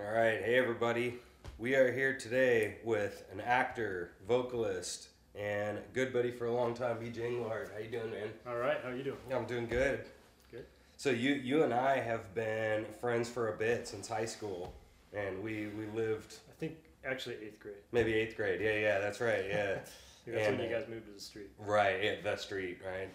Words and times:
All 0.00 0.06
right, 0.10 0.42
hey 0.42 0.56
everybody. 0.56 1.14
We 1.58 1.74
are 1.76 1.92
here 1.92 2.16
today 2.18 2.78
with 2.84 3.24
an 3.32 3.40
actor, 3.40 4.10
vocalist, 4.26 5.08
and 5.34 5.78
good 5.92 6.12
buddy 6.12 6.30
for 6.30 6.46
a 6.46 6.52
long 6.52 6.74
time, 6.74 6.96
BJ 6.98 7.18
Englehardt. 7.18 7.72
How 7.72 7.78
you 7.78 7.88
doing, 7.90 8.10
man? 8.10 8.28
All 8.46 8.56
right, 8.56 8.78
how 8.82 8.90
you 8.90 9.04
doing? 9.04 9.16
I'm 9.32 9.44
doing 9.46 9.66
good. 9.66 10.04
Good. 10.50 10.66
So 10.96 11.10
you 11.10 11.34
you 11.34 11.62
and 11.62 11.72
I 11.72 12.00
have 12.00 12.34
been 12.34 12.84
friends 13.00 13.28
for 13.28 13.52
a 13.52 13.56
bit 13.56 13.86
since 13.86 14.08
high 14.08 14.24
school, 14.26 14.74
and 15.12 15.42
we 15.42 15.68
we 15.68 15.86
lived 15.94 16.36
I 16.48 16.52
think 16.58 16.74
actually 17.06 17.36
eighth 17.36 17.60
grade. 17.60 17.74
maybe 17.92 18.14
eighth 18.14 18.36
grade. 18.36 18.60
Yeah, 18.60 18.76
yeah, 18.76 18.98
that's 18.98 19.20
right. 19.20 19.44
Yeah, 19.48 19.78
That's 20.26 20.46
And, 20.48 20.58
when 20.58 20.68
you 20.70 20.74
guys 20.74 20.88
moved 20.88 21.06
to 21.06 21.12
the 21.12 21.20
street. 21.20 21.50
right. 21.58 22.02
Yeah, 22.02 22.14
that 22.24 22.40
street, 22.40 22.78
right. 22.84 23.10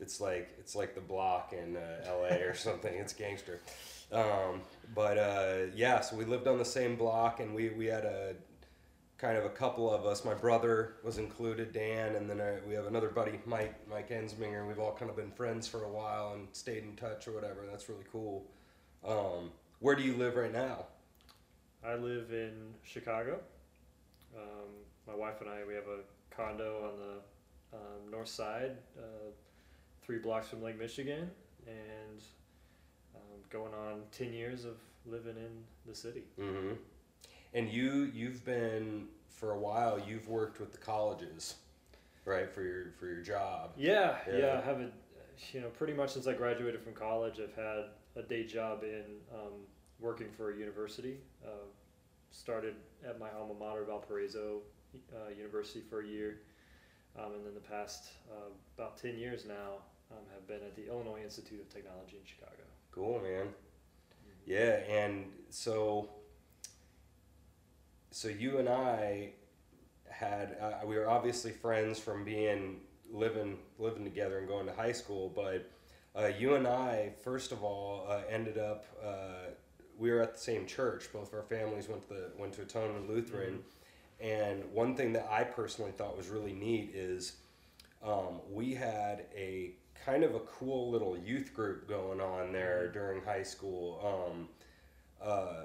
It's 0.00 0.20
like 0.20 0.48
it's 0.58 0.74
like 0.76 0.94
the 0.94 1.00
block 1.00 1.52
in 1.52 1.76
uh, 1.76 2.04
L.A. 2.06 2.40
or 2.44 2.54
something. 2.66 2.94
It's 2.94 3.12
gangster. 3.12 3.60
Um, 4.10 4.62
but 4.94 5.18
uh, 5.18 5.56
yeah, 5.74 6.00
so 6.00 6.16
we 6.16 6.24
lived 6.24 6.46
on 6.46 6.58
the 6.58 6.64
same 6.64 6.96
block, 6.96 7.40
and 7.40 7.54
we 7.54 7.70
we 7.70 7.86
had 7.86 8.04
a 8.04 8.34
kind 9.18 9.36
of 9.36 9.44
a 9.44 9.50
couple 9.50 9.92
of 9.92 10.06
us. 10.06 10.24
My 10.24 10.34
brother 10.34 10.94
was 11.02 11.18
included, 11.18 11.72
Dan, 11.72 12.14
and 12.14 12.30
then 12.30 12.40
uh, 12.40 12.56
we 12.66 12.74
have 12.74 12.86
another 12.86 13.08
buddy, 13.08 13.38
Mike 13.44 13.74
Mike 13.88 14.10
Ensminger. 14.10 14.66
We've 14.66 14.78
all 14.78 14.94
kind 14.94 15.10
of 15.10 15.16
been 15.16 15.32
friends 15.32 15.68
for 15.68 15.84
a 15.84 15.90
while 15.90 16.32
and 16.34 16.48
stayed 16.52 16.84
in 16.84 16.96
touch 16.96 17.28
or 17.28 17.32
whatever. 17.32 17.66
That's 17.70 17.88
really 17.88 18.04
cool. 18.10 18.46
Um, 19.06 19.50
where 19.80 19.94
do 19.94 20.02
you 20.02 20.14
live 20.14 20.36
right 20.36 20.52
now? 20.52 20.86
I 21.84 21.94
live 21.94 22.32
in 22.32 22.74
Chicago. 22.82 23.40
Um, 24.36 24.68
my 25.06 25.14
wife 25.14 25.40
and 25.40 25.50
I 25.50 25.64
we 25.66 25.74
have 25.74 25.86
a 25.86 26.00
condo 26.34 26.90
on 26.90 26.98
the 26.98 27.76
um, 27.76 28.10
north 28.10 28.28
side, 28.28 28.76
uh, 28.98 29.30
three 30.02 30.18
blocks 30.18 30.48
from 30.48 30.62
Lake 30.62 30.78
Michigan, 30.78 31.30
and 31.66 32.22
going 33.50 33.72
on 33.74 34.02
ten 34.12 34.32
years 34.32 34.64
of 34.64 34.76
living 35.06 35.36
in 35.36 35.64
the 35.86 35.94
city. 35.94 36.24
Mm-hmm. 36.40 36.74
And 37.54 37.68
you 37.68 38.10
you've 38.12 38.44
been 38.44 39.08
for 39.28 39.52
a 39.52 39.58
while. 39.58 39.98
You've 39.98 40.28
worked 40.28 40.60
with 40.60 40.72
the 40.72 40.78
colleges, 40.78 41.56
right? 42.24 42.50
For 42.50 42.62
your 42.62 42.92
for 42.98 43.06
your 43.06 43.22
job. 43.22 43.72
Yeah, 43.76 44.16
Yeah. 44.30 44.38
yeah. 44.38 44.60
I 44.62 44.66
have 44.66 44.80
a, 44.80 44.90
you 45.52 45.60
know, 45.60 45.68
pretty 45.68 45.94
much 45.94 46.10
since 46.10 46.26
I 46.26 46.34
graduated 46.34 46.82
from 46.82 46.92
college, 46.94 47.40
I've 47.40 47.54
had 47.54 47.84
a 48.16 48.22
day 48.22 48.44
job 48.44 48.82
in 48.82 49.04
um, 49.32 49.52
working 50.00 50.28
for 50.36 50.52
a 50.52 50.56
university. 50.56 51.18
Uh, 51.44 51.66
started 52.30 52.74
at 53.08 53.18
my 53.18 53.30
alma 53.38 53.54
mater, 53.54 53.84
Valparaiso 53.84 54.60
uh, 55.14 55.30
University, 55.36 55.80
for 55.88 56.02
a 56.02 56.06
year, 56.06 56.40
um, 57.18 57.32
and 57.34 57.46
then 57.46 57.54
the 57.54 57.60
past 57.60 58.10
uh, 58.30 58.50
about 58.76 58.98
ten 58.98 59.16
years 59.16 59.46
now 59.46 59.80
um, 60.10 60.24
have 60.34 60.46
been 60.46 60.60
at 60.66 60.74
the 60.76 60.86
Illinois 60.88 61.22
Institute 61.22 61.60
of 61.60 61.68
Technology 61.72 62.16
in 62.20 62.26
Chicago. 62.26 62.67
Cool, 62.92 63.20
man. 63.20 63.48
Yeah, 64.46 64.80
and 64.88 65.26
so 65.50 66.10
so 68.10 68.28
you 68.28 68.58
and 68.58 68.68
I 68.68 69.32
had 70.10 70.56
uh, 70.60 70.86
we 70.86 70.96
were 70.96 71.08
obviously 71.08 71.52
friends 71.52 71.98
from 71.98 72.24
being 72.24 72.80
living 73.10 73.58
living 73.78 74.04
together 74.04 74.38
and 74.38 74.48
going 74.48 74.66
to 74.66 74.72
high 74.72 74.92
school, 74.92 75.32
but 75.34 75.70
uh, 76.18 76.26
you 76.26 76.54
and 76.54 76.66
I 76.66 77.12
first 77.22 77.52
of 77.52 77.62
all 77.62 78.06
uh, 78.08 78.22
ended 78.28 78.58
up 78.58 78.84
uh, 79.04 79.50
we 79.98 80.10
were 80.10 80.22
at 80.22 80.34
the 80.34 80.40
same 80.40 80.66
church. 80.66 81.12
Both 81.12 81.28
of 81.28 81.34
our 81.34 81.42
families 81.44 81.88
went 81.88 82.02
to 82.08 82.14
the 82.14 82.30
went 82.38 82.52
to 82.54 82.62
Atonement 82.62 83.08
Lutheran, 83.08 83.60
and 84.20 84.64
one 84.72 84.96
thing 84.96 85.12
that 85.12 85.28
I 85.30 85.44
personally 85.44 85.92
thought 85.92 86.16
was 86.16 86.28
really 86.28 86.52
neat 86.54 86.92
is 86.94 87.34
um, 88.02 88.40
we 88.50 88.74
had 88.74 89.26
a 89.36 89.72
kind 90.08 90.24
of 90.24 90.34
a 90.34 90.40
cool 90.40 90.90
little 90.90 91.18
youth 91.18 91.52
group 91.52 91.86
going 91.88 92.20
on 92.20 92.50
there 92.52 92.88
during 92.88 93.22
high 93.22 93.42
school. 93.42 94.00
Um, 94.32 94.48
uh, 95.20 95.64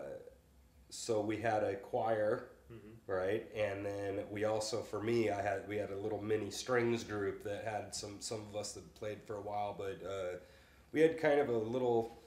so 0.90 1.22
we 1.22 1.38
had 1.38 1.64
a 1.64 1.76
choir, 1.76 2.50
Mm-hmm. 2.72 3.12
right, 3.12 3.46
and 3.56 3.86
then 3.86 4.22
we 4.32 4.46
also, 4.46 4.82
for 4.82 5.00
me, 5.02 5.30
I 5.30 5.42
had 5.42 5.68
we 5.68 5.76
had 5.76 5.92
a 5.92 5.98
little 5.98 6.20
mini 6.22 6.50
strings 6.50 7.04
group 7.04 7.44
that 7.44 7.66
had 7.66 7.94
some 7.94 8.16
some 8.20 8.40
of 8.50 8.56
us 8.56 8.72
that 8.72 8.96
played 8.96 9.22
for 9.28 9.36
a 9.36 9.42
while, 9.42 9.76
but 9.78 10.00
uh, 10.04 10.38
we 10.92 11.02
had 11.02 11.20
kind 11.20 11.40
of 11.40 11.50
a 11.50 11.58
little 11.58 12.18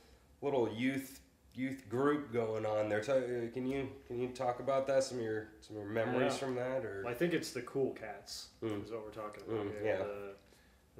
little 0.43 0.71
youth 0.73 1.21
youth 1.55 1.89
group 1.89 2.33
going 2.33 2.65
on 2.67 2.89
there. 2.91 3.01
Uh, 3.01 3.51
can 3.53 3.67
you 3.67 3.89
can 4.07 4.21
you 4.21 4.29
talk 4.29 4.61
about 4.61 4.87
that? 4.89 5.03
Some 5.05 5.19
of 5.19 5.25
your 5.25 5.49
some 5.61 5.79
of 5.79 5.83
your 5.83 5.91
memories 5.93 6.37
from 6.37 6.55
that, 6.57 6.85
or 6.85 7.05
I 7.09 7.15
think 7.15 7.33
it's 7.33 7.51
the 7.51 7.63
Cool 7.63 7.93
Cats 7.93 8.49
Mm. 8.63 8.85
is 8.85 8.91
what 8.93 9.05
we're 9.05 9.11
talking 9.23 9.43
about 9.49 9.67
Mm, 9.67 9.85
yeah. 9.85 9.97
The, 9.99 10.35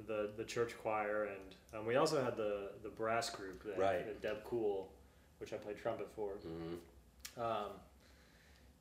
the 0.05 0.31
the 0.37 0.43
church 0.43 0.73
choir 0.81 1.23
and 1.25 1.55
um, 1.79 1.85
we 1.85 1.95
also 1.95 2.23
had 2.23 2.37
the 2.37 2.69
the 2.83 2.89
brass 2.89 3.29
group 3.29 3.63
that, 3.63 3.77
Right. 3.77 4.05
that 4.05 4.21
Deb 4.21 4.43
Cool, 4.43 4.89
which 5.39 5.53
I 5.53 5.57
played 5.57 5.77
trumpet 5.77 6.07
for. 6.15 6.33
Mhm. 6.35 7.41
Um, 7.41 7.71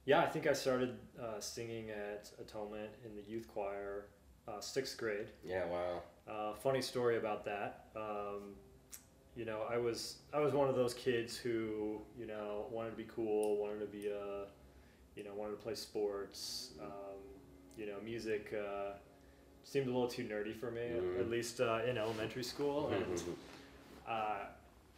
yeah, 0.04 0.21
I 0.21 0.27
think 0.27 0.47
I 0.47 0.53
started 0.53 0.97
uh, 1.21 1.41
singing 1.41 1.91
at 1.91 2.31
Atonement 2.41 2.91
in 3.04 3.16
the 3.16 3.22
youth 3.22 3.49
choir 3.49 4.06
uh, 4.47 4.60
sixth 4.60 4.97
grade. 4.99 5.27
yeah, 5.44 5.65
wow, 5.66 6.03
Uh, 6.28 6.54
funny 6.54 6.81
story 6.82 7.16
about 7.16 7.44
that. 7.44 7.87
Um, 7.97 8.54
you 9.34 9.44
know, 9.44 9.62
I 9.69 9.77
was 9.78 10.19
I 10.33 10.38
was 10.41 10.53
one 10.54 10.69
of 10.69 10.77
those 10.77 10.94
kids 10.94 11.37
who 11.37 12.00
you 12.19 12.27
know 12.27 12.66
wanted 12.71 12.91
to 12.91 12.97
be 12.97 13.04
cool, 13.15 13.56
wanted 13.56 13.81
to 13.81 13.87
be 13.87 14.06
a, 14.09 14.47
you 15.16 15.25
know, 15.25 15.34
wanted 15.34 15.56
to 15.56 15.62
play 15.62 15.75
sports. 15.75 16.71
Um, 16.81 16.91
you 17.77 17.87
know, 17.87 17.97
music 18.03 18.54
uh, 18.54 18.93
seemed 19.66 19.88
a 19.88 19.91
little 19.91 20.06
too 20.09 20.22
nerdy 20.25 20.54
for 20.54 20.71
me, 20.71 20.82
Mhm. 20.93 21.19
at 21.21 21.28
least 21.28 21.60
uh, 21.60 21.82
in 21.84 21.99
elementary 21.99 22.44
school. 22.44 22.88
And 22.88 23.04
Mhm. 23.19 23.37
uh, 24.06 24.47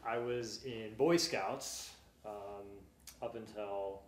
I 0.05 0.19
was 0.19 0.63
in 0.65 0.95
Boy 0.95 1.17
Scouts 1.17 1.95
um, 2.25 2.67
up 3.23 3.35
until 3.35 4.03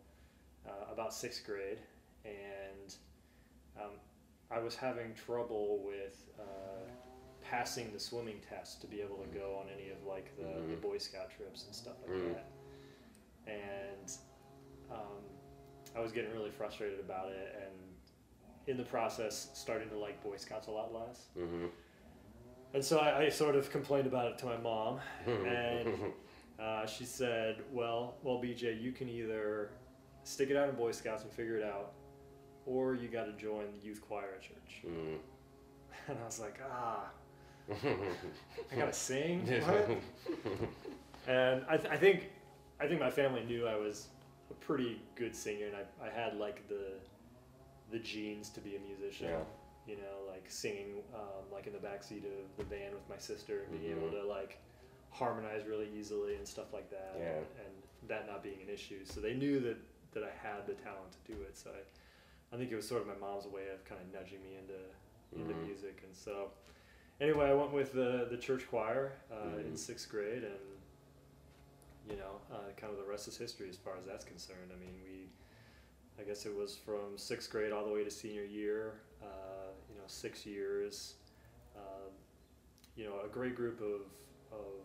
uh, 0.66 0.92
about 0.92 1.14
sixth 1.14 1.44
grade, 1.46 1.78
and 2.26 2.94
um, 3.80 3.92
I 4.50 4.58
was 4.58 4.76
having 4.76 5.14
trouble 5.14 5.78
with 5.78 6.28
uh, 6.38 6.86
passing 7.40 7.90
the 7.94 7.98
swimming 7.98 8.40
test 8.46 8.82
to 8.82 8.86
be 8.86 9.00
able 9.00 9.16
to 9.16 9.26
go 9.28 9.56
on 9.56 9.70
any 9.70 9.88
of 9.88 10.04
like 10.04 10.36
the, 10.36 10.42
the 10.42 10.76
Mhm. 10.76 10.80
Boy 10.82 10.98
Scout 10.98 11.30
trips 11.30 11.64
and 11.64 11.74
stuff 11.74 11.96
like 12.02 12.10
Mm. 12.10 12.34
that. 12.34 12.46
And 13.50 14.12
um, 14.90 15.24
I 15.96 16.00
was 16.00 16.12
getting 16.12 16.30
really 16.32 16.50
frustrated 16.50 17.00
about 17.00 17.32
it, 17.32 17.54
and 17.56 17.89
in 18.70 18.76
the 18.76 18.84
process, 18.84 19.50
starting 19.54 19.88
to 19.90 19.98
like 19.98 20.22
Boy 20.22 20.36
Scouts 20.36 20.68
a 20.68 20.70
lot 20.70 20.94
less. 20.94 21.26
Mhm. 21.36 21.68
And 22.72 22.84
so 22.84 22.98
I, 22.98 23.22
I 23.24 23.28
sort 23.28 23.56
of 23.56 23.68
complained 23.70 24.06
about 24.06 24.26
it 24.30 24.38
to 24.38 24.46
my 24.46 24.56
mom, 24.56 25.00
and 25.26 26.12
uh, 26.58 26.86
she 26.86 27.04
said, 27.04 27.62
"Well, 27.72 28.14
well, 28.22 28.36
BJ, 28.40 28.80
you 28.80 28.92
can 28.92 29.08
either 29.08 29.70
stick 30.22 30.50
it 30.50 30.56
out 30.56 30.68
in 30.68 30.76
Boy 30.76 30.92
Scouts 30.92 31.24
and 31.24 31.32
figure 31.32 31.56
it 31.56 31.64
out, 31.64 31.92
or 32.66 32.94
you 32.94 33.08
got 33.08 33.24
to 33.24 33.32
join 33.32 33.64
the 33.78 33.84
youth 33.84 34.00
choir 34.00 34.28
at 34.36 34.42
church." 34.42 34.82
Mhm. 34.86 35.18
And 36.08 36.18
I 36.22 36.24
was 36.24 36.40
like, 36.40 36.58
"Ah, 36.72 37.10
I 37.70 38.76
gotta 38.76 38.92
sing." 38.92 39.46
What? 39.66 39.90
and 41.28 41.62
I, 41.68 41.76
th- 41.76 41.92
I 41.92 41.96
think, 41.96 42.30
I 42.80 42.86
think 42.88 43.00
my 43.00 43.10
family 43.10 43.44
knew 43.44 43.66
I 43.66 43.76
was 43.76 44.08
a 44.50 44.54
pretty 44.54 45.00
good 45.14 45.34
singer, 45.36 45.66
and 45.66 45.76
I, 45.76 46.06
I 46.06 46.10
had 46.10 46.36
like 46.38 46.66
the, 46.68 46.92
the 47.90 47.98
genes 47.98 48.50
to 48.50 48.60
be 48.60 48.76
a 48.76 48.80
musician. 48.80 49.28
Yeah. 49.28 49.44
You 49.86 49.96
know, 49.96 50.30
like 50.30 50.44
singing, 50.48 51.02
um, 51.14 51.50
like 51.52 51.66
in 51.66 51.72
the 51.72 51.78
backseat 51.78 52.24
of 52.24 52.56
the 52.58 52.64
van 52.64 52.92
with 52.92 53.08
my 53.08 53.16
sister, 53.18 53.62
and 53.62 53.80
being 53.80 53.90
able 53.92 54.08
Mhm. 54.08 54.20
to 54.22 54.26
like 54.26 54.58
harmonize 55.10 55.64
really 55.66 55.88
easily 55.98 56.36
and 56.36 56.46
stuff 56.46 56.72
like 56.72 56.88
that, 56.90 57.14
Yeah. 57.18 57.36
and, 57.38 57.46
and 57.64 58.08
that 58.08 58.26
not 58.26 58.42
being 58.42 58.60
an 58.62 58.68
issue. 58.68 59.04
So 59.04 59.20
they 59.20 59.34
knew 59.34 59.58
that 59.60 59.76
that 60.12 60.22
I 60.24 60.30
had 60.30 60.66
the 60.66 60.74
talent 60.74 61.12
to 61.12 61.32
do 61.32 61.42
it. 61.42 61.56
So 61.56 61.70
I, 61.70 62.54
I 62.54 62.58
think 62.58 62.70
it 62.72 62.76
was 62.76 62.86
sort 62.86 63.00
of 63.02 63.06
my 63.08 63.14
mom's 63.16 63.46
way 63.46 63.68
of 63.68 63.84
kind 63.84 64.00
of 64.00 64.12
nudging 64.12 64.42
me 64.42 64.56
into 64.56 64.78
into 65.32 65.54
Mhm. 65.54 65.66
music, 65.66 66.02
and 66.04 66.14
so 66.14 66.50
anyway, 67.20 67.46
I 67.48 67.54
went 67.54 67.72
with 67.72 67.92
the 67.92 68.26
the 68.30 68.36
church 68.36 68.68
choir 68.68 69.12
uh, 69.32 69.58
in 69.58 69.72
Mhm. 69.72 69.78
sixth 69.78 70.08
grade, 70.08 70.44
and 70.44 70.58
you 72.08 72.16
know, 72.16 72.40
uh, 72.52 72.70
kind 72.76 72.92
of 72.92 72.98
the 72.98 73.04
rest 73.04 73.28
is 73.28 73.36
history 73.36 73.68
as 73.68 73.76
far 73.76 73.96
as 73.96 74.04
that's 74.04 74.24
concerned. 74.24 74.72
I 74.72 74.76
mean, 74.78 75.00
we, 75.04 75.28
I 76.20 76.24
guess 76.24 76.44
it 76.46 76.54
was 76.54 76.76
from 76.76 77.16
sixth 77.16 77.50
grade 77.50 77.72
all 77.72 77.84
the 77.84 77.92
way 77.92 78.04
to 78.04 78.10
senior 78.10 78.44
year. 78.44 78.94
Uh, 79.22 79.26
you 79.88 79.96
know, 79.96 80.04
six 80.06 80.44
years. 80.44 81.14
Um, 81.76 82.12
you 82.96 83.04
know, 83.04 83.14
a 83.24 83.28
great 83.28 83.54
group 83.56 83.80
of 83.80 84.02
of 84.52 84.82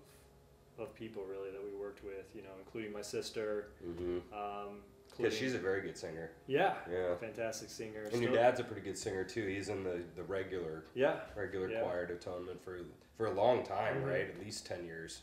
of 0.77 0.93
people 0.95 1.23
really 1.29 1.51
that 1.51 1.61
we 1.63 1.77
worked 1.77 2.03
with. 2.03 2.33
You 2.33 2.43
know, 2.43 2.49
including 2.59 2.93
my 2.93 3.01
sister. 3.01 3.69
Mhm. 3.85 4.21
Um, 4.33 4.83
Yeah, 5.17 5.29
she's 5.29 5.53
a 5.53 5.57
very 5.57 5.79
good 5.81 5.97
singer. 5.97 6.31
yeah, 6.45 6.75
Yeah. 6.91 7.15
fantastic 7.15 7.69
singer. 7.69 8.03
And 8.11 8.21
your 8.21 8.33
dad's 8.33 8.59
a 8.59 8.65
pretty 8.65 8.81
good 8.81 8.97
singer 8.97 9.23
too. 9.23 9.47
He's 9.47 9.69
in 9.69 9.81
the, 9.83 10.03
the 10.17 10.23
regular 10.23 10.83
Yeah, 10.93 11.21
regular 11.37 11.69
Yeah. 11.69 11.81
choir 11.81 12.03
at 12.03 12.11
atonement 12.11 12.61
for 12.63 12.79
for 13.17 13.27
a 13.27 13.31
long 13.31 13.63
time, 13.63 14.01
Mhm. 14.01 14.07
right? 14.07 14.29
At 14.29 14.39
least 14.39 14.65
ten 14.65 14.85
years, 14.85 15.21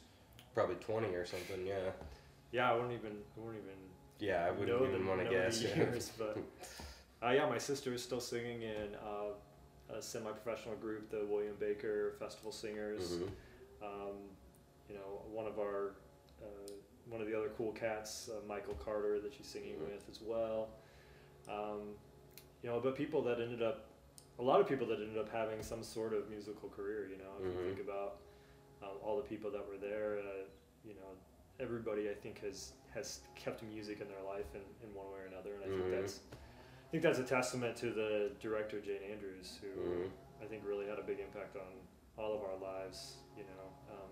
probably 0.54 0.76
twenty 0.76 1.14
or 1.14 1.24
something. 1.26 1.66
Yeah. 1.66 1.92
yeah. 2.52 2.70
I 2.70 2.74
wouldn't 2.74 2.92
even. 2.92 3.22
I 3.36 3.40
wouldn't 3.40 3.62
even 3.64 3.78
Yeah, 4.22 4.44
I 4.46 4.50
wouldn't 4.52 4.68
know 4.68 4.86
even 4.86 5.04
want 5.04 5.20
to 5.24 5.28
guess. 5.28 5.58
the 5.60 5.68
yeah. 5.70 5.76
years, 5.90 6.12
but 6.16 6.38
uh, 7.24 7.30
yeah, 7.32 7.48
my 7.48 7.58
sister 7.58 7.92
is 7.92 8.00
still 8.02 8.20
singing 8.20 8.62
in 8.62 8.94
uh, 9.04 9.96
a 9.96 10.00
semi-professional 10.00 10.76
group, 10.76 11.10
the 11.10 11.26
William 11.28 11.56
Baker 11.58 12.12
Festival 12.20 12.52
Singers. 12.52 13.14
Mhm. 13.18 13.28
Um, 13.82 14.16
you 14.88 14.94
know, 14.94 15.22
one 15.32 15.46
of 15.46 15.58
our 15.58 15.94
uh, 16.40 16.70
one 17.08 17.20
of 17.20 17.26
the 17.26 17.36
other 17.36 17.50
cool 17.58 17.72
cats, 17.72 18.30
uh, 18.32 18.46
Michael 18.46 18.74
Carter 18.74 19.18
that 19.20 19.34
she's 19.34 19.46
singing 19.48 19.74
Mhm. 19.74 19.90
with 19.92 20.08
as 20.08 20.20
well. 20.22 20.68
Um, 21.48 21.96
you 22.62 22.70
know, 22.70 22.78
but 22.78 22.94
people 22.96 23.22
that 23.22 23.40
ended 23.40 23.60
up, 23.60 23.86
a 24.38 24.42
lot 24.42 24.60
of 24.60 24.68
people 24.68 24.86
that 24.86 25.00
ended 25.00 25.18
up 25.18 25.28
having 25.32 25.64
some 25.64 25.82
sort 25.82 26.12
of 26.14 26.30
musical 26.30 26.68
career. 26.68 27.08
You 27.08 27.18
know, 27.18 27.32
if 27.40 27.44
Mhm. 27.44 27.58
you 27.58 27.74
think 27.74 27.80
about 27.88 28.18
um, 28.84 28.98
all 29.02 29.16
the 29.16 29.22
people 29.28 29.50
that 29.50 29.66
were 29.68 29.76
there, 29.78 30.18
uh, 30.20 30.44
you 30.84 30.94
know, 30.94 31.10
everybody 31.66 32.10
I 32.10 32.14
think 32.14 32.40
has 32.42 32.72
has 32.92 33.20
kept 33.34 33.62
music 33.62 34.00
in 34.02 34.08
their 34.08 34.22
life 34.22 34.54
in, 34.54 34.60
in 34.86 34.94
one 34.94 35.06
way 35.06 35.20
or 35.24 35.26
another, 35.26 35.54
and 35.54 35.64
I 35.64 35.68
Mhm. 35.68 35.78
think 35.90 36.02
that's 36.02 36.20
I 36.32 36.90
think 36.90 37.02
that's 37.04 37.18
a 37.20 37.24
testament 37.24 37.74
to 37.78 37.90
the 37.90 38.32
director 38.38 38.78
Jane 38.80 39.02
Andrews, 39.10 39.58
who 39.62 39.80
Mhm. 39.80 40.10
I 40.42 40.44
think 40.46 40.62
really 40.66 40.86
had 40.86 40.98
a 40.98 41.02
big 41.02 41.20
impact 41.20 41.56
on 41.56 41.80
all 42.18 42.34
of 42.34 42.42
our 42.42 42.56
lives. 42.56 43.16
You 43.36 43.44
know, 43.44 43.94
um, 43.94 44.10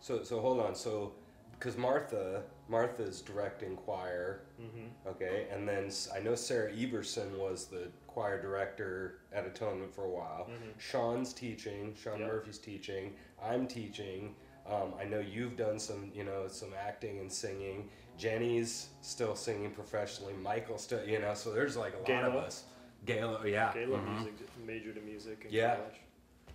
So 0.00 0.22
so 0.24 0.40
hold 0.40 0.60
on. 0.60 0.74
So 0.74 1.14
because 1.52 1.76
Martha 1.76 2.42
Martha's 2.68 3.20
directing 3.22 3.76
choir, 3.76 4.40
hmm 4.58 4.88
okay, 5.06 5.46
and 5.50 5.68
then 5.68 5.90
I 6.12 6.18
know 6.20 6.34
Sarah 6.34 6.72
Everson 6.74 7.38
was 7.38 7.66
the 7.66 7.90
choir 8.08 8.40
director 8.42 9.20
at 9.32 9.46
Atonement 9.46 9.94
for 9.94 10.04
a 10.04 10.10
while. 10.10 10.46
Mhm. 10.50 10.78
Sean's 10.80 11.32
teaching. 11.32 11.94
Sean 11.94 12.18
Yep. 12.20 12.28
Murphy's 12.28 12.58
teaching. 12.58 13.16
I'm 13.40 13.68
teaching. 13.68 14.34
Um, 14.70 14.94
I 15.00 15.04
know 15.04 15.20
you've 15.20 15.56
done 15.56 15.78
some, 15.78 16.10
you 16.14 16.24
know, 16.24 16.48
some 16.48 16.70
acting 16.78 17.20
and 17.20 17.30
singing. 17.30 17.88
Jenny's 18.18 18.88
still 19.00 19.36
singing 19.36 19.70
professionally. 19.70 20.32
Michael 20.42 20.78
still, 20.78 21.04
you 21.06 21.18
know. 21.20 21.34
So 21.34 21.52
there's 21.52 21.76
like 21.76 21.94
a 21.94 22.12
lot 22.12 22.24
of 22.24 22.34
us. 22.34 22.64
Gala, 23.04 23.46
yeah. 23.46 23.72
Gayla 23.72 24.02
mhm. 24.04 24.14
music 24.14 24.34
majored 24.66 24.96
in 24.96 25.04
music 25.04 25.44
in 25.46 25.52
Yeah. 25.52 25.76
college. 25.76 26.00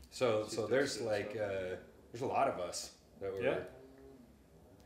So 0.09 0.43
She's 0.43 0.55
so 0.55 0.67
there's 0.67 0.99
like 1.01 1.31
stuff. 1.31 1.49
uh, 1.49 1.75
there's 2.11 2.21
a 2.23 2.25
lot 2.27 2.47
of 2.47 2.59
us 2.59 2.91
that 3.21 3.31
were. 3.31 3.41
Yeah. 3.41 3.59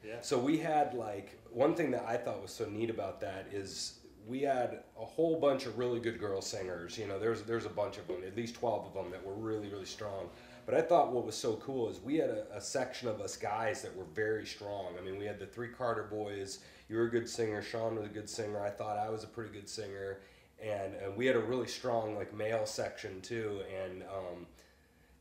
Yeah. 0.03 0.21
So 0.21 0.37
we 0.37 0.57
had 0.57 0.93
like 0.93 1.39
one 1.49 1.73
thing 1.75 1.89
that 1.91 2.05
I 2.07 2.17
thought 2.17 2.41
was 2.41 2.51
so 2.51 2.65
neat 2.69 2.89
about 2.91 3.19
that 3.21 3.47
is 3.51 3.99
we 4.27 4.41
had 4.41 4.83
a 4.99 5.05
whole 5.05 5.39
bunch 5.39 5.65
of 5.65 5.77
really 5.77 5.99
good 5.99 6.19
girl 6.19 6.41
singers. 6.41 6.97
You 6.97 7.07
know, 7.07 7.17
there's 7.17 7.41
there's 7.43 7.65
a 7.65 7.69
bunch 7.69 7.97
of 7.97 8.07
them, 8.07 8.17
at 8.25 8.35
least 8.35 8.55
twelve 8.55 8.85
of 8.85 8.93
them 8.93 9.09
that 9.11 9.25
were 9.25 9.33
really 9.33 9.69
really 9.69 9.85
strong. 9.85 10.29
But 10.65 10.73
I 10.75 10.81
thought 10.81 11.11
what 11.11 11.25
was 11.25 11.35
so 11.35 11.55
cool 11.57 11.89
is 11.89 11.99
we 12.01 12.15
had 12.15 12.29
a, 12.29 12.45
a 12.55 12.61
section 12.61 13.07
of 13.07 13.21
us 13.21 13.37
guys 13.37 13.81
that 13.83 13.95
were 13.95 14.05
very 14.15 14.45
strong. 14.45 14.93
I 14.99 15.01
mean, 15.03 15.19
we 15.19 15.25
had 15.25 15.39
the 15.39 15.45
three 15.45 15.67
Carter 15.69 16.03
boys. 16.03 16.59
You 16.89 16.97
were 16.97 17.03
a 17.03 17.09
good 17.09 17.29
singer. 17.29 17.61
Sean 17.61 17.95
was 17.95 18.05
a 18.05 18.09
good 18.09 18.29
singer. 18.29 18.59
I 18.63 18.71
thought 18.71 18.97
I 18.97 19.09
was 19.09 19.23
a 19.23 19.27
pretty 19.27 19.51
good 19.51 19.69
singer, 19.69 20.19
and, 20.61 20.95
and 20.95 21.15
we 21.15 21.25
had 21.27 21.35
a 21.35 21.39
really 21.39 21.67
strong 21.67 22.15
like 22.15 22.33
male 22.33 22.65
section 22.65 23.21
too. 23.21 23.61
And 23.83 24.03
um, 24.03 24.47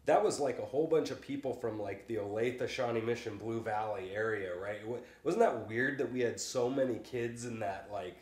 that 0.06 0.22
was 0.22 0.40
like 0.40 0.58
a 0.58 0.64
whole 0.64 0.86
bunch 0.86 1.10
of 1.10 1.20
people 1.20 1.52
from 1.52 1.80
like 1.80 2.06
the 2.06 2.16
Olathe, 2.16 2.66
Shawnee 2.68 3.00
Mission, 3.02 3.36
Blue 3.36 3.60
Valley 3.60 4.10
area, 4.14 4.56
right? 4.56 4.80
Wasn't 5.24 5.42
that 5.42 5.68
weird 5.68 5.98
that 5.98 6.10
we 6.10 6.20
had 6.20 6.40
so 6.40 6.70
many 6.70 6.98
kids 6.98 7.44
in 7.44 7.60
that 7.60 7.88
like 7.92 8.16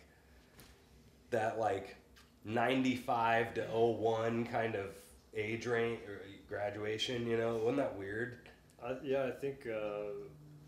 that 1.31 1.59
like 1.59 1.97
95 2.45 3.55
to 3.55 3.63
01 3.63 4.47
kind 4.47 4.75
of 4.75 4.91
age 5.35 5.67
range 5.67 6.01
or 6.09 6.21
graduation, 6.53 7.27
you 7.27 7.39
know? 7.39 7.57
Wasn't 7.57 7.79
that 7.79 7.99
weird? 7.99 8.51
I, 8.85 8.97
yeah, 9.03 9.25
I 9.25 9.31
think 9.31 9.67
uh, 9.67 10.13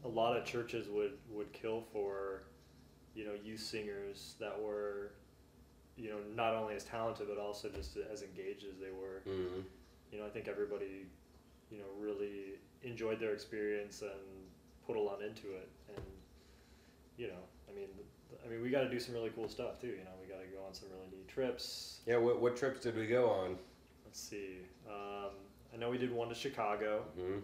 a 0.04 0.08
lot 0.08 0.36
of 0.36 0.46
churches 0.46 0.88
would, 0.88 1.12
would 1.30 1.52
kill 1.52 1.84
for, 1.92 2.44
you 3.14 3.26
know, 3.26 3.32
youth 3.44 3.60
singers 3.60 4.36
that 4.40 4.58
were, 4.58 5.12
you 5.96 6.08
know, 6.08 6.16
not 6.34 6.54
only 6.54 6.74
as 6.74 6.84
talented 6.84 7.26
but 7.28 7.38
also 7.38 7.68
just 7.68 7.98
as 8.10 8.22
engaged 8.22 8.64
as 8.64 8.78
they 8.80 8.90
were. 8.90 9.20
Mm-hmm. 9.28 9.60
You 10.10 10.18
know, 10.18 10.26
I 10.26 10.30
think 10.30 10.48
everybody, 10.48 11.06
you 11.70 11.78
know, 11.78 11.84
really 11.98 12.58
enjoyed 12.82 13.20
their 13.20 13.32
experience 13.32 14.00
and 14.00 14.10
put 14.86 14.96
a 14.96 15.00
lot 15.00 15.20
into 15.20 15.48
it. 15.48 15.68
And, 15.94 16.04
you 17.18 17.26
know, 17.26 17.42
I 17.70 17.74
mean, 17.76 17.88
I 18.44 18.48
mean, 18.48 18.62
we 18.62 18.70
got 18.70 18.82
to 18.82 18.90
do 18.90 18.98
some 18.98 19.14
really 19.14 19.30
cool 19.30 19.48
stuff 19.48 19.80
too. 19.80 19.88
You 19.88 20.04
know, 20.04 20.16
we 20.22 20.32
got 20.32 20.40
to 20.40 20.46
go 20.46 20.64
on 20.66 20.72
some 20.72 20.88
really 20.94 21.08
neat 21.10 21.28
trips. 21.28 22.00
Yeah, 22.06 22.16
what, 22.16 22.40
what 22.40 22.56
trips 22.56 22.80
did 22.80 22.96
we 22.96 23.06
go 23.06 23.28
on? 23.28 23.56
Let's 24.06 24.20
see. 24.20 24.60
Um, 24.88 25.43
I 25.74 25.78
know 25.78 25.90
we 25.90 25.98
did 25.98 26.12
one 26.12 26.28
to 26.28 26.34
Chicago. 26.34 27.02
Mm-hmm. 27.18 27.38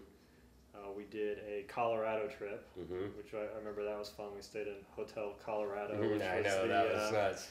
Uh, 0.73 0.91
we 0.95 1.03
did 1.03 1.39
a 1.39 1.63
Colorado 1.67 2.27
trip. 2.27 2.65
Mm-hmm. 2.79 3.17
which 3.17 3.33
I, 3.33 3.53
I 3.53 3.57
remember 3.59 3.83
that 3.83 3.99
was 3.99 4.09
fun. 4.09 4.27
We 4.35 4.41
stayed 4.41 4.67
in 4.67 4.75
Hotel 4.95 5.33
Colorado, 5.45 5.95
Mhm, 5.95 6.13
which 6.13 6.21
I 6.21 6.37
was 6.37 6.45
know 6.45 6.61
the, 6.63 6.67
that 6.69 6.93
was 6.93 7.01
uh, 7.03 7.11
nuts. 7.11 7.49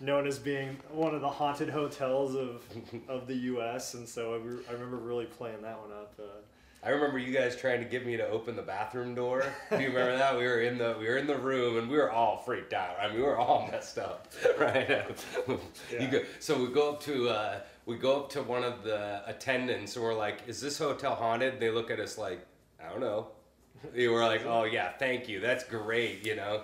known 0.00 0.26
as 0.26 0.38
being 0.38 0.78
one 0.90 1.14
of 1.14 1.20
the 1.20 1.28
haunted 1.28 1.68
hotels 1.68 2.34
of 2.34 2.62
of 3.08 3.26
the 3.26 3.34
U.S. 3.34 3.94
And 3.94 4.08
so 4.08 4.34
I, 4.34 4.38
re- 4.38 4.62
I 4.68 4.72
remember 4.72 4.96
really 4.96 5.26
playing 5.26 5.62
that 5.62 5.78
one 5.80 5.92
up. 5.92 6.14
Uh, 6.18 6.22
I 6.84 6.88
remember 6.90 7.18
you 7.18 7.32
guys 7.32 7.54
trying 7.54 7.78
to 7.80 7.88
get 7.88 8.04
me 8.04 8.16
to 8.16 8.26
open 8.28 8.56
the 8.56 8.62
bathroom 8.62 9.14
door. 9.14 9.44
Do 9.70 9.78
you 9.78 9.86
remember 9.88 10.16
that? 10.16 10.36
We 10.36 10.42
were 10.44 10.62
in 10.62 10.78
the 10.78 10.96
we 10.98 11.06
were 11.06 11.18
in 11.18 11.28
the 11.28 11.36
room 11.38 11.78
and 11.78 11.88
we 11.88 11.96
were 11.96 12.10
all 12.10 12.38
freaked 12.38 12.72
out. 12.72 12.96
I 13.00 13.06
mean, 13.08 13.18
we 13.18 13.22
were 13.22 13.38
all 13.38 13.68
messed 13.70 13.98
up, 13.98 14.32
right? 14.58 14.88
You 15.46 15.58
Yeah. 15.92 16.06
go, 16.10 16.22
so 16.40 16.58
we 16.60 16.72
go 16.72 16.90
up 16.94 17.02
to 17.04 17.28
uh, 17.28 17.60
we 17.86 17.96
go 17.96 18.20
up 18.20 18.30
to 18.30 18.42
one 18.42 18.64
of 18.64 18.84
the 18.84 19.22
attendants 19.28 19.96
and 19.96 20.04
we're 20.04 20.14
like, 20.14 20.40
"Is 20.46 20.60
this 20.60 20.78
hotel 20.78 21.14
haunted?" 21.14 21.60
They 21.60 21.70
look 21.70 21.90
at 21.90 22.00
us 22.00 22.16
like, 22.18 22.44
"I 22.84 22.88
don't 22.90 23.00
know." 23.00 23.28
We 23.94 24.06
were 24.08 24.24
like, 24.24 24.44
"Oh 24.46 24.64
yeah, 24.64 24.92
thank 24.98 25.28
you. 25.28 25.40
That's 25.40 25.64
great." 25.64 26.24
You 26.24 26.36
know, 26.36 26.62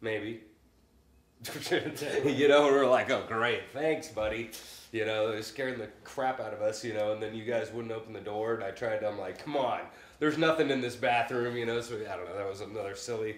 maybe. 0.00 0.40
you 2.24 2.48
know, 2.48 2.64
we're 2.64 2.86
like, 2.86 3.10
"Oh 3.10 3.24
great, 3.26 3.62
thanks, 3.72 4.08
buddy." 4.08 4.50
You 4.92 5.06
know, 5.06 5.28
was 5.30 5.46
scaring 5.46 5.78
the 5.78 5.88
crap 6.04 6.40
out 6.40 6.52
of 6.52 6.60
us. 6.60 6.84
You 6.84 6.92
know, 6.94 7.12
and 7.12 7.22
then 7.22 7.34
you 7.34 7.44
guys 7.44 7.70
wouldn't 7.72 7.92
open 7.92 8.12
the 8.12 8.20
door, 8.20 8.54
and 8.54 8.64
I 8.64 8.72
tried. 8.72 9.02
I'm 9.04 9.18
like, 9.18 9.42
"Come 9.42 9.56
on, 9.56 9.80
there's 10.18 10.36
nothing 10.36 10.70
in 10.70 10.80
this 10.80 10.96
bathroom." 10.96 11.56
You 11.56 11.66
know, 11.66 11.80
so 11.80 11.94
I 11.96 12.16
don't 12.16 12.26
know. 12.26 12.36
That 12.36 12.48
was 12.48 12.60
another 12.60 12.94
silly. 12.96 13.36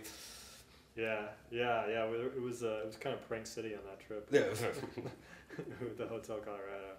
yeah, 0.96 1.26
yeah, 1.50 1.86
yeah. 1.88 2.04
It 2.06 2.40
was 2.42 2.62
uh, 2.64 2.80
it 2.82 2.86
was 2.86 2.96
kind 2.96 3.14
of 3.14 3.26
prank 3.28 3.46
city 3.46 3.74
on 3.74 3.80
that 3.86 4.00
trip 4.00 4.28
Yeah. 4.32 5.02
with 5.80 5.96
the 5.98 6.06
Hotel 6.06 6.38
Colorado. 6.38 6.94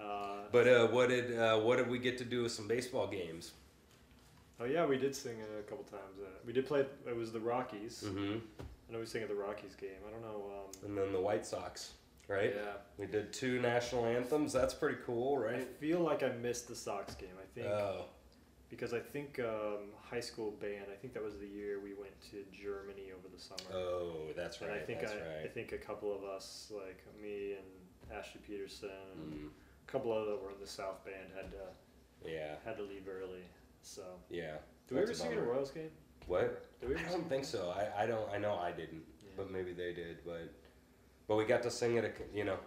Uh, 0.00 0.44
but 0.50 0.66
uh, 0.66 0.86
what 0.88 1.08
did 1.10 1.38
uh, 1.38 1.58
what 1.58 1.76
did 1.76 1.88
we 1.88 1.98
get 1.98 2.16
to 2.18 2.24
do 2.24 2.42
with 2.42 2.52
some 2.52 2.66
baseball 2.68 3.06
games? 3.06 3.52
oh 4.60 4.64
yeah, 4.66 4.84
we 4.86 4.98
did 4.98 5.14
sing 5.14 5.36
a 5.58 5.62
couple 5.62 5.84
times. 5.84 6.18
Uh, 6.22 6.28
we 6.46 6.52
did 6.52 6.66
play. 6.66 6.84
It 7.06 7.16
was 7.16 7.32
the 7.32 7.40
Rockies. 7.40 8.04
Mm-hmm. 8.06 8.38
I 8.60 8.92
know 8.92 8.98
we 8.98 9.06
sang 9.06 9.22
at 9.22 9.28
the 9.28 9.34
Rockies 9.34 9.74
game. 9.74 10.00
I 10.06 10.10
don't 10.10 10.22
know. 10.22 10.44
Um, 10.50 10.88
And 10.88 10.98
then 10.98 11.12
the 11.12 11.20
White 11.20 11.46
Sox, 11.46 11.92
right? 12.28 12.54
Yeah. 12.56 12.72
We 12.98 13.06
did 13.06 13.32
two 13.32 13.60
national 13.60 14.04
anthems. 14.06 14.52
That's 14.52 14.74
pretty 14.74 14.98
cool, 15.06 15.38
right? 15.38 15.60
I 15.60 15.80
feel 15.80 16.00
like 16.00 16.22
I 16.22 16.30
missed 16.30 16.66
the 16.68 16.74
Sox 16.74 17.14
game. 17.14 17.36
I 17.40 17.46
think 17.54 17.66
Oh, 17.68 18.04
because 18.70 18.94
I 18.94 19.00
think 19.00 19.40
um, 19.40 19.90
high 20.02 20.20
school 20.20 20.52
band. 20.52 20.86
I 20.92 20.96
think 20.96 21.12
that 21.14 21.22
was 21.22 21.36
the 21.38 21.46
year 21.46 21.80
we 21.82 21.94
went 21.94 22.18
to 22.30 22.44
Germany 22.52 23.10
over 23.16 23.28
the 23.34 23.40
summer. 23.40 23.70
oh, 23.74 24.28
that's 24.36 24.60
right. 24.60 24.70
and 24.70 24.76
right. 24.78 24.82
I 24.82 24.86
think 24.86 25.00
I, 25.04 25.44
I 25.44 25.48
think 25.48 25.72
a 25.72 25.78
couple 25.78 26.14
of 26.14 26.24
us, 26.24 26.72
like 26.74 27.02
me 27.20 27.54
and 27.54 28.16
Ashley 28.18 28.40
Peterson, 28.46 28.90
and 29.16 29.32
Mm, 29.34 29.48
a 29.88 29.90
couple 29.90 30.12
of 30.12 30.18
other 30.22 30.30
that 30.32 30.42
were 30.42 30.50
in 30.50 30.60
the 30.60 30.66
South 30.66 31.04
band, 31.04 31.30
had 31.34 31.50
to 31.50 32.28
yeah, 32.30 32.54
had 32.64 32.76
to 32.76 32.82
leave 32.82 33.06
early. 33.08 33.42
So, 33.82 34.02
yeah. 34.28 34.56
did 34.86 34.94
we 34.94 34.98
ever 34.98 35.06
That's 35.06 35.20
a 35.20 35.22
sing 35.22 35.32
at 35.32 35.38
a 35.38 35.40
bummer. 35.40 35.52
Royals 35.52 35.70
game? 35.70 35.90
What? 36.26 36.80
Did 36.80 36.90
we 36.90 36.94
ever 36.96 37.06
I 37.06 37.10
don't 37.10 37.28
think 37.28 37.44
so. 37.44 37.72
I, 37.76 38.02
I 38.04 38.06
don't. 38.06 38.30
I 38.30 38.38
know 38.38 38.54
I 38.56 38.70
didn't, 38.72 39.02
Yeah. 39.22 39.30
but 39.36 39.50
maybe 39.50 39.72
they 39.72 39.92
did. 39.92 40.18
But 40.24 40.52
but 41.26 41.36
we 41.36 41.44
got 41.44 41.62
to 41.64 41.70
sing 41.70 41.98
at 41.98 42.04
a 42.04 42.12
you 42.34 42.44
know 42.44 42.58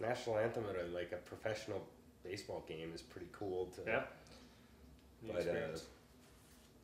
national 0.00 0.38
anthem 0.38 0.64
at 0.70 0.76
a 0.82 0.86
like 0.94 1.12
a 1.12 1.16
professional 1.16 1.82
baseball 2.24 2.64
game 2.68 2.92
is 2.94 3.02
pretty 3.02 3.28
cool 3.32 3.66
to 3.66 3.82
Yeah. 3.86 4.02
But, 5.26 5.48
uh. 5.48 5.78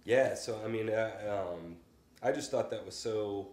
Yeah, 0.05 0.35
so 0.35 0.61
I 0.65 0.69
mean, 0.69 0.91
uh, 0.91 1.53
um, 1.55 1.77
I 2.23 2.33
just 2.33 2.51
thought 2.51 2.71
that 2.71 2.85
was 2.85 2.95
so. 2.95 3.49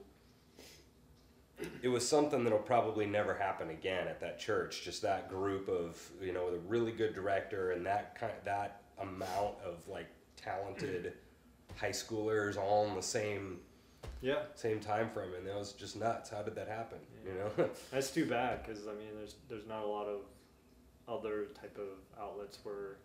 It 1.84 1.90
was 1.90 2.08
something 2.08 2.44
that'll 2.44 2.60
probably 2.60 3.06
never 3.06 3.36
happen 3.36 3.70
again 3.70 4.08
at 4.08 4.20
that 4.22 4.40
church. 4.40 4.82
Just 4.84 5.04
that 5.04 5.30
group 5.30 5.70
of 5.70 6.02
you 6.22 6.34
know, 6.34 6.46
with 6.46 6.56
a 6.56 6.60
really 6.68 6.92
good 6.92 7.14
director 7.14 7.72
and 7.72 7.86
that 7.86 8.20
kind, 8.20 8.34
of, 8.36 8.44
that 8.46 8.82
amount 9.00 9.56
of 9.64 9.88
like 9.88 10.08
talented 10.36 11.14
high 11.78 11.90
schoolers 11.90 12.58
all 12.58 12.88
in 12.88 12.96
the 12.96 13.02
same 13.02 13.60
yeah. 14.22 14.44
same 14.56 14.80
time 14.80 15.10
frame, 15.10 15.34
and 15.38 15.48
that 15.48 15.56
was 15.56 15.74
just 15.74 16.00
nuts. 16.00 16.30
How 16.30 16.42
did 16.42 16.56
that 16.56 16.68
happen? 16.68 17.00
Yeah. 17.26 17.32
You 17.32 17.38
know? 17.40 17.70
That's 17.92 18.12
too 18.12 18.26
bad 18.26 18.64
because 18.64 18.88
I 18.88 18.92
mean, 18.92 19.10
there's 19.16 19.36
there's 19.50 19.68
not 19.68 19.84
a 19.84 19.88
lot 19.88 20.08
of 20.08 20.22
other 21.08 21.48
type 21.60 21.78
of 21.78 22.22
outlets 22.22 22.60
where 22.64 22.98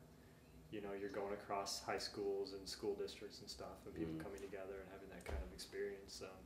you 0.76 0.82
know 0.82 0.92
you're 1.00 1.08
going 1.22 1.32
across 1.32 1.82
high 1.82 1.96
schools 1.96 2.52
and 2.52 2.68
school 2.68 2.94
districts 2.94 3.40
and 3.40 3.48
stuff, 3.48 3.78
and 3.86 3.94
people 3.94 4.12
Mm. 4.12 4.22
coming 4.22 4.42
together 4.42 4.76
and 4.82 4.88
having 4.92 5.08
that 5.08 5.24
kind 5.24 5.42
of 5.42 5.50
experience. 5.54 6.20
Um, 6.22 6.42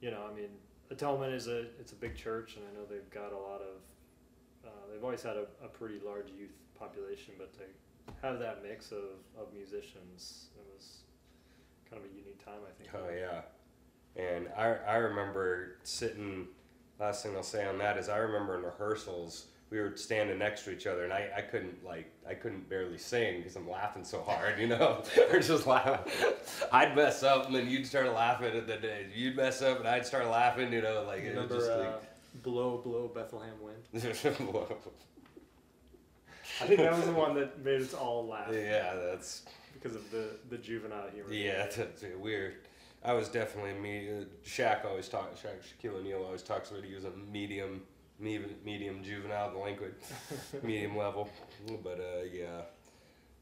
you 0.00 0.10
know, 0.10 0.26
I 0.28 0.34
mean, 0.34 0.50
Atonement 0.90 1.32
is 1.32 1.46
a 1.46 1.60
it's 1.80 1.92
a 1.92 1.94
big 1.94 2.16
church, 2.16 2.56
and 2.56 2.64
I 2.66 2.72
know 2.74 2.84
they've 2.84 3.08
got 3.10 3.32
a 3.32 3.38
lot 3.38 3.62
of 3.62 3.76
uh, 4.66 4.84
they've 4.90 5.04
always 5.04 5.22
had 5.22 5.36
a, 5.36 5.46
a 5.62 5.68
pretty 5.68 6.00
large 6.04 6.30
youth 6.30 6.56
population, 6.74 7.34
but 7.38 7.52
to 7.54 7.62
have 8.22 8.40
that 8.40 8.64
mix 8.64 8.90
of, 8.90 9.04
of 9.38 9.52
musicians, 9.54 10.48
it 10.56 10.64
was 10.74 11.02
kind 11.88 12.02
of 12.02 12.10
a 12.10 12.14
unique 12.14 12.44
time, 12.44 12.60
I 12.68 12.72
think. 12.76 12.90
Oh 12.92 13.08
yeah, 13.10 13.42
and 14.20 14.48
I 14.56 14.66
I 14.94 14.96
remember 14.96 15.76
sitting. 15.84 16.48
Last 16.98 17.22
thing 17.22 17.34
I'll 17.36 17.42
say 17.42 17.64
on 17.66 17.78
that 17.78 17.96
is 17.98 18.08
I 18.08 18.18
remember 18.18 18.56
in 18.56 18.62
rehearsals 18.64 19.46
we 19.72 19.80
were 19.80 19.96
standing 19.96 20.38
next 20.38 20.64
to 20.64 20.70
each 20.70 20.86
other, 20.86 21.04
and 21.04 21.12
I, 21.14 21.30
I 21.34 21.40
couldn't 21.40 21.82
like 21.82 22.12
I 22.28 22.34
couldn't 22.34 22.68
barely 22.68 22.98
sing 22.98 23.38
because 23.38 23.56
I'm 23.56 23.68
laughing 23.68 24.04
so 24.04 24.20
hard, 24.20 24.58
you 24.58 24.66
know. 24.66 25.02
we're 25.16 25.40
just 25.40 25.66
laughing. 25.66 26.12
I'd 26.70 26.94
mess 26.94 27.22
up, 27.22 27.46
and 27.46 27.54
then 27.54 27.68
you'd 27.68 27.86
start 27.86 28.12
laughing, 28.12 28.54
and 28.54 28.68
then 28.68 28.82
you'd 29.14 29.34
mess 29.34 29.62
up, 29.62 29.78
and 29.78 29.88
I'd 29.88 30.04
start 30.04 30.26
laughing, 30.26 30.74
you 30.74 30.82
know, 30.82 31.04
like 31.06 31.22
it 31.22 31.34
was 31.34 31.50
Remember 31.50 31.54
just 31.56 31.70
uh, 31.70 31.92
blow 32.42 32.78
blow 32.84 33.08
Bethlehem 33.08 33.54
wind? 33.62 34.04
like. 34.54 34.78
I 36.60 36.66
think 36.66 36.80
that 36.80 36.94
was 36.94 37.06
the 37.06 37.12
one 37.12 37.34
that 37.36 37.64
made 37.64 37.80
us 37.80 37.94
all 37.94 38.26
laugh 38.26 38.50
yeah, 38.52 38.94
that's 38.94 39.42
because 39.72 39.96
of 39.96 40.10
the 40.10 40.36
the 40.50 40.58
juvenile 40.58 41.08
humor. 41.08 41.32
yeah, 41.32 41.66
that's 41.74 42.04
weird. 42.20 42.56
I 43.02 43.14
was 43.14 43.28
definitely 43.28 43.72
me. 43.72 44.08
Uh, 44.08 44.24
Shaq 44.46 44.84
always 44.84 45.08
talks. 45.08 45.40
Shaq 45.40 45.56
Shaquille 45.62 45.96
O'Neal 46.00 46.22
always 46.22 46.42
talks 46.42 46.70
about 46.70 46.84
he 46.84 46.94
was 46.94 47.04
a 47.04 47.10
medium, 47.32 47.82
medium, 48.22 48.54
medium 48.64 49.02
juvenile 49.02 49.50
delinquent, 49.52 49.94
medium 50.62 50.96
level. 50.96 51.28
But 51.82 51.98
uh, 52.00 52.24
yeah, 52.32 52.62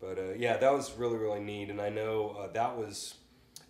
but 0.01 0.19
uh, 0.19 0.33
yeah, 0.37 0.57
that 0.57 0.73
was 0.73 0.93
really 0.97 1.19
really 1.19 1.41
neat. 1.41 1.71
And 1.71 1.81
I 1.81 1.89
know 1.91 2.37
uh, 2.41 2.53
that 2.53 2.77
was, 2.77 3.15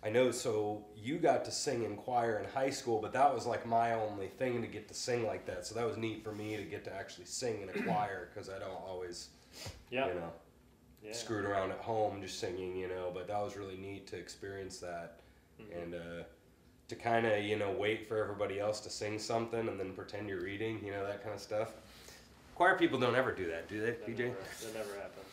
I 0.03 0.09
know. 0.09 0.31
So 0.31 0.85
you 0.95 1.17
got 1.19 1.45
to 1.45 1.51
sing 1.51 1.83
in 1.83 1.97
choir 1.97 2.39
in 2.39 2.49
high 2.49 2.69
school, 2.69 2.99
but 3.01 3.13
that 3.13 3.33
was 3.33 3.45
like 3.45 3.65
my 3.65 3.93
only 3.93 4.27
thing 4.27 4.61
to 4.61 4.67
get 4.67 4.87
to 4.87 4.93
sing 4.93 5.27
like 5.27 5.45
that. 5.45 5.67
So 5.67 5.75
that 5.75 5.85
was 5.85 5.97
neat 5.97 6.23
for 6.23 6.31
me 6.31 6.55
to 6.57 6.63
get 6.63 6.83
to 6.85 6.93
actually 6.93 7.25
sing 7.25 7.61
in 7.61 7.69
a 7.69 7.83
choir 7.87 8.29
because 8.33 8.49
I 8.49 8.57
don't 8.59 8.81
always, 8.87 9.29
yeah, 9.91 10.07
you 10.07 10.15
know 10.15 10.31
yeah. 11.03 11.13
screwed 11.13 11.45
around 11.45 11.71
at 11.71 11.79
home 11.79 12.21
just 12.21 12.39
singing, 12.39 12.77
you 12.77 12.87
know. 12.87 13.11
But 13.13 13.27
that 13.27 13.39
was 13.41 13.57
really 13.57 13.77
neat 13.77 14.07
to 14.07 14.17
experience 14.17 14.77
that 14.79 15.17
Mhm. 15.61 15.83
and 15.83 15.95
uh, 15.95 16.23
to 16.91 16.95
kind 16.97 17.25
of 17.25 17.41
you 17.43 17.55
know 17.57 17.71
wait 17.71 18.05
for 18.05 18.21
everybody 18.21 18.59
else 18.59 18.81
to 18.81 18.89
sing 18.89 19.17
something 19.17 19.67
and 19.69 19.79
then 19.79 19.93
pretend 19.93 20.27
you're 20.27 20.41
reading, 20.41 20.81
you 20.85 20.91
know 20.91 21.05
that 21.07 21.23
kind 21.23 21.33
of 21.33 21.39
stuff. 21.41 21.69
Choir 22.55 22.77
people 22.77 22.99
don't 22.99 23.15
ever 23.15 23.31
do 23.31 23.47
that, 23.47 23.67
do 23.69 23.79
they, 23.79 23.91
That 23.91 24.07
BJ? 24.07 24.17
never, 24.17 24.35
that 24.61 24.73
never 24.75 24.95
happens. 24.95 25.25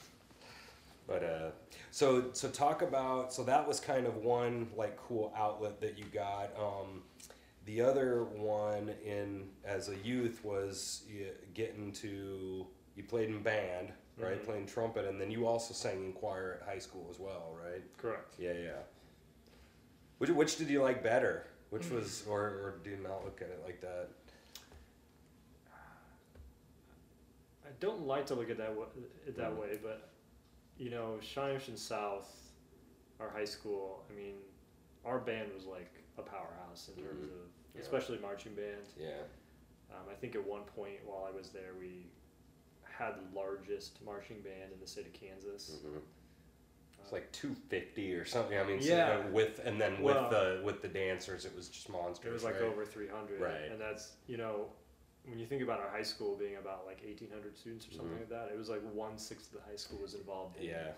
But 1.08 1.22
uh, 1.24 1.50
so 1.90 2.26
so 2.32 2.48
talk 2.48 2.82
about 2.82 3.32
so 3.32 3.42
that 3.42 3.66
was 3.66 3.80
kind 3.80 4.06
of 4.06 4.16
one 4.18 4.68
like 4.76 4.96
cool 4.96 5.32
outlet 5.36 5.80
that 5.80 5.98
you 5.98 6.04
got. 6.14 6.50
Um, 6.56 7.02
the 7.66 7.80
other 7.82 8.22
one 8.24 8.90
in 9.04 9.48
as 9.64 9.88
a 9.88 9.96
youth 10.04 10.42
was 10.44 11.02
getting 11.54 11.90
to 11.94 12.66
you 12.96 13.02
played 13.02 13.30
in 13.30 13.42
band, 13.42 13.92
right? 14.16 14.40
Mhm. 14.40 14.44
Playing 14.44 14.66
trumpet, 14.66 15.06
and 15.06 15.20
then 15.20 15.30
you 15.30 15.44
also 15.46 15.74
sang 15.74 16.04
in 16.04 16.12
choir 16.12 16.58
at 16.62 16.68
high 16.68 16.78
school 16.78 17.08
as 17.10 17.18
well, 17.18 17.56
right? 17.64 17.82
Correct. 17.96 18.34
Yeah, 18.38 18.52
yeah. 18.52 18.70
Which 20.18 20.30
which 20.30 20.56
did 20.56 20.68
you 20.68 20.82
like 20.82 21.02
better? 21.02 21.46
Which 21.70 21.88
was 21.90 22.24
or 22.28 22.40
or 22.40 22.74
do 22.82 22.90
you 22.90 22.96
not 23.02 23.24
look 23.24 23.40
at 23.42 23.48
it 23.48 23.62
like 23.64 23.80
that? 23.80 24.08
I 27.64 27.70
don't 27.80 28.06
like 28.06 28.26
to 28.26 28.34
look 28.34 28.50
at 28.50 28.58
that 28.58 28.72
it 29.26 29.36
that 29.36 29.52
Mhm. 29.52 29.56
way, 29.60 29.78
but 29.82 30.08
you 30.76 30.90
know, 30.90 31.18
Shawnee 31.20 31.54
Mission 31.54 31.76
South, 31.76 32.52
our 33.20 33.28
high 33.30 33.44
school. 33.44 34.04
I 34.10 34.12
mean, 34.14 34.36
our 35.04 35.18
band 35.18 35.52
was 35.52 35.64
like 35.66 35.90
a 36.16 36.22
powerhouse 36.22 36.88
in 36.88 37.02
terms 37.02 37.28
Mhm. 37.30 37.34
of, 37.42 37.48
Yeah. 37.74 37.80
especially 37.82 38.18
marching 38.18 38.54
band. 38.54 38.86
Yeah. 38.96 39.22
Um, 39.90 40.08
I 40.08 40.14
think 40.14 40.34
at 40.34 40.44
one 40.44 40.64
point 40.64 41.04
while 41.04 41.24
I 41.24 41.30
was 41.30 41.50
there, 41.50 41.74
we 41.74 42.10
had 42.84 43.16
the 43.16 43.34
largest 43.36 44.00
marching 44.02 44.40
band 44.42 44.72
in 44.72 44.80
the 44.80 44.86
state 44.86 45.06
of 45.06 45.12
Kansas. 45.12 45.80
hmm 45.82 45.98
It's 47.08 47.12
like 47.14 47.32
two 47.32 47.54
fifty 47.70 48.12
or 48.12 48.26
something. 48.26 48.58
I 48.58 48.64
mean, 48.64 48.82
so, 48.82 48.88
Yeah. 48.94 49.22
uh, 49.26 49.30
with 49.30 49.60
and 49.64 49.80
then 49.80 50.02
Well- 50.02 50.24
with 50.24 50.30
the 50.30 50.60
with 50.62 50.82
the 50.82 50.88
dancers, 50.88 51.46
it 51.46 51.56
was 51.56 51.70
just 51.70 51.88
monsters. 51.88 52.26
It 52.28 52.32
was 52.34 52.44
like 52.44 52.56
right? 52.56 52.64
over 52.64 52.84
300. 52.84 53.40
Right. 53.40 53.70
And 53.70 53.80
that's, 53.80 54.16
you 54.26 54.36
know, 54.36 54.70
when 55.24 55.38
you 55.38 55.46
think 55.46 55.62
about 55.62 55.80
our 55.80 55.88
high 55.88 56.02
school 56.02 56.36
being 56.36 56.56
about 56.56 56.84
like 56.84 57.00
1,800 57.02 57.56
students 57.56 57.88
or 57.88 57.92
something 57.92 58.14
Mhm. 58.14 58.20
like 58.20 58.28
that, 58.28 58.50
it 58.52 58.58
was 58.58 58.68
like 58.68 58.82
one 58.92 59.16
sixth 59.16 59.54
of 59.54 59.60
the 59.62 59.66
high 59.66 59.76
school 59.76 59.98
was 60.00 60.12
involved 60.12 60.58
in, 60.58 60.64
Yeah. 60.64 60.92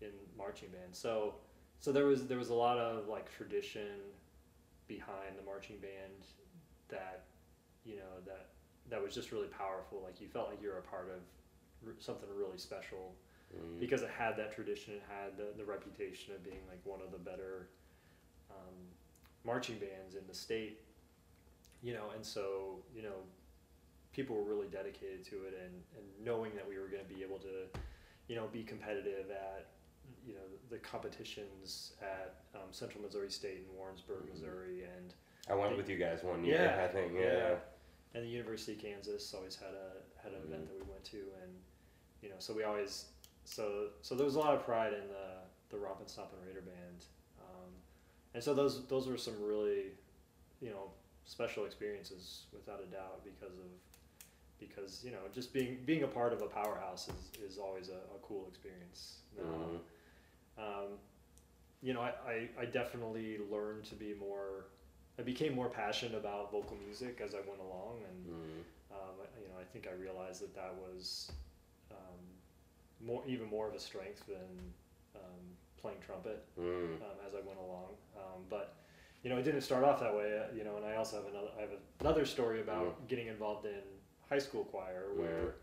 in 0.00 0.12
marching 0.34 0.70
band. 0.70 0.96
So, 0.96 1.34
so 1.78 1.92
there 1.92 2.06
was 2.06 2.26
there 2.26 2.38
was 2.38 2.48
a 2.48 2.54
lot 2.54 2.78
of 2.78 3.06
like 3.06 3.30
tradition 3.30 4.00
behind 4.86 5.36
the 5.36 5.42
marching 5.42 5.78
band 5.78 6.24
that, 6.88 7.24
you 7.84 7.96
know, 7.96 8.20
that 8.24 8.46
that 8.88 9.02
was 9.02 9.12
just 9.14 9.30
really 9.30 9.48
powerful. 9.48 10.00
Like 10.00 10.22
you 10.22 10.28
felt 10.28 10.48
like 10.48 10.62
you 10.62 10.70
were 10.70 10.78
a 10.78 10.82
part 10.82 11.10
of 11.10 11.20
something 12.02 12.30
really 12.34 12.56
special 12.56 13.14
Mhm. 13.54 13.80
because 13.80 14.02
it 14.02 14.10
had 14.10 14.36
that 14.36 14.52
tradition, 14.52 14.94
it 14.94 15.02
had 15.08 15.36
the, 15.36 15.52
the 15.56 15.64
reputation 15.64 16.34
of 16.34 16.42
being 16.42 16.60
like 16.68 16.80
one 16.84 17.00
of 17.00 17.10
the 17.12 17.18
better 17.18 17.68
um, 18.50 18.74
marching 19.44 19.78
bands 19.78 20.14
in 20.14 20.26
the 20.26 20.34
state, 20.34 20.80
you 21.82 21.92
know, 21.92 22.10
and 22.14 22.24
so, 22.24 22.78
you 22.94 23.02
know, 23.02 23.22
people 24.12 24.36
were 24.36 24.44
really 24.44 24.68
dedicated 24.68 25.24
to 25.24 25.36
it 25.44 25.54
and, 25.62 25.74
and 25.96 26.24
knowing 26.24 26.54
that 26.54 26.66
we 26.68 26.78
were 26.78 26.86
going 26.88 27.04
to 27.06 27.14
be 27.14 27.22
able 27.22 27.38
to, 27.38 27.66
you 28.28 28.36
know, 28.36 28.46
be 28.52 28.62
competitive 28.62 29.30
at, 29.30 29.66
you 30.26 30.34
know, 30.34 30.40
the 30.70 30.78
competitions 30.78 31.92
at 32.00 32.36
um, 32.54 32.68
Central 32.70 33.02
Missouri 33.02 33.30
State 33.30 33.64
in 33.68 33.76
Warrensburg, 33.76 34.24
Mhm. 34.26 34.30
Missouri, 34.32 34.84
and 34.96 35.14
I 35.48 35.54
went 35.54 35.76
with 35.76 35.88
you 35.90 35.98
guys 35.98 36.22
one 36.22 36.44
year. 36.44 36.54
Yeah, 36.56 36.84
I 36.84 36.88
think. 36.88 37.12
Yeah. 37.14 37.20
yeah. 37.20 37.58
and 38.14 38.24
the 38.24 38.28
University 38.28 38.72
of 38.74 38.78
Kansas 38.78 39.34
always 39.34 39.56
had 39.56 39.74
a 39.74 39.90
had 40.22 40.32
an 40.32 40.40
Mhm. 40.40 40.44
event 40.44 40.68
that 40.68 40.74
we 40.76 40.82
went 40.90 41.04
to, 41.06 41.18
and 41.42 41.52
you 42.22 42.28
know, 42.30 42.36
so 42.38 42.54
we 42.54 42.62
always 42.62 43.06
so 43.44 43.88
so 44.02 44.14
there 44.14 44.24
was 44.24 44.34
a 44.36 44.38
lot 44.38 44.54
of 44.54 44.64
pride 44.64 44.92
in 44.92 45.08
the 45.08 45.26
the 45.70 45.76
Rompin' 45.78 46.06
Stompin' 46.06 46.38
Raider 46.46 46.60
band, 46.62 47.04
um, 47.40 47.70
and 48.34 48.42
so 48.42 48.54
those 48.54 48.84
those 48.86 49.06
were 49.08 49.16
some 49.18 49.34
really 49.42 49.92
you 50.60 50.70
know 50.70 50.90
special 51.26 51.64
experiences 51.64 52.44
without 52.52 52.80
a 52.80 52.86
doubt 52.94 53.24
because 53.24 53.54
of 53.54 53.70
because 54.60 55.02
you 55.04 55.10
know 55.10 55.18
just 55.34 55.52
being 55.52 55.78
being 55.84 56.02
a 56.04 56.06
part 56.08 56.32
of 56.32 56.42
a 56.42 56.46
powerhouse 56.46 57.08
is, 57.08 57.52
is 57.52 57.58
always 57.58 57.88
a, 57.88 57.92
a 58.14 58.18
cool 58.22 58.46
experience. 58.48 59.18
Mhm. 59.38 59.78
Um, 60.56 60.98
you 61.82 61.92
know, 61.92 62.00
I, 62.00 62.12
I, 62.26 62.48
I 62.60 62.64
definitely 62.64 63.38
learned 63.50 63.84
to 63.86 63.94
be 63.96 64.14
more, 64.14 64.66
I 65.18 65.22
became 65.22 65.54
more 65.54 65.68
passionate 65.68 66.16
about 66.16 66.50
vocal 66.52 66.76
music 66.86 67.20
as 67.22 67.34
I 67.34 67.38
went 67.38 67.60
along. 67.60 68.02
And, 68.08 68.26
Mhm. 68.26 68.60
um, 68.92 69.14
I- 69.20 69.40
you 69.42 69.48
know, 69.48 69.58
I 69.60 69.64
think 69.64 69.86
I 69.88 69.92
realized 70.00 70.40
that 70.42 70.54
that 70.54 70.72
was 70.76 71.30
um, 71.30 71.36
more, 73.04 73.22
even 73.26 73.48
more 73.48 73.68
of 73.68 73.74
a 73.74 73.78
strength 73.80 74.26
than 74.26 74.72
um, 75.16 75.42
playing 75.80 75.98
trumpet 76.00 76.44
Mhm. 76.58 76.94
um, 77.02 77.16
as 77.26 77.34
I 77.34 77.40
went 77.40 77.58
along. 77.58 77.96
Um, 78.16 78.44
but, 78.48 78.74
you 79.22 79.30
know, 79.30 79.36
it 79.36 79.42
didn't 79.42 79.60
start 79.62 79.84
off 79.84 80.00
that 80.00 80.14
way, 80.14 80.38
uh, 80.38 80.54
you 80.54 80.64
know, 80.64 80.76
and 80.76 80.84
I 80.84 80.96
also 80.96 81.16
have 81.16 81.26
another, 81.26 81.48
I 81.56 81.60
have 81.62 81.70
another 82.00 82.24
story 82.24 82.60
about 82.60 83.06
getting 83.08 83.26
involved 83.28 83.66
in 83.66 83.82
high 84.28 84.38
school 84.38 84.64
choir 84.64 85.12
where 85.14 85.54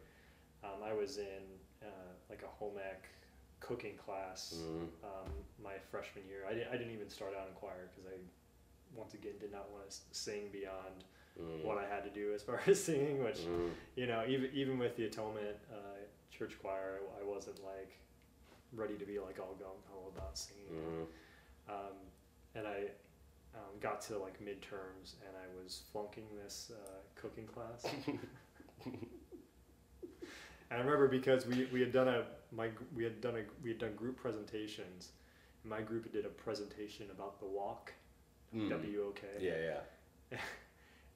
um, 0.64 0.84
I 0.84 0.94
was 0.94 1.18
in 1.18 1.44
uh, 1.84 1.88
like 2.30 2.44
a 2.44 2.48
home 2.48 2.78
ec 2.78 3.04
cooking 3.60 3.96
class 3.98 4.56
Mhm. 4.64 4.88
um, 5.04 5.32
my 5.64 5.78
freshman 5.90 6.28
year. 6.28 6.46
I, 6.48 6.54
di- 6.54 6.66
I 6.72 6.78
didn't 6.78 6.94
even 6.94 7.10
start 7.10 7.36
out 7.36 7.48
in 7.48 7.54
choir 7.54 7.90
because 7.90 8.12
I, 8.12 8.18
once 8.96 9.14
again, 9.14 9.34
did 9.40 9.52
not 9.52 9.70
want 9.72 9.90
to 9.90 9.98
sing 10.12 10.50
beyond 10.52 11.06
Mhm. 11.40 11.64
what 11.64 11.78
I 11.78 11.88
had 11.88 12.04
to 12.04 12.10
do 12.10 12.34
as 12.34 12.44
far 12.44 12.60
as 12.68 12.84
singing, 12.84 13.24
which, 13.24 13.40
Mhm. 13.40 13.72
you 13.96 14.06
know, 14.08 14.24
even, 14.28 14.52
even 14.54 14.78
with 14.80 14.96
the 14.96 15.06
Atonement 15.06 15.58
uh, 15.72 15.76
church 16.42 16.58
choir, 16.60 17.00
I, 17.20 17.22
I 17.22 17.24
wasn't 17.24 17.64
like 17.64 18.00
ready 18.74 18.96
to 18.96 19.06
be 19.06 19.20
like 19.20 19.38
all 19.40 19.56
gung 19.62 19.78
ho 19.90 20.12
about 20.16 20.38
singing. 20.38 20.66
Mhm. 20.72 21.06
Um, 21.70 21.96
and 22.56 22.66
I 22.68 22.86
um, 23.54 23.80
got 23.80 24.02
to 24.04 24.18
like 24.18 24.40
midterms 24.42 25.14
and 25.26 25.36
I 25.38 25.64
was 25.64 25.84
flunking 25.92 26.26
this 26.44 26.72
uh, 26.74 26.98
cooking 27.16 27.46
class. 27.46 27.86
and 28.86 28.98
I 30.72 30.76
remember 30.78 31.08
because 31.08 31.46
we, 31.46 31.68
we 31.72 31.80
had 31.80 31.94
done 31.94 32.08
a 32.08 32.24
my 32.52 32.70
we 32.96 33.04
had 33.04 33.22
done 33.22 33.36
a 33.36 33.44
we 33.64 33.70
had 33.70 33.78
done 33.80 33.94
group 33.96 34.18
presentations. 34.18 35.10
My 35.64 35.82
group 35.82 36.12
did 36.12 36.26
a 36.26 36.30
presentation 36.30 37.06
about 37.12 37.40
the 37.40 37.46
walk, 37.46 37.94
Mhm. 38.56 38.70
W 38.70 39.04
O 39.08 39.12
K. 39.12 39.28
Yeah, 39.40 39.76
yeah. 40.32 40.40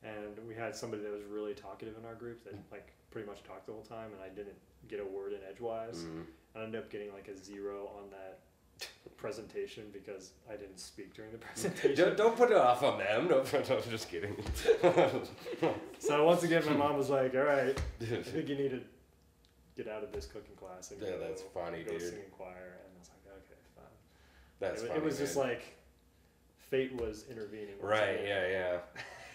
And 0.04 0.38
we 0.48 0.54
had 0.54 0.76
somebody 0.76 1.02
that 1.02 1.12
was 1.12 1.24
really 1.24 1.56
talkative 1.56 1.98
in 1.98 2.06
our 2.06 2.14
group 2.14 2.44
that 2.44 2.54
like 2.72 2.94
pretty 3.16 3.30
much 3.30 3.42
talked 3.44 3.66
the 3.66 3.72
whole 3.72 3.82
time, 3.82 4.10
and 4.12 4.22
I 4.22 4.28
didn't 4.28 4.58
get 4.90 5.00
a 5.00 5.06
word 5.06 5.32
in 5.32 5.40
edgewise. 5.50 6.04
Mhm. 6.04 6.26
I 6.54 6.64
ended 6.64 6.82
up 6.82 6.90
getting 6.90 7.14
like 7.14 7.30
a 7.30 7.38
zero 7.38 7.90
on 7.98 8.10
that 8.10 8.40
presentation 9.16 9.86
because 9.94 10.32
I 10.52 10.58
didn't 10.58 10.80
speak 10.82 11.14
during 11.14 11.32
the 11.32 11.38
presentation. 11.48 11.96
Don't, 11.96 12.18
don't 12.18 12.36
put 12.36 12.52
it 12.52 12.58
off 12.58 12.84
on 12.84 12.98
them. 13.00 13.30
No, 13.30 13.38
no 13.70 13.80
just 13.90 14.10
kidding. 14.10 14.36
so 16.00 16.26
once 16.26 16.44
again, 16.44 16.66
my 16.66 16.74
mom 16.74 16.98
was 16.98 17.10
like, 17.10 17.34
"All 17.36 17.44
right, 17.44 17.80
I 18.02 18.04
think 18.22 18.50
you 18.50 18.56
need 18.58 18.72
to 18.72 18.82
get 19.78 19.88
out 19.88 20.04
of 20.04 20.12
this 20.12 20.26
cooking 20.26 20.56
class 20.58 20.92
and 20.92 21.02
Yeah, 21.02 21.12
go, 21.12 21.20
that's 21.20 21.42
funny, 21.54 21.84
go 21.84 21.92
dude. 21.92 22.02
sing 22.02 22.20
in 22.20 22.30
choir." 22.32 22.50
And 22.84 22.92
I 22.98 23.00
was 23.00 23.10
like, 23.26 23.34
"Okay, 23.46 23.62
fine." 23.78 23.86
That's 24.60 24.82
it, 24.82 24.88
funny. 24.90 25.00
it 25.00 25.06
was 25.06 25.18
just 25.18 25.38
like 25.38 25.64
fate 26.70 26.94
was 27.00 27.24
intervening. 27.32 27.76
Right, 27.80 28.20
yeah, 28.26 28.48
yeah. 28.50 28.78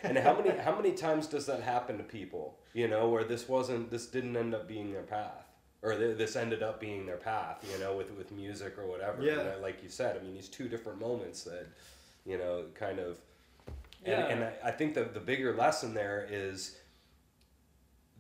And 0.03 0.17
how 0.19 0.35
many 0.41 0.51
how 0.59 0.75
many 0.75 0.93
times 0.93 1.27
does 1.27 1.47
that 1.47 1.63
happen 1.63 1.99
to 1.99 2.05
people? 2.05 2.59
You 2.73 2.89
know, 2.89 3.09
where 3.09 3.25
this 3.25 3.49
wasn't 3.49 3.91
this 3.91 4.07
didn't 4.07 4.37
end 4.37 4.55
up 4.55 4.67
being 4.69 4.93
their 4.93 5.03
path, 5.03 5.47
or 5.83 5.95
th- 5.95 6.17
this 6.17 6.37
ended 6.37 6.63
up 6.63 6.81
being 6.81 7.05
their 7.07 7.17
path. 7.19 7.65
You 7.71 7.79
know, 7.79 7.97
with 7.97 8.11
with 8.13 8.31
music 8.33 8.79
or 8.79 8.87
whatever. 8.87 9.23
Yeah. 9.23 9.33
And 9.33 9.41
that- 9.49 9.63
like 9.63 9.83
you 9.83 9.89
said, 9.89 10.17
I 10.19 10.23
mean, 10.25 10.35
these 10.35 10.49
two 10.49 10.69
different 10.69 11.01
moments 11.01 11.43
that, 11.45 11.67
you 12.25 12.39
know, 12.39 12.65
kind 12.75 12.99
of. 12.99 13.19
And, 14.05 14.13
Yeah. 14.13 14.27
and 14.29 14.45
I, 14.45 14.53
I 14.65 14.71
think 14.71 14.95
the 14.95 15.05
the 15.05 15.21
bigger 15.21 15.55
lesson 15.55 15.93
there 15.95 16.27
is 16.31 16.77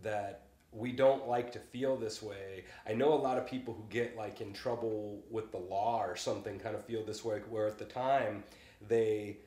that 0.02 0.42
we 0.72 0.92
don't 0.92 1.26
like 1.28 1.52
to 1.52 1.58
feel 1.58 1.96
this 1.96 2.22
way. 2.22 2.64
I 2.88 2.92
know 2.92 3.12
a 3.12 3.16
lot 3.16 3.38
of 3.38 3.46
people 3.46 3.74
who 3.74 3.84
get 3.90 4.16
like 4.16 4.40
in 4.40 4.52
trouble 4.52 5.20
with 5.30 5.50
the 5.50 5.58
law 5.58 6.02
or 6.04 6.16
something 6.16 6.58
kind 6.60 6.76
of 6.76 6.84
feel 6.84 7.04
this 7.04 7.24
way 7.24 7.40
where 7.48 7.66
at 7.66 7.78
the 7.78 7.84
time 7.86 8.44
they 8.86 9.38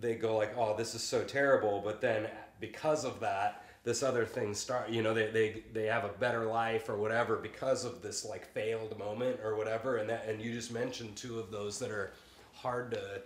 they 0.00 0.14
go 0.14 0.36
like, 0.36 0.56
"Oh, 0.56 0.76
this 0.76 0.94
is 0.94 1.02
so 1.02 1.22
terrible," 1.24 1.80
but 1.84 2.00
then 2.00 2.28
because 2.60 3.04
of 3.04 3.20
that, 3.20 3.64
this 3.84 4.02
other 4.02 4.24
thing 4.26 4.54
start, 4.54 4.90
you 4.90 5.02
know, 5.02 5.14
they 5.14 5.30
they 5.30 5.62
they 5.72 5.86
have 5.86 6.04
a 6.04 6.08
better 6.08 6.44
life 6.44 6.88
or 6.88 6.96
whatever 6.96 7.36
because 7.36 7.84
of 7.84 8.02
this 8.02 8.24
like 8.24 8.46
failed 8.46 8.98
moment 8.98 9.40
or 9.42 9.56
whatever 9.56 9.96
and 9.98 10.08
that 10.10 10.26
and 10.28 10.40
you 10.42 10.52
just 10.52 10.70
mentioned 10.72 11.16
two 11.16 11.38
of 11.38 11.50
those 11.50 11.78
that 11.78 11.90
are 11.90 12.12
hard 12.54 12.90
to 12.92 13.22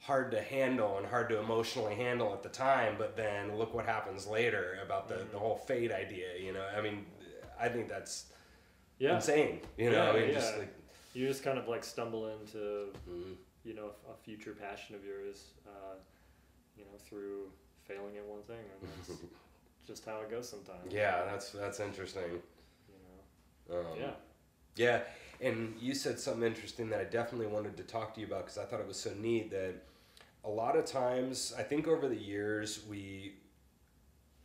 hard 0.00 0.30
to 0.30 0.40
handle 0.40 0.96
and 0.98 1.06
hard 1.06 1.28
to 1.28 1.38
emotionally 1.38 1.94
handle 1.94 2.32
at 2.32 2.42
the 2.42 2.48
time, 2.48 2.94
but 2.98 3.16
then 3.16 3.56
look 3.56 3.74
what 3.74 3.84
happens 3.84 4.26
later 4.26 4.78
about 4.82 5.08
the, 5.08 5.26
the 5.30 5.38
whole 5.38 5.56
fate 5.56 5.92
idea, 5.92 6.28
you 6.40 6.52
know. 6.52 6.64
I 6.76 6.80
mean, 6.80 7.04
I 7.60 7.68
think 7.68 7.88
that's 7.88 8.26
Yeah. 8.98 9.16
insane, 9.16 9.60
you 9.76 9.90
know. 9.90 10.04
Yeah, 10.04 10.10
I 10.10 10.20
mean, 10.20 10.28
yeah. 10.28 10.34
just 10.34 10.58
like 10.58 10.72
You 11.12 11.26
just 11.28 11.42
kind 11.42 11.58
of 11.58 11.68
like 11.68 11.84
stumble 11.84 12.28
into 12.28 12.92
mm, 13.08 13.34
you 13.64 13.74
know 13.74 13.90
a 14.10 14.16
future 14.24 14.52
passion 14.52 14.94
of 14.94 15.04
yours, 15.04 15.50
uh, 15.66 15.94
you 16.76 16.84
know, 16.84 16.98
through 16.98 17.50
failing 17.82 18.16
at 18.16 18.24
one 18.24 18.42
thing, 18.42 18.56
and 18.56 18.90
that's 18.90 19.20
just 19.86 20.04
how 20.04 20.20
it 20.20 20.30
goes 20.30 20.48
sometimes. 20.48 20.92
yeah, 20.92 21.24
that's 21.24 21.50
that's 21.50 21.80
interesting. 21.80 22.40
You 22.88 23.74
know. 23.74 23.80
Um, 23.80 23.86
yeah. 23.98 24.10
Yeah, 24.76 25.00
and 25.40 25.74
you 25.80 25.94
said 25.94 26.18
something 26.18 26.44
interesting 26.44 26.88
that 26.90 27.00
I 27.00 27.04
definitely 27.04 27.48
wanted 27.48 27.76
to 27.76 27.82
talk 27.82 28.14
to 28.14 28.20
you 28.20 28.26
about 28.26 28.46
because 28.46 28.58
I 28.58 28.64
thought 28.64 28.80
it 28.80 28.86
was 28.86 28.98
so 28.98 29.12
neat 29.20 29.50
that 29.50 29.74
a 30.44 30.50
lot 30.50 30.76
of 30.76 30.84
times, 30.84 31.52
I 31.58 31.62
think 31.62 31.86
over 31.86 32.08
the 32.08 32.16
years, 32.16 32.80
we, 32.88 33.34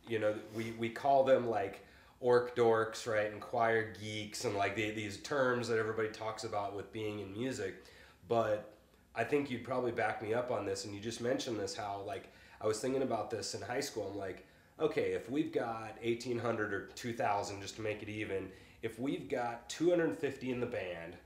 you 0.06 0.18
know, 0.18 0.34
we, 0.54 0.72
we 0.78 0.88
call 0.88 1.24
them 1.24 1.48
like 1.48 1.86
orc 2.20 2.56
dorks, 2.56 3.06
right, 3.06 3.30
and 3.30 3.40
choir 3.40 3.94
geeks, 4.00 4.44
and 4.44 4.54
like 4.56 4.76
the, 4.76 4.90
these 4.90 5.18
terms 5.18 5.68
that 5.68 5.78
everybody 5.78 6.08
talks 6.08 6.44
about 6.44 6.74
with 6.74 6.92
being 6.92 7.20
in 7.20 7.32
music. 7.32 7.84
But 8.28 8.75
I 9.16 9.24
think 9.24 9.50
you'd 9.50 9.64
probably 9.64 9.92
back 9.92 10.22
me 10.22 10.34
up 10.34 10.50
on 10.50 10.66
this, 10.66 10.84
and 10.84 10.94
you 10.94 11.00
just 11.00 11.20
mentioned 11.20 11.58
this 11.58 11.74
how, 11.74 12.02
like, 12.06 12.32
I 12.60 12.66
was 12.66 12.80
thinking 12.80 13.02
about 13.02 13.30
this 13.30 13.54
in 13.54 13.62
high 13.62 13.80
school. 13.80 14.10
I'm 14.12 14.18
like, 14.18 14.46
okay, 14.78 15.12
if 15.12 15.30
we've 15.30 15.52
got 15.52 15.96
1,800 16.02 16.72
or 16.72 16.86
2,000, 16.94 17.60
just 17.62 17.76
to 17.76 17.82
make 17.82 18.02
it 18.02 18.08
even, 18.08 18.50
if 18.82 18.98
we've 18.98 19.28
got 19.28 19.68
250 19.70 20.50
in 20.50 20.60
the 20.60 20.66
band 20.66 21.16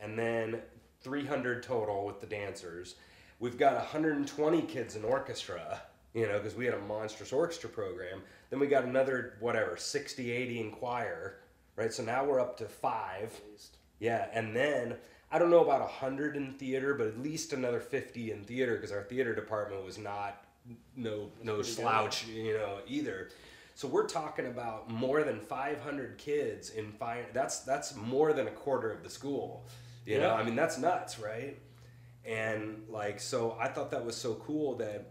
and 0.00 0.18
then 0.18 0.60
300 1.00 1.62
total 1.62 2.04
with 2.04 2.20
the 2.20 2.26
dancers, 2.26 2.96
we've 3.40 3.58
got 3.58 3.74
120 3.74 4.62
kids 4.62 4.94
in 4.94 5.04
orchestra, 5.04 5.80
you 6.12 6.26
know, 6.26 6.38
because 6.38 6.54
we 6.54 6.66
had 6.66 6.74
a 6.74 6.80
monstrous 6.80 7.32
orchestra 7.32 7.70
program. 7.70 8.20
Then 8.50 8.60
we 8.60 8.66
got 8.66 8.84
another, 8.84 9.34
whatever, 9.40 9.76
60, 9.76 10.30
80 10.30 10.60
in 10.60 10.70
choir, 10.70 11.38
right? 11.76 11.92
So 11.92 12.02
now 12.02 12.24
we're 12.24 12.40
up 12.40 12.58
to 12.58 12.66
five. 12.66 13.40
Yeah, 14.00 14.28
and 14.32 14.54
then 14.54 14.96
I 15.30 15.38
don't 15.38 15.50
know 15.50 15.62
about 15.62 15.80
100 15.80 16.36
in 16.36 16.54
theater, 16.54 16.94
but 16.94 17.08
at 17.08 17.18
least 17.18 17.52
another 17.52 17.80
50 17.80 18.32
in 18.32 18.44
theater 18.44 18.76
because 18.76 18.92
our 18.92 19.02
theater 19.02 19.34
department 19.34 19.84
was 19.84 19.98
not 19.98 20.44
no 20.96 21.30
no 21.42 21.56
good. 21.56 21.66
slouch, 21.66 22.26
you 22.26 22.54
know, 22.54 22.78
either. 22.86 23.30
So 23.74 23.86
we're 23.88 24.06
talking 24.08 24.46
about 24.46 24.90
more 24.90 25.22
than 25.22 25.40
500 25.40 26.18
kids 26.18 26.70
in 26.70 26.92
fine. 26.92 27.26
That's 27.32 27.60
that's 27.60 27.94
more 27.94 28.32
than 28.32 28.48
a 28.48 28.50
quarter 28.50 28.90
of 28.90 29.02
the 29.02 29.10
school. 29.10 29.66
You 30.06 30.18
know, 30.18 30.34
I 30.34 30.42
mean 30.42 30.56
that's 30.56 30.78
nuts, 30.78 31.18
right? 31.18 31.58
And 32.24 32.84
like 32.88 33.20
so 33.20 33.56
I 33.60 33.68
thought 33.68 33.90
that 33.90 34.04
was 34.04 34.16
so 34.16 34.34
cool 34.34 34.76
that 34.76 35.10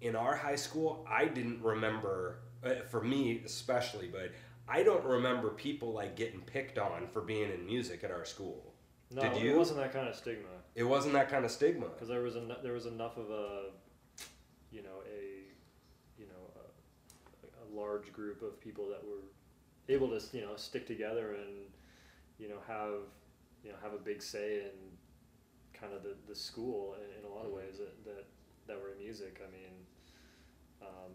in 0.00 0.16
our 0.16 0.36
high 0.36 0.56
school, 0.56 1.06
I 1.08 1.26
didn't 1.26 1.62
remember 1.62 2.38
uh, 2.64 2.74
for 2.90 3.00
me 3.02 3.42
especially, 3.44 4.08
but 4.08 4.32
I 4.68 4.82
don't 4.82 5.04
remember 5.04 5.50
people 5.50 5.92
like 5.92 6.16
getting 6.16 6.40
picked 6.40 6.78
on 6.78 7.06
for 7.06 7.22
being 7.22 7.50
in 7.52 7.64
music 7.64 8.02
at 8.02 8.10
our 8.10 8.24
school. 8.24 8.74
No, 9.10 9.22
Did 9.22 9.44
it 9.44 9.56
wasn't 9.56 9.78
that 9.78 9.92
kind 9.92 10.08
of 10.08 10.16
stigma 10.16 10.48
It 10.74 10.82
wasn't 10.82 11.14
that 11.14 11.28
kind 11.30 11.44
of 11.44 11.50
stigma. 11.50 11.86
because 11.88 12.08
there 12.08 12.22
was 12.22 12.36
en- 12.36 12.56
there 12.62 12.72
was 12.72 12.86
enough 12.86 13.16
of 13.16 13.30
a, 13.30 13.70
you 14.72 14.82
know, 14.82 15.02
a, 15.08 15.44
you 16.20 16.26
know, 16.26 16.50
a, 16.56 17.46
a 17.64 17.66
large 17.80 18.12
group 18.12 18.42
of 18.42 18.60
people 18.60 18.88
that 18.88 19.02
were 19.04 19.22
able 19.88 20.08
to 20.08 20.20
you 20.36 20.42
know 20.44 20.56
stick 20.56 20.84
together 20.86 21.36
and 21.36 21.54
you 22.38 22.48
know 22.48 22.56
have 22.66 23.06
you 23.62 23.70
know 23.70 23.76
have 23.80 23.92
a 23.92 23.98
big 23.98 24.20
say 24.20 24.62
in 24.64 24.70
kind 25.80 25.92
of 25.92 26.02
the, 26.02 26.16
the 26.28 26.34
school 26.34 26.96
in, 26.96 27.20
in 27.24 27.30
a 27.30 27.32
lot 27.32 27.46
of 27.46 27.52
ways 27.52 27.78
that, 27.78 28.04
that 28.04 28.24
that 28.66 28.76
were 28.80 28.90
in 28.92 28.98
music. 28.98 29.40
I 29.46 29.50
mean, 29.52 29.72
um, 30.82 31.12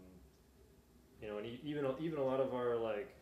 you 1.20 1.28
know, 1.28 1.36
and 1.38 1.46
even 1.62 1.84
a- 1.84 1.98
even 2.00 2.18
a 2.18 2.24
lot 2.24 2.40
of 2.40 2.54
our 2.54 2.76
like 2.76 3.14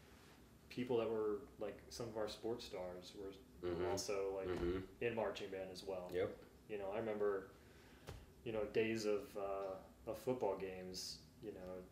people 0.69 0.99
that 0.99 1.11
were 1.11 1.41
like 1.59 1.77
some 1.89 2.07
of 2.07 2.17
our 2.17 2.29
sports 2.29 2.65
stars 2.65 3.13
were 3.19 3.33
Mhm. 3.65 3.91
also 3.91 4.35
like 4.37 4.49
hmm 4.59 4.79
in 5.01 5.15
marching 5.15 5.49
band 5.51 5.71
as 5.73 5.85
well. 5.85 6.11
Yep. 6.15 6.35
You 6.69 6.79
know, 6.79 6.87
I 6.95 6.99
remember, 6.99 7.49
you 8.45 8.53
know, 8.53 8.65
days 8.73 9.05
of 9.05 9.23
uh, 9.37 10.11
of 10.11 10.19
football 10.19 10.57
games. 10.57 11.19
You 11.43 11.53
know, 11.53 11.83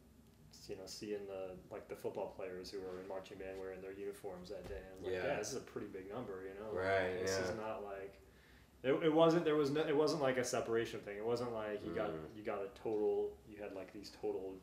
you 0.69 0.77
know, 0.77 0.83
seeing 0.87 1.27
the 1.27 1.57
like 1.71 1.89
the 1.89 1.97
football 1.97 2.29
players 2.37 2.71
who 2.71 2.79
were 2.81 3.01
in 3.01 3.09
marching 3.09 3.39
band 3.39 3.59
wearing 3.59 3.81
their 3.81 3.93
uniforms 3.93 4.51
that 4.51 4.69
day. 4.69 4.81
And 4.95 5.05
like, 5.05 5.15
Yeah. 5.15 5.27
yeah. 5.33 5.37
this 5.39 5.51
is 5.51 5.57
a 5.57 5.61
pretty 5.61 5.87
big 5.89 6.11
number. 6.13 6.43
You 6.43 6.55
know, 6.61 6.75
Like, 6.79 6.87
Right, 6.89 7.21
This 7.21 7.39
is 7.39 7.55
not 7.57 7.85
like. 7.85 8.15
It, 8.85 8.93
it 9.03 9.13
wasn't 9.13 9.45
there 9.45 9.57
was 9.57 9.71
no 9.71 9.81
it 9.81 9.97
wasn't 9.97 10.23
like 10.23 10.37
a 10.39 10.45
separation 10.45 11.01
thing. 11.01 11.17
It 11.17 11.25
wasn't 11.27 11.53
like 11.53 11.85
you 11.85 11.93
got 11.93 12.11
Mm. 12.11 12.37
you 12.37 12.43
got 12.45 12.61
a 12.63 12.69
total 12.83 13.33
you 13.51 13.57
had 13.61 13.75
like 13.75 13.93
these 13.93 14.11
total 14.23 14.55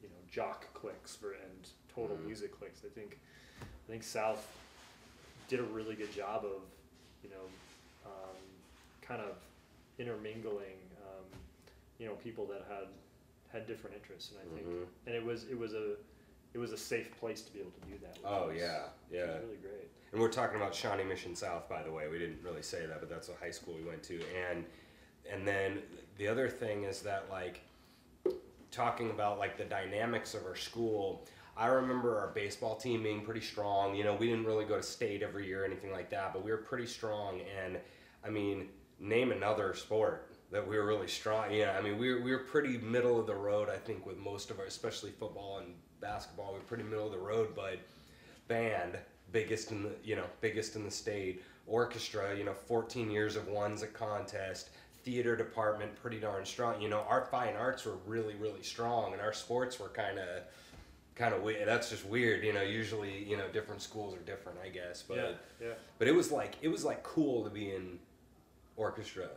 you 0.00 0.08
know 0.08 0.14
jock 0.30 0.72
clicks 0.74 1.16
for 1.16 1.32
and 1.32 1.68
total 1.92 2.16
Mm. 2.16 2.26
music 2.26 2.56
clicks. 2.56 2.82
I 2.84 2.88
think 2.90 3.18
I 3.60 3.90
think 3.90 4.04
South 4.04 4.46
did 5.52 5.60
a 5.60 5.64
really 5.64 5.94
good 5.94 6.10
job 6.14 6.46
of 6.46 6.62
you 7.22 7.28
know 7.28 7.44
um, 8.06 8.36
kind 9.02 9.20
of 9.20 9.36
intermingling 9.98 10.78
um, 11.04 11.24
you 11.98 12.06
know 12.06 12.14
people 12.14 12.46
that 12.46 12.64
had 12.70 12.86
had 13.52 13.66
different 13.66 13.94
interests 13.94 14.30
and 14.32 14.40
I 14.40 14.54
think 14.56 14.66
Mhm. 14.66 14.86
and 15.06 15.14
it 15.14 15.22
was 15.22 15.44
it 15.50 15.58
was 15.58 15.74
a 15.74 15.96
it 16.54 16.58
was 16.58 16.72
a 16.72 16.76
safe 16.78 17.14
place 17.20 17.42
to 17.42 17.52
be 17.52 17.60
able 17.60 17.70
to 17.72 17.86
do 17.86 17.98
that. 18.02 18.16
Oh 18.24 18.48
was- 18.48 18.56
yeah, 18.58 18.84
yeah. 19.10 19.26
was 19.34 19.42
really 19.44 19.56
great. 19.58 19.88
And 20.12 20.20
we're 20.20 20.28
talking 20.28 20.56
about 20.56 20.74
Shawnee 20.74 21.04
Mission 21.04 21.34
South, 21.34 21.66
by 21.70 21.82
the 21.82 21.90
way. 21.90 22.06
We 22.08 22.18
didn't 22.18 22.42
really 22.42 22.60
say 22.62 22.84
that, 22.84 23.00
but 23.00 23.08
that's 23.08 23.30
a 23.30 23.34
high 23.40 23.50
school 23.50 23.74
we 23.74 23.82
went 23.84 24.02
to. 24.04 24.20
And 24.50 24.64
and 25.30 25.46
then 25.46 25.82
the 26.16 26.28
other 26.28 26.48
thing 26.48 26.84
is 26.84 27.02
that 27.02 27.28
like 27.30 27.60
talking 28.70 29.10
about 29.10 29.38
like 29.38 29.58
the 29.58 29.64
dynamics 29.66 30.32
of 30.32 30.46
our 30.46 30.56
school. 30.56 31.26
I 31.56 31.66
remember 31.66 32.18
our 32.18 32.28
baseball 32.28 32.76
team 32.76 33.02
being 33.02 33.22
pretty 33.22 33.40
strong. 33.40 33.94
You 33.94 34.04
know, 34.04 34.14
we 34.14 34.26
didn't 34.26 34.46
really 34.46 34.64
go 34.64 34.76
to 34.76 34.82
state 34.82 35.22
every 35.22 35.46
year 35.46 35.62
or 35.62 35.66
anything 35.66 35.92
like 35.92 36.10
that, 36.10 36.32
but 36.32 36.44
we 36.44 36.50
were 36.50 36.58
pretty 36.58 36.86
strong. 36.86 37.40
And 37.62 37.78
I 38.24 38.30
mean, 38.30 38.68
name 38.98 39.32
another 39.32 39.74
sport 39.74 40.30
that 40.50 40.66
we 40.66 40.76
were 40.76 40.86
really 40.86 41.08
strong. 41.08 41.52
Yeah, 41.52 41.76
I 41.78 41.82
mean, 41.82 41.98
we 41.98 42.12
were, 42.12 42.20
we 42.20 42.32
were 42.32 42.38
pretty 42.38 42.78
middle 42.78 43.20
of 43.20 43.26
the 43.26 43.34
road. 43.34 43.68
I 43.68 43.76
think 43.76 44.06
with 44.06 44.18
most 44.18 44.50
of 44.50 44.58
our, 44.60 44.66
especially 44.66 45.10
football 45.10 45.58
and 45.58 45.74
basketball, 46.00 46.52
we 46.52 46.58
were 46.58 46.64
pretty 46.64 46.84
middle 46.84 47.06
of 47.06 47.12
the 47.12 47.18
road. 47.18 47.50
But 47.54 47.78
band 48.48 48.98
biggest 49.32 49.72
in 49.72 49.82
the 49.82 49.92
you 50.04 50.14
know 50.14 50.26
biggest 50.40 50.76
in 50.76 50.84
the 50.84 50.90
state 50.90 51.42
orchestra 51.66 52.36
you 52.36 52.44
know 52.44 52.52
14 52.52 53.10
years 53.10 53.34
of 53.34 53.48
ones 53.48 53.82
at 53.82 53.92
contest 53.94 54.70
theater 55.04 55.34
department 55.34 55.94
pretty 56.00 56.20
darn 56.20 56.44
strong 56.44 56.80
you 56.80 56.88
know 56.88 57.04
our 57.08 57.24
fine 57.30 57.56
arts 57.56 57.84
were 57.84 57.96
really 58.06 58.34
really 58.34 58.62
strong 58.62 59.12
and 59.12 59.22
our 59.22 59.32
sports 59.32 59.80
were 59.80 59.88
kind 59.88 60.18
of 60.18 60.42
kind 61.14 61.34
of 61.34 61.42
weird 61.42 61.66
that's 61.68 61.90
just 61.90 62.06
weird 62.06 62.42
you 62.44 62.52
know 62.52 62.62
usually 62.62 63.22
you 63.24 63.36
know 63.36 63.48
different 63.52 63.82
schools 63.82 64.14
are 64.14 64.20
different 64.20 64.58
i 64.64 64.68
guess 64.68 65.02
but 65.02 65.16
yeah, 65.16 65.30
yeah. 65.60 65.72
but 65.98 66.08
it 66.08 66.14
was 66.14 66.32
like 66.32 66.56
it 66.62 66.68
was 66.68 66.84
like 66.84 67.02
cool 67.02 67.44
to 67.44 67.50
be 67.50 67.70
in 67.74 67.98
orchestra 68.76 69.28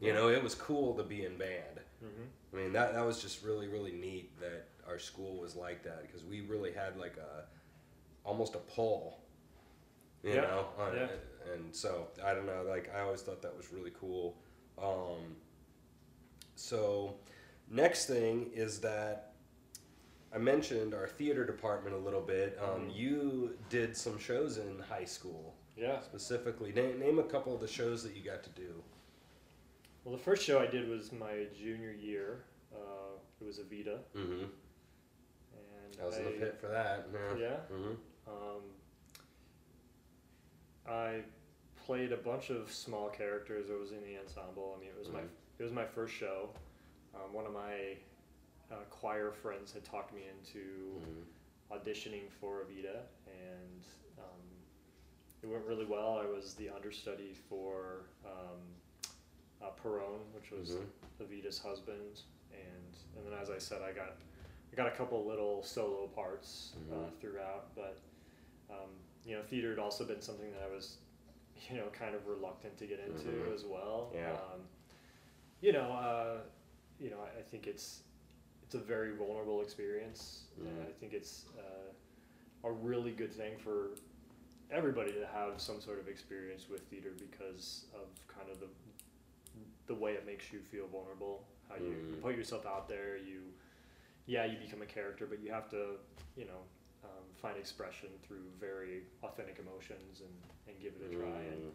you 0.00 0.12
know 0.12 0.28
it 0.28 0.42
was 0.42 0.54
cool 0.54 0.94
to 0.94 1.02
be 1.02 1.24
in 1.24 1.36
band 1.38 1.80
hmm 2.00 2.24
I 2.52 2.56
mean 2.56 2.72
that 2.74 2.92
that 2.92 3.04
was 3.06 3.22
just 3.22 3.42
really 3.42 3.66
really 3.68 3.92
neat 3.92 4.38
that 4.40 4.66
our 4.86 4.98
school 4.98 5.38
was 5.40 5.56
like 5.56 5.82
that 5.84 6.02
because 6.02 6.22
we 6.24 6.42
really 6.42 6.72
had 6.72 6.98
like 6.98 7.16
a 7.16 7.44
almost 8.24 8.54
a 8.54 8.58
pull, 8.58 9.18
you 10.22 10.34
Yeah, 10.34 10.42
know, 10.42 10.66
on 10.78 10.94
yeah. 10.94 11.04
it. 11.04 11.26
And 11.54 11.74
so 11.74 12.08
I 12.24 12.34
don't 12.34 12.46
know, 12.46 12.64
like 12.68 12.92
I 12.94 13.00
always 13.00 13.22
thought 13.22 13.42
that 13.42 13.56
was 13.56 13.72
really 13.72 13.92
cool. 13.98 14.36
Um, 14.80 15.36
so 16.54 17.14
next 17.70 18.06
thing 18.06 18.50
is 18.54 18.80
that 18.80 19.31
I 20.34 20.38
mentioned 20.38 20.94
our 20.94 21.06
theater 21.06 21.44
department 21.44 21.94
a 21.94 21.98
little 21.98 22.20
bit. 22.22 22.58
Um, 22.60 22.88
Mhm. 22.88 22.96
You 22.96 23.58
did 23.68 23.96
some 23.96 24.18
shows 24.18 24.56
in 24.58 24.78
high 24.78 25.04
school 25.04 25.54
Yeah. 25.76 26.00
specifically. 26.00 26.72
Name, 26.72 26.98
name 26.98 27.18
a 27.18 27.24
couple 27.24 27.54
of 27.54 27.60
the 27.60 27.68
shows 27.68 28.02
that 28.04 28.14
you 28.16 28.22
got 28.22 28.42
to 28.44 28.50
do. 28.50 28.82
Well, 30.04 30.16
the 30.16 30.22
first 30.22 30.42
show 30.44 30.58
I 30.58 30.66
did 30.66 30.88
was 30.88 31.12
my 31.12 31.44
junior 31.54 31.92
year. 31.92 32.44
Uh, 32.74 33.16
it 33.40 33.44
was 33.44 33.58
Evita, 33.58 33.98
Mm-hmm. 34.14 34.44
and 35.54 36.00
I 36.00 36.04
was 36.04 36.16
in 36.16 36.24
the 36.24 36.30
pit 36.32 36.56
for 36.58 36.68
that. 36.68 37.06
Yeah. 37.12 37.34
Yeah. 37.36 37.60
Mm-hmm. 37.70 38.30
Um, 38.30 38.62
I 40.86 41.22
played 41.76 42.12
a 42.12 42.16
bunch 42.16 42.50
of 42.50 42.72
small 42.72 43.08
characters. 43.10 43.70
I 43.70 43.74
was 43.74 43.92
in 43.92 44.02
the 44.02 44.18
ensemble. 44.18 44.74
I 44.76 44.80
mean, 44.80 44.88
it 44.90 44.98
was 44.98 45.08
my 45.10 45.20
Mhm. 45.20 45.28
it 45.58 45.62
was 45.62 45.72
my 45.72 45.84
first 45.84 46.14
show. 46.14 46.50
Um, 47.14 47.32
one 47.32 47.46
of 47.46 47.52
my 47.52 47.96
uh, 48.72 48.76
choir 48.90 49.30
friends 49.30 49.72
had 49.72 49.84
talked 49.84 50.14
me 50.14 50.22
into 50.38 51.00
Mm-hmm. 51.00 51.74
auditioning 51.74 52.30
for 52.40 52.60
Evita, 52.64 53.00
and 53.26 53.82
um, 54.18 54.42
it 55.42 55.46
went 55.46 55.64
really 55.64 55.86
well. 55.86 56.18
I 56.22 56.26
was 56.26 56.54
the 56.54 56.68
understudy 56.68 57.34
for 57.48 58.04
um, 58.26 58.60
uh, 59.62 59.70
Perón, 59.82 60.20
which 60.34 60.50
was 60.50 60.70
Mhm. 60.76 60.86
Evita's 61.24 61.58
husband, 61.58 62.22
and 62.52 62.96
and 63.16 63.26
then 63.26 63.38
as 63.40 63.48
I 63.50 63.58
said, 63.58 63.80
I 63.82 63.92
got 63.92 64.16
I 64.72 64.76
got 64.76 64.86
a 64.86 64.96
couple 64.96 65.24
little 65.26 65.62
solo 65.62 66.08
parts 66.08 66.74
uh, 66.90 66.94
Mhm. 66.96 67.20
throughout, 67.20 67.74
but 67.74 67.98
um, 68.70 68.90
you 69.24 69.36
know, 69.36 69.42
theater 69.42 69.70
had 69.70 69.78
also 69.78 70.04
been 70.04 70.20
something 70.22 70.50
that 70.52 70.62
I 70.62 70.68
was, 70.68 70.98
you 71.70 71.76
know, 71.76 71.88
kind 71.90 72.14
of 72.14 72.26
reluctant 72.26 72.76
to 72.78 72.86
get 72.86 73.00
into 73.00 73.28
Mhm. 73.28 73.54
as 73.54 73.64
well. 73.64 74.10
Yeah. 74.14 74.32
Um, 74.32 74.68
you 75.60 75.72
know, 75.72 75.90
uh, 75.92 76.40
you 76.98 77.10
know, 77.10 77.20
I, 77.20 77.38
I 77.38 77.42
think 77.42 77.66
it's 77.66 78.02
it's 78.72 78.82
a 78.82 78.86
very 78.86 79.14
vulnerable 79.14 79.60
experience, 79.60 80.44
and 80.56 80.66
Mhm. 80.66 80.88
I 80.88 80.92
think 80.92 81.12
it's 81.12 81.44
uh, 81.58 81.92
a 82.68 82.72
really 82.72 83.12
good 83.12 83.30
thing 83.30 83.58
for 83.58 83.90
everybody 84.70 85.12
to 85.12 85.26
have 85.26 85.60
some 85.60 85.78
sort 85.78 85.98
of 85.98 86.08
experience 86.08 86.70
with 86.70 86.80
theater 86.88 87.10
because 87.18 87.84
of 87.94 88.06
kind 88.28 88.48
of 88.48 88.60
the 88.60 88.68
the 89.86 89.94
way 89.94 90.14
it 90.14 90.24
makes 90.24 90.50
you 90.50 90.60
feel 90.60 90.86
vulnerable. 90.86 91.46
How 91.68 91.74
you, 91.76 91.82
Mhm. 91.92 92.22
put 92.22 92.34
yourself 92.34 92.64
out 92.64 92.88
there, 92.88 93.16
you 93.18 93.52
yeah, 94.24 94.44
you 94.46 94.56
become 94.56 94.80
a 94.80 94.86
character, 94.86 95.26
but 95.26 95.40
you 95.40 95.50
have 95.50 95.68
to, 95.70 95.98
you 96.36 96.44
know, 96.46 96.62
um, 97.04 97.24
find 97.34 97.58
expression 97.58 98.08
through 98.22 98.48
very 98.58 99.04
authentic 99.24 99.58
emotions 99.58 100.20
and, 100.20 100.34
and 100.68 100.80
give 100.80 100.94
it 100.94 101.02
a 101.10 101.14
try. 101.14 101.42
And, 101.42 101.62
Mm. 101.64 101.72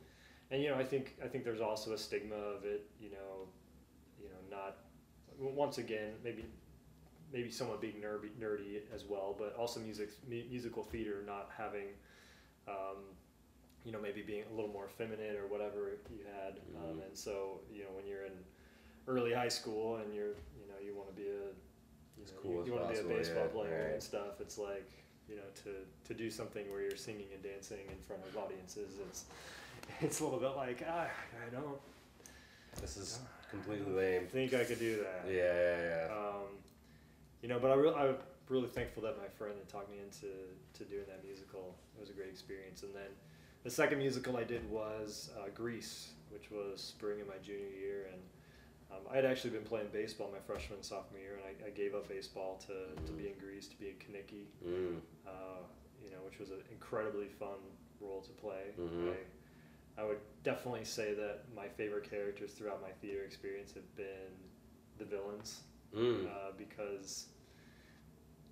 and 0.52 0.64
you 0.64 0.70
know, 0.70 0.78
I 0.78 0.84
think 0.86 1.20
I 1.24 1.28
think 1.28 1.44
there's 1.44 1.62
also 1.62 1.94
a 1.94 1.98
stigma 1.98 2.36
of 2.36 2.66
it. 2.66 2.90
You 3.00 3.12
know, 3.12 3.50
you 4.20 4.30
know, 4.30 4.42
not 4.50 4.78
once 5.38 5.78
again 5.78 6.16
maybe 6.24 6.46
maybe 7.34 7.52
somewhat 7.52 7.82
being 7.82 7.96
nerdy, 7.96 8.30
nerdy 8.42 8.80
as 8.94 9.04
well, 9.06 9.36
but 9.38 9.56
also 9.56 9.80
music 9.80 10.10
mu- 10.30 10.44
musical 10.50 10.84
theater 10.84 11.24
not 11.26 11.50
having. 11.58 11.88
Um, 12.68 12.98
you 13.86 13.94
know, 13.94 14.02
maybe 14.02 14.22
being 14.22 14.44
a 14.52 14.54
little 14.54 14.70
more 14.72 14.90
feminine 14.90 15.38
or 15.38 15.48
whatever 15.48 15.92
you 16.12 16.26
had, 16.26 16.60
um, 16.76 16.98
Mhm. 16.98 17.06
and 17.06 17.18
so 17.18 17.62
you 17.72 17.84
know 17.84 17.92
when 17.92 18.06
you're 18.06 18.26
in 18.26 18.34
early 19.08 19.32
high 19.32 19.48
school 19.48 19.96
and 19.98 20.14
you're 20.14 20.36
you 20.60 20.68
know 20.68 20.78
you 20.84 20.94
want 20.94 21.08
to 21.08 21.16
be 21.16 21.30
a 21.30 21.32
you, 22.20 22.26
know, 22.26 22.32
cool 22.42 22.52
you, 22.52 22.66
you 22.66 22.74
want 22.74 22.94
to 22.94 23.02
be 23.04 23.14
a 23.14 23.18
baseball 23.18 23.44
yeah, 23.46 23.50
player 23.52 23.84
right. 23.86 23.94
and 23.94 24.04
stuff. 24.04 24.42
It's 24.42 24.58
like 24.58 24.90
you 25.30 25.38
know 25.38 25.48
to 25.64 25.86
to 26.08 26.14
do 26.14 26.30
something 26.30 26.70
where 26.70 26.82
you're 26.82 26.98
singing 26.98 27.28
and 27.34 27.42
dancing 27.42 27.86
in 27.88 27.98
front 28.00 28.24
of 28.26 28.36
audiences. 28.36 28.98
It's 29.08 29.26
it's 30.02 30.20
a 30.20 30.24
little 30.26 30.40
bit 30.40 30.58
like 30.58 30.84
ah, 30.86 31.08
I 31.46 31.50
don't 31.50 31.80
This 32.82 32.98
is 32.98 33.20
completely 33.50 33.94
lame. 33.94 34.28
think 34.28 34.54
I 34.54 34.66
could 34.66 34.80
do 34.80 34.98
that. 34.98 35.32
Yeah, 35.32 35.54
yeah, 35.54 36.08
yeah. 36.10 36.14
Um, 36.14 36.58
you 37.42 37.50
know, 37.50 37.60
but 37.60 37.72
I 37.72 37.76
re- 37.76 37.94
I'm 37.94 38.16
really 38.50 38.68
thankful 38.68 39.04
that 39.04 39.18
my 39.18 39.28
friend 39.28 39.56
had 39.58 39.68
talked 39.68 39.90
me 39.92 39.98
into 40.00 40.28
to 40.74 40.84
doing 40.86 41.06
that 41.08 41.24
musical. 41.26 41.76
It 41.98 42.00
was 42.00 42.10
a 42.10 42.14
great 42.14 42.30
experience. 42.30 42.84
And 42.84 42.94
then 42.96 43.12
the 43.64 43.70
second 43.70 44.00
musical 44.00 44.38
I 44.38 44.44
did 44.44 44.70
was 44.70 45.30
uh, 45.38 45.50
Grease, 45.54 46.12
which 46.32 46.50
was 46.52 46.82
spring 46.82 47.22
of 47.22 47.28
my 47.28 47.38
junior 47.44 47.68
year, 47.80 48.08
and 48.12 48.22
um, 48.92 49.04
I 49.12 49.16
had 49.18 49.26
actually 49.26 49.50
been 49.50 49.64
playing 49.64 49.88
baseball 49.92 50.30
my 50.32 50.40
freshman 50.40 50.78
and 50.78 50.86
sophomore 50.86 51.20
year, 51.20 51.36
and 51.36 51.44
I, 51.44 51.68
I 51.68 51.70
gave 51.72 51.94
up 51.94 52.08
baseball 52.08 52.58
to, 52.68 53.02
to 53.06 53.12
be 53.12 53.28
in 53.28 53.34
Grease, 53.38 53.68
to 53.68 53.76
be 53.78 53.88
in 53.90 53.96
Kenickie, 53.96 54.48
Mm. 54.66 55.00
uh, 55.28 55.64
you 56.04 56.10
know, 56.12 56.18
which 56.26 56.40
was 56.40 56.52
an 56.52 56.62
incredibly 56.72 57.28
fun 57.28 57.60
role 58.00 58.22
to 58.22 58.32
play. 58.32 58.72
Mhm. 58.80 59.12
I, 59.98 60.02
I 60.02 60.06
would 60.06 60.20
definitely 60.44 60.86
say 60.86 61.14
that 61.16 61.40
my 61.56 61.68
favorite 61.68 62.10
characters 62.10 62.52
throughout 62.54 62.82
my 62.82 62.92
theater 63.02 63.24
experience 63.24 63.74
have 63.74 63.96
been 63.98 64.32
the 65.00 65.06
villains 65.06 65.62
Mm. 65.98 66.28
uh, 66.28 66.52
because 66.58 67.28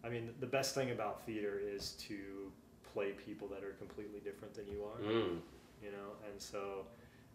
I 0.04 0.10
mean 0.10 0.32
the 0.40 0.48
best 0.48 0.74
thing 0.76 0.92
about 0.92 1.26
theater 1.26 1.60
is 1.64 1.92
to 2.08 2.52
play 2.94 3.12
people 3.12 3.48
that 3.50 3.64
are 3.64 3.74
completely 3.74 4.20
different 4.20 4.54
than 4.54 4.68
you 4.68 4.84
are, 4.84 5.00
Mm. 5.02 5.40
you 5.84 5.92
know. 5.92 6.12
And 6.30 6.42
so 6.42 6.88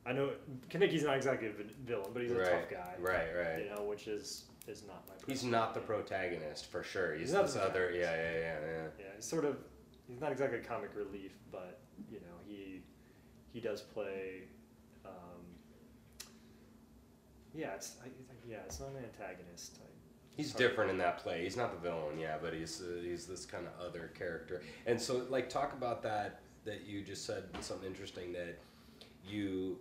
I 0.07 0.13
know 0.13 0.33
Kenickie's 0.71 1.05
not 1.05 1.17
exactly 1.17 1.49
a 1.49 1.53
villain, 1.87 2.11
but 2.13 2.23
he's 2.23 2.33
a 2.33 2.37
right. 2.39 2.51
tough 2.51 2.71
guy, 2.71 2.95
Right, 2.99 3.29
right. 3.37 3.65
you 3.65 3.71
know, 3.75 3.83
which 3.85 4.09
is 4.09 4.45
is 4.67 4.85
not 4.87 5.07
my. 5.09 5.15
He's 5.27 5.45
not 5.45 5.75
the 5.75 5.81
protagonist 5.81 6.67
for 6.71 6.83
sure. 6.83 7.13
He's, 7.15 7.29
He's 7.29 7.33
not 7.35 7.45
this 7.47 7.55
the 7.55 7.63
other. 7.63 7.91
Yeah, 7.93 8.15
yeah, 8.15 8.33
yeah, 8.33 8.59
yeah. 8.67 8.87
Yeah, 8.99 9.05
he's 9.17 9.25
sort 9.25 9.45
of 9.45 9.59
he's 10.09 10.21
not 10.21 10.33
exactly 10.33 10.59
comic 10.61 10.91
relief, 10.95 11.33
but 11.53 11.81
you 12.11 12.21
know 12.21 12.37
he 12.47 12.83
he 13.53 13.61
does 13.61 13.81
play. 13.83 14.43
Um, 15.05 15.43
yeah, 17.55 17.75
it's 17.75 17.97
I, 18.05 18.09
yeah, 18.49 18.59
it's 18.67 18.81
not 18.81 18.91
an 18.91 19.05
antagonist. 19.05 19.79
He's 20.41 20.55
different 20.55 20.91
in 20.91 20.97
that 20.99 21.19
play. 21.19 21.43
He's 21.45 21.57
not 21.57 21.71
the 21.71 21.87
villain, 21.87 22.19
yeah, 22.19 22.37
but 22.41 22.55
he's 22.55 22.81
uh, 22.81 23.03
he's 23.03 23.27
this 23.27 23.45
kind 23.45 23.67
of 23.67 23.87
other 23.87 24.11
character. 24.19 24.63
And 24.87 24.99
so, 24.99 25.27
like, 25.29 25.51
talk 25.51 25.75
about 25.75 26.03
that. 26.03 26.41
That 26.65 26.87
you 26.87 27.03
just 27.03 27.27
said 27.27 27.45
something 27.61 27.87
interesting 27.87 28.33
that 28.33 28.59
you, 29.27 29.79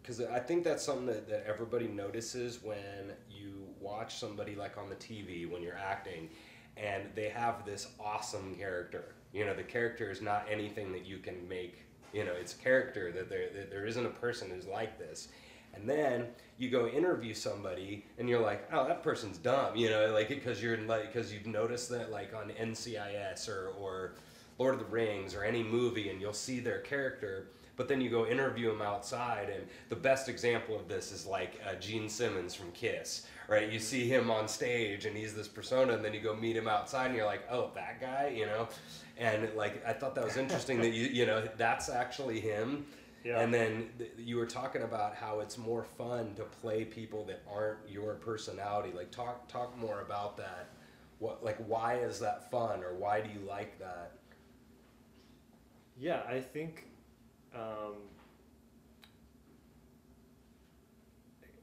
because 0.00 0.20
I 0.20 0.38
think 0.38 0.64
that's 0.64 0.84
something 0.84 1.06
that, 1.06 1.28
that 1.28 1.44
everybody 1.46 1.88
notices 1.88 2.62
when 2.62 3.12
you 3.30 3.66
watch 3.80 4.16
somebody 4.16 4.54
like 4.54 4.78
on 4.78 4.88
the 4.88 4.96
TV 4.96 5.50
when 5.50 5.60
you're 5.60 5.78
acting, 5.78 6.30
and 6.76 7.04
they 7.16 7.28
have 7.28 7.64
this 7.66 7.88
awesome 7.98 8.54
character. 8.54 9.14
You 9.32 9.44
know, 9.44 9.54
the 9.54 9.64
character 9.64 10.10
is 10.10 10.20
not 10.20 10.46
anything 10.48 10.92
that 10.92 11.04
you 11.04 11.18
can 11.18 11.48
make. 11.48 11.78
You 12.12 12.24
know, 12.24 12.32
it's 12.32 12.54
a 12.54 12.58
character 12.58 13.10
that 13.10 13.28
there 13.28 13.50
that 13.54 13.70
there 13.70 13.86
isn't 13.86 14.06
a 14.06 14.10
person 14.10 14.50
who's 14.50 14.66
like 14.66 14.98
this. 15.00 15.28
And 15.74 15.88
then 15.88 16.26
you 16.58 16.70
go 16.70 16.86
interview 16.86 17.34
somebody, 17.34 18.04
and 18.18 18.28
you're 18.28 18.40
like, 18.40 18.68
"Oh, 18.72 18.86
that 18.86 19.02
person's 19.02 19.38
dumb," 19.38 19.76
you 19.76 19.90
know, 19.90 20.12
like 20.12 20.28
because 20.28 20.62
you're 20.62 20.76
like 20.78 21.12
because 21.12 21.32
you've 21.32 21.46
noticed 21.46 21.88
that 21.90 22.10
like 22.10 22.34
on 22.34 22.50
NCIS 22.50 23.48
or 23.48 23.68
or 23.78 24.12
Lord 24.58 24.74
of 24.74 24.80
the 24.80 24.86
Rings 24.86 25.34
or 25.34 25.44
any 25.44 25.62
movie, 25.62 26.10
and 26.10 26.20
you'll 26.20 26.32
see 26.32 26.60
their 26.60 26.80
character. 26.80 27.48
But 27.76 27.88
then 27.88 28.00
you 28.00 28.10
go 28.10 28.26
interview 28.26 28.68
them 28.70 28.82
outside, 28.82 29.48
and 29.48 29.64
the 29.88 29.96
best 29.96 30.28
example 30.28 30.76
of 30.76 30.88
this 30.88 31.10
is 31.10 31.26
like 31.26 31.58
uh, 31.66 31.74
Gene 31.76 32.08
Simmons 32.08 32.54
from 32.54 32.70
Kiss, 32.72 33.26
right? 33.48 33.72
You 33.72 33.80
see 33.80 34.06
him 34.06 34.30
on 34.30 34.46
stage, 34.46 35.06
and 35.06 35.16
he's 35.16 35.34
this 35.34 35.48
persona, 35.48 35.94
and 35.94 36.04
then 36.04 36.12
you 36.12 36.20
go 36.20 36.36
meet 36.36 36.54
him 36.54 36.68
outside, 36.68 37.06
and 37.06 37.16
you're 37.16 37.26
like, 37.26 37.42
"Oh, 37.50 37.70
that 37.74 38.00
guy," 38.00 38.32
you 38.36 38.46
know. 38.46 38.68
And 39.18 39.48
like 39.56 39.84
I 39.86 39.94
thought 39.94 40.14
that 40.14 40.24
was 40.24 40.36
interesting 40.36 40.80
that 40.82 40.92
you 40.92 41.06
you 41.06 41.26
know 41.26 41.48
that's 41.56 41.88
actually 41.88 42.40
him. 42.40 42.86
Yeah. 43.24 43.40
And 43.40 43.54
then 43.54 43.90
th- 43.98 44.12
you 44.18 44.36
were 44.36 44.46
talking 44.46 44.82
about 44.82 45.14
how 45.14 45.40
it's 45.40 45.56
more 45.56 45.84
fun 45.84 46.34
to 46.34 46.42
play 46.44 46.84
people 46.84 47.24
that 47.26 47.42
aren't 47.48 47.88
your 47.88 48.14
personality. 48.14 48.92
Like 48.94 49.10
talk 49.12 49.48
talk 49.48 49.76
more 49.78 50.00
about 50.00 50.36
that. 50.38 50.70
What 51.18 51.44
like 51.44 51.58
why 51.66 51.96
is 51.98 52.18
that 52.20 52.50
fun 52.50 52.82
or 52.82 52.94
why 52.94 53.20
do 53.20 53.30
you 53.30 53.46
like 53.46 53.78
that? 53.78 54.12
Yeah, 55.98 56.22
I 56.28 56.40
think. 56.40 56.86
Um, 57.54 57.96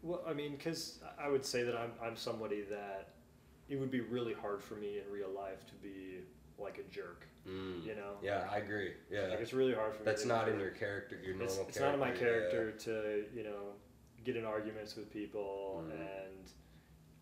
well, 0.02 0.22
I 0.28 0.34
mean, 0.34 0.52
because 0.56 1.00
I 1.20 1.30
would 1.30 1.46
say 1.46 1.64
that 1.64 1.76
I'm 1.76 1.92
I'm 2.02 2.16
somebody 2.16 2.62
that 2.70 3.10
it 3.70 3.78
would 3.80 3.92
be 3.92 4.02
really 4.02 4.34
hard 4.34 4.64
for 4.64 4.76
me 4.76 5.00
in 5.00 5.12
real 5.12 5.30
life 5.30 5.66
to 5.68 5.74
be 5.76 6.20
like 6.62 6.78
a 6.78 6.84
jerk. 6.92 7.26
Mm. 7.48 7.84
You 7.86 7.96
know. 7.96 8.14
Yeah, 8.22 8.48
I 8.52 8.58
agree. 8.58 8.94
Yeah. 9.12 9.28
Like 9.28 9.40
it's 9.40 9.54
really 9.54 9.74
hard 9.74 9.94
for 9.94 10.00
me. 10.00 10.06
That's 10.06 10.24
to 10.24 10.28
not 10.28 10.50
in 10.50 10.60
your 10.60 10.72
character, 10.72 11.18
your 11.24 11.36
normal 11.36 11.46
it's, 11.46 11.56
character. 11.56 11.70
it's 11.70 11.80
not 11.80 11.94
in 11.94 12.00
my 12.00 12.12
yeah. 12.14 12.20
character 12.20 12.72
to 12.72 13.26
you 13.34 13.44
know 13.44 13.74
get 14.24 14.36
in 14.36 14.46
arguments 14.46 14.96
with 14.96 15.12
people 15.12 15.84
Mhm. 15.88 15.92
and 15.94 16.52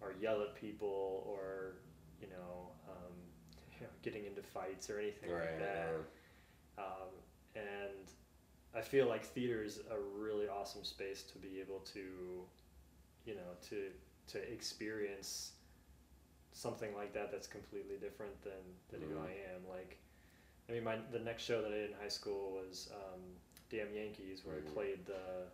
or 0.02 0.14
yell 0.20 0.42
at 0.42 0.56
people 0.56 1.24
or 1.28 1.76
you 2.22 2.28
know, 2.28 2.72
um, 2.90 3.14
you 3.74 3.82
know 3.82 3.88
getting 4.02 4.26
into 4.26 4.42
fights 4.42 4.90
or 4.90 5.00
anything 5.00 5.30
Right. 5.32 5.46
like 5.46 5.60
that 5.60 5.90
um, 6.78 7.10
and 7.56 8.12
I 8.76 8.82
feel 8.82 9.08
like 9.08 9.24
theater 9.24 9.64
is 9.64 9.80
a 9.92 10.00
really 10.00 10.48
awesome 10.48 10.84
space 10.84 11.24
to 11.32 11.38
be 11.40 11.60
able 11.62 11.80
to 11.94 12.44
you 13.26 13.36
know 13.36 13.52
to 13.70 13.90
to 14.28 14.52
experience 14.52 15.54
something 16.58 16.96
like 16.96 17.14
that 17.14 17.32
that's 17.32 17.46
completely 17.48 17.98
different 17.98 18.42
than 18.44 18.64
than 18.90 19.02
who 19.02 19.16
Mhm. 19.16 19.26
I 19.28 19.32
am 19.56 19.68
like 19.70 19.98
I 20.68 20.72
mean 20.74 20.84
my 20.84 20.98
the 21.12 21.20
next 21.20 21.44
show 21.44 21.62
that 21.62 21.72
I 21.72 21.76
did 21.76 21.92
in 21.92 21.98
high 21.98 22.08
school 22.08 22.52
was 22.54 22.90
um, 22.94 23.22
Damn 23.70 23.94
Yankees 23.94 24.44
where 24.44 24.58
Mhm. 24.58 24.68
I 24.68 24.72
played 24.74 25.06
the 25.06 25.48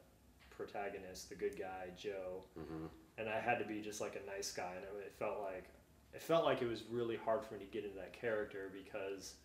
protagonist 0.49 1.29
the 1.29 1.35
good 1.35 1.57
guy 1.57 1.89
Joe 1.97 2.45
Mhm. 2.57 2.89
and 3.17 3.29
I 3.29 3.39
had 3.39 3.59
to 3.59 3.65
be 3.65 3.81
just 3.81 3.99
like 4.01 4.15
a 4.15 4.21
nice 4.25 4.51
guy, 4.53 4.75
and 4.75 4.85
it 5.01 5.11
felt 5.13 5.39
like 5.41 5.65
it 6.13 6.21
felt 6.21 6.45
like 6.45 6.61
it 6.61 6.67
was 6.67 6.83
really 6.85 7.15
hard 7.17 7.43
for 7.43 7.55
me 7.55 7.59
to 7.59 7.71
get 7.71 7.83
into 7.83 7.97
that 7.97 8.13
character 8.13 8.69
because 8.71 9.35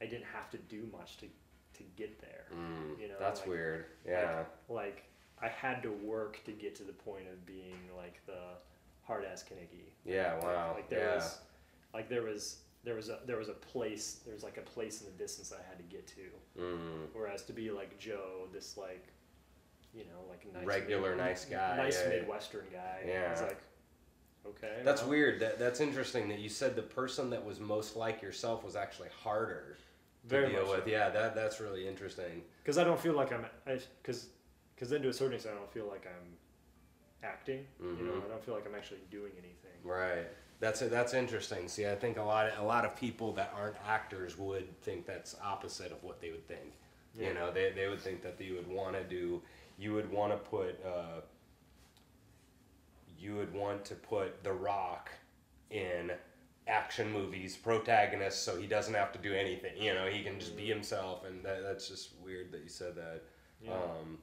I 0.00 0.06
didn't 0.06 0.26
have 0.26 0.48
to 0.50 0.58
do 0.58 0.86
much 0.86 1.18
to 1.18 1.28
to 1.74 1.82
get 1.96 2.18
there. 2.20 2.46
Mm. 2.52 2.98
You 2.98 3.08
know, 3.08 3.18
That's 3.18 3.40
like- 3.40 3.48
weird. 3.48 3.86
Yeah. 4.06 4.46
Like 4.68 5.04
I 5.38 5.48
had 5.48 5.82
to 5.82 5.90
work 5.92 6.42
to 6.44 6.52
get 6.52 6.74
to 6.76 6.84
the 6.84 6.92
point 6.92 7.28
of 7.28 7.44
being 7.44 7.90
like 7.96 8.24
the 8.26 8.56
hard 9.02 9.24
ass 9.24 9.42
Kenickie. 9.44 9.90
yeah. 10.04 10.34
Like- 10.34 10.42
Wow. 10.44 10.72
Like, 10.76 10.88
there 10.88 11.08
yeah. 11.08 11.14
was, 11.16 11.38
like 11.94 12.08
there 12.08 12.22
was 12.22 12.58
there 12.84 12.94
was 12.96 13.08
a 13.10 13.20
there 13.26 13.36
was 13.36 13.48
a 13.48 13.52
place 13.54 14.20
there 14.24 14.34
was 14.34 14.42
like 14.42 14.56
a 14.56 14.62
place 14.62 15.00
in 15.02 15.06
the 15.06 15.12
distance 15.12 15.50
that 15.50 15.60
I 15.64 15.68
had 15.68 15.78
to 15.78 15.84
get 15.84 16.06
to. 16.08 16.60
Mm. 16.60 17.06
Whereas 17.12 17.42
to 17.44 17.52
be 17.52 17.70
like 17.70 17.98
Joe, 17.98 18.48
this 18.52 18.76
like, 18.76 19.06
you 19.94 20.04
know, 20.04 20.20
like 20.28 20.44
nice 20.52 20.64
Regular 20.66 21.10
mid- 21.10 21.18
nice 21.18 21.44
guy, 21.44 21.76
nice 21.76 22.00
yeah. 22.02 22.08
midwestern 22.10 22.64
guy. 22.72 23.02
Yeah. 23.06 23.30
It's 23.32 23.42
like, 23.42 23.60
Okay. 24.44 24.80
That's 24.84 25.02
well, 25.02 25.10
weird. 25.10 25.38
That 25.40 25.58
that's 25.60 25.78
interesting 25.80 26.28
that 26.30 26.40
you 26.40 26.48
said 26.48 26.74
the 26.74 26.82
person 26.82 27.30
that 27.30 27.44
was 27.44 27.60
most 27.60 27.94
like 27.94 28.20
yourself 28.20 28.64
was 28.64 28.74
actually 28.74 29.10
harder 29.22 29.76
to 30.24 30.28
Very 30.28 30.50
deal 30.50 30.66
much 30.66 30.78
with. 30.78 30.88
Yeah, 30.88 31.10
that 31.10 31.36
that's 31.36 31.60
really 31.60 31.86
interesting. 31.86 32.42
Because 32.62 32.76
I 32.76 32.82
don't 32.82 32.98
feel 32.98 33.12
like 33.12 33.32
I'm, 33.32 33.44
because, 34.02 34.30
because 34.74 34.90
then 34.90 35.00
to 35.02 35.08
a 35.10 35.12
certain 35.12 35.34
extent 35.34 35.54
I 35.54 35.58
don't 35.58 35.72
feel 35.72 35.86
like 35.86 36.06
I'm 36.08 36.32
acting. 37.22 37.66
You 37.80 37.86
know, 37.86 38.12
Mhm. 38.12 38.24
I 38.24 38.28
don't 38.28 38.44
feel 38.44 38.54
like 38.54 38.66
I'm 38.66 38.74
actually 38.74 39.00
doing 39.10 39.32
anything. 39.38 39.82
Right. 39.84 40.26
That's 40.60 40.80
that's 40.80 41.12
interesting. 41.14 41.68
See, 41.68 41.86
I 41.88 41.94
think 41.96 42.16
a 42.18 42.22
lot 42.22 42.46
of, 42.48 42.58
a 42.58 42.62
lot 42.62 42.84
of 42.84 42.94
people 42.96 43.32
that 43.34 43.52
aren't 43.56 43.76
actors 43.86 44.38
would 44.38 44.80
think 44.82 45.06
that's 45.06 45.34
opposite 45.42 45.90
of 45.92 46.02
what 46.04 46.20
they 46.20 46.30
would 46.30 46.46
think. 46.46 46.74
Yeah. 47.14 47.28
You 47.28 47.34
know, 47.34 47.50
they 47.52 47.72
they 47.72 47.88
would 47.88 48.00
think 48.00 48.22
that 48.22 48.40
you 48.40 48.54
would 48.54 48.68
want 48.68 48.94
to 48.96 49.04
do, 49.04 49.42
you 49.78 49.92
would 49.94 50.10
want 50.10 50.32
to 50.32 50.38
put, 50.38 50.84
uh, 50.84 51.22
you 53.18 53.34
would 53.36 53.52
want 53.52 53.84
to 53.86 53.94
put 53.94 54.42
The 54.42 54.52
Rock 54.52 55.10
in 55.70 56.12
action 56.68 57.10
movies 57.12 57.56
protagonist 57.56 58.44
so 58.44 58.56
he 58.56 58.66
doesn't 58.66 58.94
have 58.94 59.12
to 59.12 59.18
do 59.18 59.32
anything. 59.34 59.76
You 59.80 59.94
know, 59.94 60.06
he 60.06 60.22
can 60.22 60.38
just 60.38 60.56
be 60.56 60.66
himself, 60.66 61.24
and 61.24 61.44
that, 61.44 61.62
that's 61.62 61.88
just 61.88 62.14
weird 62.22 62.52
that 62.52 62.62
you 62.62 62.68
said 62.68 62.94
that. 62.96 63.22
Yeah. 63.60 63.72
Um, 63.74 64.18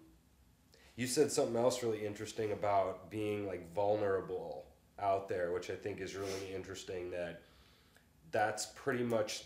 you 0.99 1.07
said 1.07 1.31
something 1.31 1.55
else 1.55 1.81
really 1.81 2.05
interesting 2.05 2.51
about 2.51 3.09
being 3.09 3.47
like 3.47 3.73
vulnerable 3.73 4.65
out 5.01 5.29
there, 5.29 5.53
which 5.53 5.69
I 5.69 5.75
think 5.75 6.01
is 6.01 6.17
really 6.17 6.53
interesting. 6.53 7.09
That 7.09 7.39
that's 8.31 8.65
pretty 8.75 9.05
much, 9.05 9.45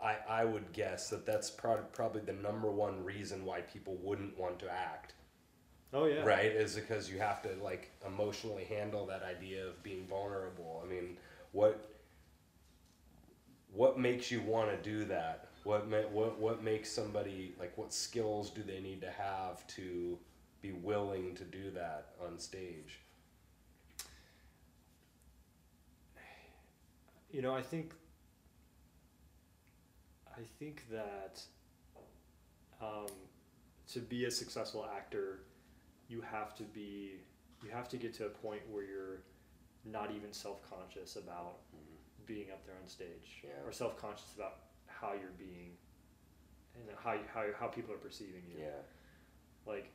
I, 0.00 0.18
I 0.28 0.44
would 0.44 0.72
guess 0.72 1.10
that 1.10 1.26
that's 1.26 1.50
prob- 1.50 1.92
probably 1.92 2.20
the 2.20 2.34
number 2.34 2.70
one 2.70 3.02
reason 3.02 3.44
why 3.44 3.62
people 3.62 3.98
wouldn't 4.04 4.38
want 4.38 4.60
to 4.60 4.70
act, 4.70 5.14
oh 5.92 6.06
yeah. 6.06 6.22
right? 6.22 6.52
Is 6.52 6.76
because 6.76 7.10
you 7.10 7.18
have 7.18 7.42
to 7.42 7.48
like 7.60 7.90
emotionally 8.06 8.62
handle 8.62 9.04
that 9.06 9.24
idea 9.24 9.66
of 9.66 9.82
being 9.82 10.06
vulnerable. 10.06 10.80
I 10.86 10.88
mean, 10.88 11.16
what 11.50 11.90
what 13.72 13.98
makes 13.98 14.30
you 14.30 14.42
want 14.42 14.70
to 14.70 14.76
do 14.76 15.04
that? 15.06 15.48
What 15.64 15.88
what 16.12 16.38
what 16.38 16.62
makes 16.62 16.88
somebody 16.88 17.56
like 17.58 17.76
what 17.76 17.92
skills 17.92 18.50
do 18.50 18.62
they 18.62 18.78
need 18.78 19.00
to 19.00 19.10
have 19.10 19.66
to 19.74 20.20
be 20.64 20.72
willing 20.72 21.34
to 21.34 21.44
do 21.44 21.70
that 21.72 22.06
on 22.26 22.38
stage? 22.38 23.00
You 27.30 27.42
know, 27.42 27.54
I 27.54 27.60
think. 27.60 27.92
I 30.36 30.40
think 30.58 30.84
that 30.90 31.42
um, 32.80 33.06
to 33.92 34.00
be 34.00 34.24
a 34.24 34.30
successful 34.30 34.86
actor, 34.96 35.40
you 36.08 36.22
have 36.22 36.56
to 36.56 36.62
be, 36.64 37.20
you 37.62 37.70
have 37.70 37.88
to 37.90 37.96
get 37.96 38.14
to 38.14 38.26
a 38.26 38.30
point 38.30 38.62
where 38.70 38.82
you're 38.82 39.20
not 39.84 40.10
even 40.16 40.32
self-conscious 40.32 41.14
about 41.16 41.58
being 42.26 42.50
up 42.50 42.64
there 42.66 42.74
on 42.82 42.88
stage, 42.88 43.42
Yeah. 43.44 43.50
or 43.66 43.70
self-conscious 43.70 44.32
about 44.34 44.56
how 44.86 45.12
you're 45.12 45.36
being, 45.38 45.72
and 46.74 46.84
how 46.96 47.12
you, 47.12 47.20
how 47.32 47.44
how 47.60 47.66
people 47.68 47.92
are 47.94 47.98
perceiving 47.98 48.42
you. 48.48 48.60
Yeah. 48.64 48.80
like 49.66 49.90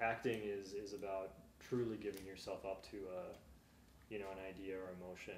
acting 0.00 0.40
is 0.44 0.72
is 0.72 0.92
about 0.92 1.32
truly 1.60 1.96
giving 1.96 2.24
yourself 2.24 2.64
up 2.64 2.82
to 2.90 2.96
a 2.96 4.12
you 4.12 4.18
know 4.18 4.26
an 4.32 4.38
idea 4.48 4.76
or 4.76 4.90
emotion 5.00 5.34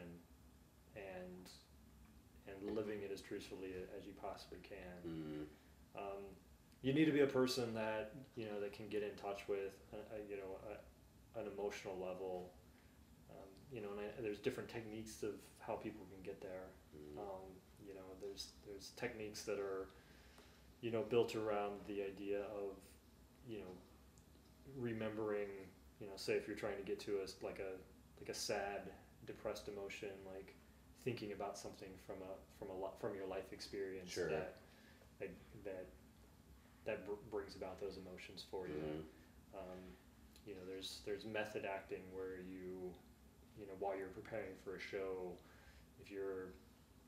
and 0.97 1.51
and 2.49 2.77
living 2.77 3.01
it 3.03 3.11
as 3.13 3.21
truthfully 3.21 3.73
as 3.97 4.07
you 4.07 4.13
possibly 4.21 4.59
can 4.63 4.77
Mm. 5.07 5.45
um, 5.97 6.23
you 6.83 6.93
need 6.95 7.05
to 7.07 7.13
be 7.13 7.21
a 7.21 7.27
person 7.27 7.75
that 7.75 8.13
you 8.37 8.47
know 8.47 8.61
that 8.61 8.73
can 8.73 8.89
get 8.89 9.03
in 9.03 9.15
touch 9.17 9.43
with 9.49 9.75
a, 9.93 9.97
a, 10.17 10.19
you 10.29 10.37
know 10.37 10.59
a, 10.71 11.41
an 11.41 11.47
emotional 11.57 11.97
level 11.99 12.51
um, 13.31 13.49
you 13.73 13.81
know 13.81 13.89
and 13.93 14.01
I, 14.01 14.21
there's 14.23 14.39
different 14.39 14.69
techniques 14.69 15.23
of 15.23 15.35
how 15.59 15.75
people 15.75 16.07
can 16.13 16.23
get 16.23 16.41
there 16.41 16.67
Mm. 16.97 17.19
um, 17.19 17.47
you 17.87 17.95
know 17.95 18.03
there's 18.21 18.49
there's 18.67 18.91
techniques 18.97 19.43
that 19.45 19.59
are 19.61 19.89
you 20.81 20.91
know 20.91 21.03
built 21.09 21.37
around 21.37 21.75
the 21.87 22.03
idea 22.03 22.41
of 22.41 22.77
you 23.49 23.59
know 23.59 23.73
remembering 24.79 25.49
you 26.01 26.07
know 26.07 26.13
say 26.17 26.35
if 26.35 26.47
you're 26.47 26.57
trying 26.57 26.77
to 26.77 26.83
get 26.83 26.99
to 27.01 27.17
a 27.19 27.45
like 27.45 27.59
a 27.59 27.73
like 28.21 28.29
a 28.29 28.35
sad 28.35 28.91
depressed 29.27 29.69
emotion 29.69 30.11
like 30.27 30.55
thinking 31.05 31.33
about 31.33 31.57
something 31.59 31.89
from 32.07 32.17
a 32.23 32.59
from 32.59 32.69
a 32.71 32.79
lo- 32.79 32.93
from 33.01 33.15
your 33.15 33.27
life 33.27 33.53
experience 33.53 34.11
Sure. 34.11 34.29
that 34.29 34.57
that 35.65 35.87
that 36.85 37.05
br- 37.07 37.13
brings 37.31 37.57
about 37.57 37.81
those 37.81 37.97
emotions 37.99 38.43
for 38.51 38.67
you 38.69 38.75
Mhm. 38.75 39.05
um, 39.55 39.79
you 40.47 40.55
know 40.55 40.65
there's 40.67 41.01
there's 41.05 41.25
method 41.25 41.65
acting 41.65 42.03
where 42.13 42.39
you 42.41 42.93
you 43.59 43.67
know 43.67 43.75
while 43.79 43.97
you're 43.97 44.09
preparing 44.09 44.55
for 44.65 44.77
a 44.77 44.81
show 44.81 45.37
if 46.01 46.11
you're 46.11 46.55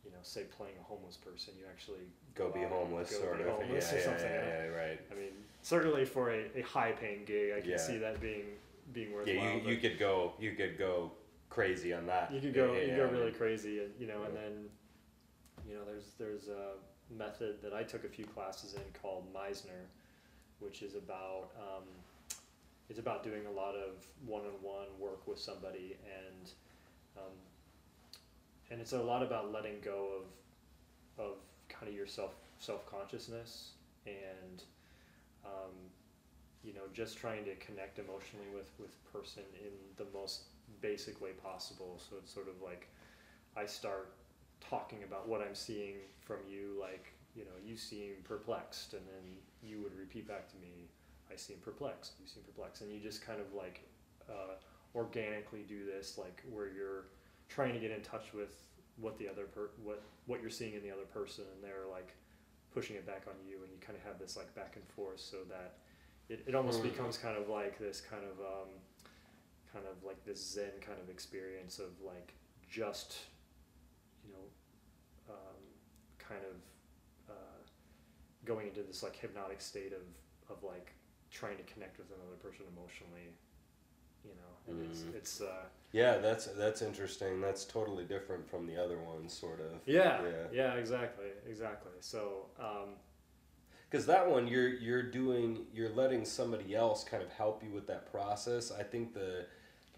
you 0.05 0.11
know 0.11 0.19
say 0.23 0.43
playing 0.57 0.75
a 0.81 0.83
homeless 0.85 1.17
person 1.17 1.55
you 1.59 1.65
actually 1.71 2.05
Go 2.35 2.51
be 2.51 2.61
homeless, 2.61 3.11
go 3.11 3.19
sort 3.25 3.38
be 3.38 3.45
of. 3.45 3.51
homeless 3.51 3.91
yeah, 3.93 3.95
or 3.95 4.01
yeah, 4.01 4.05
something 4.05 4.31
yeah, 4.31 4.65
yeah, 4.65 4.67
right. 4.69 5.01
i 5.11 5.15
mean 5.15 5.33
certainly 5.62 6.05
for 6.05 6.31
a, 6.31 6.45
a 6.57 6.62
high 6.62 6.93
paying 6.93 7.25
gig 7.25 7.53
i 7.57 7.61
can 7.61 7.79
see 7.79 7.99
that 7.99 8.21
being 8.21 8.45
being 8.93 9.12
worthwhile 9.12 9.35
Yeah, 9.37 9.55
you, 9.57 9.71
you 9.71 9.77
could 9.77 9.99
go 9.99 10.33
you 10.41 10.53
could 10.53 10.79
go 10.79 11.12
crazy 11.51 11.93
on 11.93 12.07
that. 12.07 12.33
you 12.33 12.41
could 12.41 12.55
go 12.55 12.73
you 12.75 12.97
go 12.97 13.07
really 13.07 13.33
crazy 13.33 13.81
and 13.81 13.91
you 13.99 14.07
know 14.07 14.23
and 14.25 14.35
then 14.37 14.53
you 15.69 15.75
know 15.75 15.85
there's 15.85 16.12
there's 16.19 16.49
a 16.49 16.73
method 17.17 17.57
that 17.62 17.75
i 17.75 17.83
took 17.83 18.05
a 18.05 18.09
few 18.09 18.25
classes 18.25 18.75
in 18.75 18.81
called 19.01 19.25
meisner 19.35 19.85
which 20.61 20.81
is 20.83 20.95
about 20.95 21.51
um, 21.59 21.85
it's 22.88 22.99
about 22.99 23.23
doing 23.23 23.43
a 23.47 23.51
lot 23.51 23.75
of 23.75 24.07
one-on-one 24.27 24.87
work 24.99 25.27
with 25.27 25.38
somebody 25.38 25.97
and 26.07 26.51
um, 27.19 27.33
and 28.73 28.81
it's 28.81 28.93
a 28.93 29.03
lot 29.03 29.23
about 29.23 29.53
letting 29.53 29.79
go 29.85 30.09
of 31.19 31.25
of 31.25 31.35
kind 31.69 31.89
of 31.89 31.95
your 31.95 32.07
self 32.07 32.33
self-consciousness 32.59 33.73
and 34.07 34.63
um, 35.45 35.71
you 36.65 36.73
know 36.73 36.81
just 36.95 37.19
trying 37.19 37.45
to 37.45 37.55
connect 37.57 37.99
emotionally 37.99 38.47
with 38.55 38.71
with 38.81 38.91
person 39.13 39.43
in 39.61 39.71
the 39.97 40.07
most 40.13 40.45
basic 40.81 41.21
way 41.21 41.31
possible. 41.31 42.01
So 42.09 42.17
it's 42.19 42.33
sort 42.33 42.49
of 42.49 42.55
like 42.65 42.89
i 43.55 43.67
start 43.67 44.15
talking 44.61 45.03
about 45.03 45.29
what 45.29 45.43
i'm 45.43 45.55
seeing 45.55 45.97
from 46.21 46.39
you 46.49 46.75
like 46.81 47.13
you 47.37 47.45
know 47.45 47.51
you 47.63 47.77
seem 47.77 48.13
perplexed 48.25 48.95
and 48.95 49.03
then 49.07 49.37
you 49.63 49.83
would 49.83 49.95
repeat 49.99 50.27
back 50.27 50.49
to 50.49 50.57
me 50.57 50.89
i 51.31 51.37
seem 51.37 51.59
perplexed 51.59 52.15
you 52.21 52.27
seem 52.27 52.43
perplexed. 52.45 52.81
And 52.81 52.91
you 52.91 52.99
just 52.99 53.25
kind 53.25 53.41
of 53.41 53.53
like 53.53 53.83
uh, 54.31 54.55
organically 54.95 55.65
do 55.69 55.85
this 55.85 56.17
like 56.17 56.43
where 56.51 56.69
you're 56.69 57.05
trying 57.55 57.75
to 57.75 57.79
get 57.81 57.91
in 57.91 58.01
touch 58.01 58.33
with 58.33 58.55
what 58.97 59.19
the 59.19 59.29
other 59.29 59.45
per 59.45 59.71
what 59.83 60.03
what 60.27 60.41
you're 60.41 60.51
seeing 60.51 60.75
in 60.75 60.83
the 60.83 60.91
other 60.91 61.05
person 61.12 61.45
and 61.55 61.62
they're 61.62 61.87
like 61.91 62.15
pushing 62.73 62.97
it 62.97 63.07
back 63.07 63.25
on 63.27 63.35
you 63.47 63.62
and 63.62 63.71
you 63.73 63.79
kind 63.81 63.97
of 63.99 64.03
have 64.05 64.19
this 64.19 64.37
like 64.37 64.55
back 64.55 64.77
and 64.77 64.85
forth 64.88 65.21
so 65.21 65.38
that 65.49 65.75
it, 66.29 66.43
it 66.47 66.55
almost 66.55 66.81
Mhm. 66.81 66.91
becomes 66.93 67.19
kind 67.19 67.37
of 67.37 67.49
like 67.49 67.79
this 67.79 68.01
kind 68.01 68.25
of 68.25 68.38
um, 68.41 68.69
kind 69.73 69.85
of 69.87 70.03
like 70.05 70.23
this 70.25 70.41
zen 70.55 70.73
kind 70.81 70.99
of 71.01 71.09
experience 71.11 71.79
of 71.79 71.91
like 72.03 72.33
just 72.71 73.17
you 74.25 74.33
know 74.33 75.35
um, 75.35 75.61
kind 76.19 76.41
of 76.45 76.57
uh, 77.35 77.61
going 78.45 78.69
into 78.69 78.83
this 78.83 79.03
like 79.03 79.17
hypnotic 79.17 79.61
state 79.61 79.93
of 79.93 80.03
of 80.57 80.62
like 80.62 80.93
trying 81.31 81.57
to 81.57 81.62
connect 81.65 81.99
with 81.99 82.09
another 82.11 82.37
person 82.37 82.65
emotionally 82.77 83.33
you 84.25 84.31
know 84.35 84.73
and 84.73 84.81
Mhm. 84.81 84.91
it's 84.91 85.05
it's 85.17 85.41
uh, 85.41 85.65
Yeah, 85.93 86.19
that's 86.19 86.47
that's 86.47 86.81
interesting. 86.83 87.41
That's 87.41 87.65
totally 87.65 88.05
different 88.05 88.49
from 88.49 88.67
the 88.67 88.77
other 88.83 88.99
ones, 88.99 89.33
sort 89.33 89.61
of. 89.61 89.81
yeah, 89.87 90.23
Yeah. 90.23 90.47
yeah 90.53 90.75
exactly 90.75 91.27
exactly 91.49 91.93
so 92.01 92.47
um, 92.59 92.97
Because 93.91 94.07
that 94.07 94.27
one, 94.31 94.49
you're 94.49 94.71
you're 94.71 95.03
doing, 95.03 95.67
you're 95.75 95.91
letting 95.91 96.25
somebody 96.25 96.75
else 96.75 97.05
kind 97.05 97.23
of 97.23 97.31
help 97.31 97.63
you 97.63 97.71
with 97.71 97.87
that 97.89 98.11
process. 98.11 98.73
I 98.73 98.83
think 98.83 99.13
the 99.13 99.47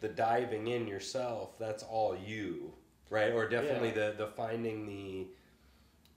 the 0.00 0.08
diving 0.08 0.66
in 0.66 0.88
yourself, 0.88 1.56
that's 1.58 1.84
all 1.84 2.16
you, 2.16 2.74
right? 3.08 3.32
Or 3.32 3.48
definitely 3.48 3.90
Yeah. 3.94 4.10
the 4.10 4.14
the 4.18 4.26
finding 4.26 4.86
the 4.86 5.28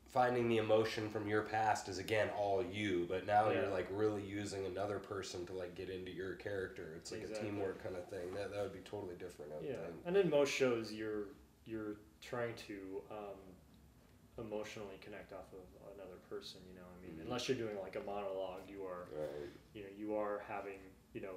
finding 0.08 0.48
the 0.48 0.58
emotion 0.58 1.10
from 1.10 1.28
your 1.28 1.42
past 1.44 1.90
is 1.90 1.98
again 1.98 2.30
all 2.38 2.64
you. 2.64 3.06
But 3.10 3.26
now 3.28 3.50
you're 3.52 3.68
like 3.70 3.88
really 3.92 4.24
using 4.24 4.66
another 4.66 5.00
person 5.00 5.46
to 5.48 5.54
like 5.54 5.76
get 5.76 5.90
into 5.90 6.12
your 6.12 6.36
character. 6.36 6.94
It's 6.96 7.12
like 7.12 7.22
Exactly. 7.22 7.50
a 7.50 7.52
teamwork 7.52 7.84
kind 7.84 7.96
of 7.96 8.08
thing. 8.10 8.34
That 8.34 8.52
that 8.52 8.62
would 8.64 8.74
be 8.74 8.80
totally 8.90 9.16
different. 9.16 9.52
Yeah, 9.62 9.74
think. 9.74 9.96
and 10.06 10.18
in 10.18 10.30
most 10.30 10.52
shows, 10.54 10.92
you're 10.92 11.26
you're 11.66 11.96
trying 12.22 12.56
to 12.68 13.02
um, 13.12 14.46
emotionally 14.46 14.98
connect 15.02 15.34
off 15.34 15.52
of 15.54 15.94
another 15.96 16.18
person. 16.30 16.62
You 16.70 16.76
know, 16.80 16.86
I 16.86 17.06
mean, 17.06 17.18
Mhm. 17.18 17.26
unless 17.26 17.48
you're 17.50 17.58
doing 17.58 17.78
like 17.82 17.96
a 17.96 18.02
monologue, 18.02 18.70
you 18.70 18.86
are 18.86 19.08
Right. 19.12 19.50
you 19.74 19.84
know 19.84 19.90
you 19.98 20.16
are 20.16 20.40
having 20.48 20.80
you 21.14 21.22
know 21.22 21.36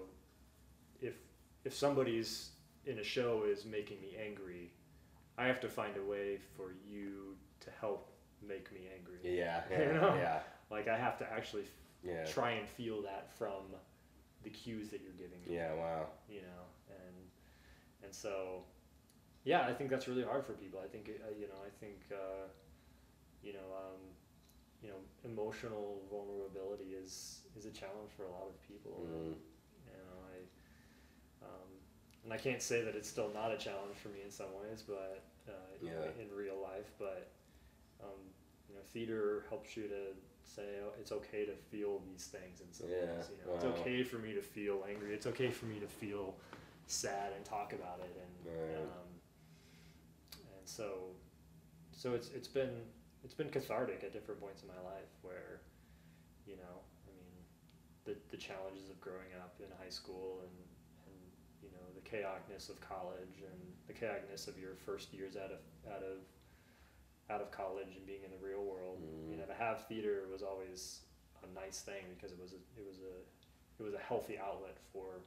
if 1.00 1.16
if 1.64 1.74
somebody's 1.74 2.52
in 2.86 2.98
a 2.98 3.04
show 3.04 3.44
is 3.44 3.64
making 3.64 4.00
me 4.00 4.16
angry, 4.16 4.72
I 5.36 5.46
have 5.46 5.60
to 5.60 5.68
find 5.68 5.96
a 5.96 6.02
way 6.04 6.38
for 6.56 6.72
you 6.88 7.36
to 7.60 7.70
help 7.80 8.09
make 8.46 8.72
me 8.72 8.88
angry. 8.96 9.18
Yeah. 9.22 9.62
You 9.70 9.76
Yeah. 9.76 9.92
know? 9.92 10.14
Yeah. 10.14 10.40
Like 10.70 10.88
I 10.88 10.96
have 10.96 11.18
to 11.18 11.32
actually 11.32 11.62
f- 11.62 11.68
Yeah. 12.04 12.24
try 12.24 12.52
and 12.52 12.68
feel 12.68 13.02
that 13.02 13.30
from 13.36 13.64
the 14.42 14.50
cues 14.50 14.88
that 14.90 15.00
you're 15.02 15.12
giving 15.12 15.40
me 15.46 15.54
Yeah. 15.54 15.74
Wow. 15.74 16.08
you 16.28 16.40
know, 16.42 16.62
and 16.88 17.16
and 18.02 18.14
so 18.14 18.64
yeah, 19.44 19.66
I 19.66 19.72
think 19.72 19.88
that's 19.90 20.06
really 20.08 20.22
hard 20.24 20.44
for 20.44 20.52
people. 20.52 20.80
I 20.84 20.88
think 20.88 21.08
uh, 21.08 21.30
you 21.38 21.46
know, 21.48 21.60
I 21.64 21.70
think 21.80 22.00
uh, 22.12 22.46
you 23.42 23.52
know, 23.54 23.68
um, 23.76 24.00
you 24.82 24.88
know, 24.88 25.00
emotional 25.24 26.02
vulnerability 26.10 26.94
is 26.94 27.40
is 27.56 27.64
a 27.66 27.70
challenge 27.70 28.10
for 28.16 28.24
a 28.24 28.30
lot 28.30 28.46
of 28.48 28.56
people. 28.68 29.06
Mm. 29.08 29.34
You 29.86 29.96
know, 29.98 30.16
I 30.32 31.44
um, 31.44 31.68
and 32.24 32.32
I 32.32 32.36
can't 32.36 32.62
say 32.62 32.82
that 32.82 32.94
it's 32.94 33.08
still 33.08 33.30
not 33.32 33.50
a 33.52 33.56
challenge 33.56 33.96
for 34.02 34.08
me 34.08 34.20
in 34.24 34.30
some 34.30 34.52
ways, 34.62 34.82
but 34.86 35.22
uh, 35.48 35.52
you 35.82 35.90
know, 35.90 36.04
Yeah. 36.04 36.22
in 36.22 36.34
real 36.36 36.60
life, 36.60 36.90
but 36.98 37.28
um, 38.02 38.20
you 38.68 38.74
know, 38.74 38.80
theater 38.92 39.44
helps 39.48 39.76
you 39.76 39.84
to 39.84 40.14
say 40.44 40.62
oh, 40.84 40.92
it's 41.00 41.12
okay 41.12 41.44
to 41.44 41.54
feel 41.70 42.00
these 42.10 42.26
things 42.26 42.60
in 42.60 42.72
some 42.72 42.88
Yeah, 42.88 43.06
ways. 43.16 43.30
You 43.30 43.36
know, 43.44 43.54
it's 43.54 43.64
okay 43.80 44.02
for 44.02 44.18
me 44.18 44.32
to 44.34 44.42
feel 44.42 44.84
angry. 44.88 45.12
It's 45.14 45.26
okay 45.26 45.50
for 45.50 45.66
me 45.66 45.78
to 45.80 45.86
feel 45.86 46.34
sad 46.86 47.32
and 47.36 47.44
talk 47.44 47.72
about 47.72 48.00
it, 48.00 48.16
and 48.16 48.52
Right. 48.52 48.82
um, 48.82 49.08
and 50.58 50.68
so 50.68 51.10
so 51.92 52.14
it's 52.14 52.30
it's 52.34 52.48
been 52.48 52.70
it's 53.24 53.34
been 53.34 53.48
cathartic 53.50 54.02
at 54.04 54.12
different 54.12 54.40
points 54.40 54.62
in 54.62 54.68
my 54.68 54.80
life 54.88 55.12
where 55.22 55.60
you 56.46 56.56
know 56.56 56.80
I 57.06 57.10
mean 57.14 57.34
the 58.04 58.16
the 58.30 58.36
challenges 58.36 58.88
of 58.90 59.00
growing 59.00 59.32
up 59.38 59.54
in 59.60 59.66
high 59.82 59.90
school 59.90 60.40
and 60.42 60.56
and 61.06 61.16
you 61.62 61.68
know 61.70 61.84
the 61.94 62.00
chaoticness 62.08 62.70
of 62.70 62.80
college 62.80 63.42
and 63.44 63.60
the 63.86 63.92
chaoticness 63.92 64.48
of 64.48 64.58
your 64.58 64.74
first 64.74 65.12
years 65.12 65.36
out 65.36 65.52
of 65.52 65.60
out 65.92 66.02
of 66.02 66.18
out 67.30 67.40
of 67.40 67.50
college 67.50 67.94
and 67.96 68.04
being 68.06 68.22
in 68.24 68.30
the 68.30 68.44
real 68.44 68.64
world 68.64 68.98
you 69.28 69.36
Mm. 69.36 69.38
know 69.38 69.46
to 69.46 69.54
have 69.54 69.86
theater 69.86 70.26
was 70.32 70.42
always 70.42 71.00
a 71.44 71.54
nice 71.54 71.80
thing 71.82 72.04
because 72.14 72.32
it 72.32 72.40
was 72.40 72.52
a, 72.52 72.56
it 72.78 72.84
was 72.86 72.98
a 72.98 73.14
it 73.80 73.84
was 73.84 73.94
a 73.94 73.98
healthy 73.98 74.36
outlet 74.38 74.76
for 74.92 75.20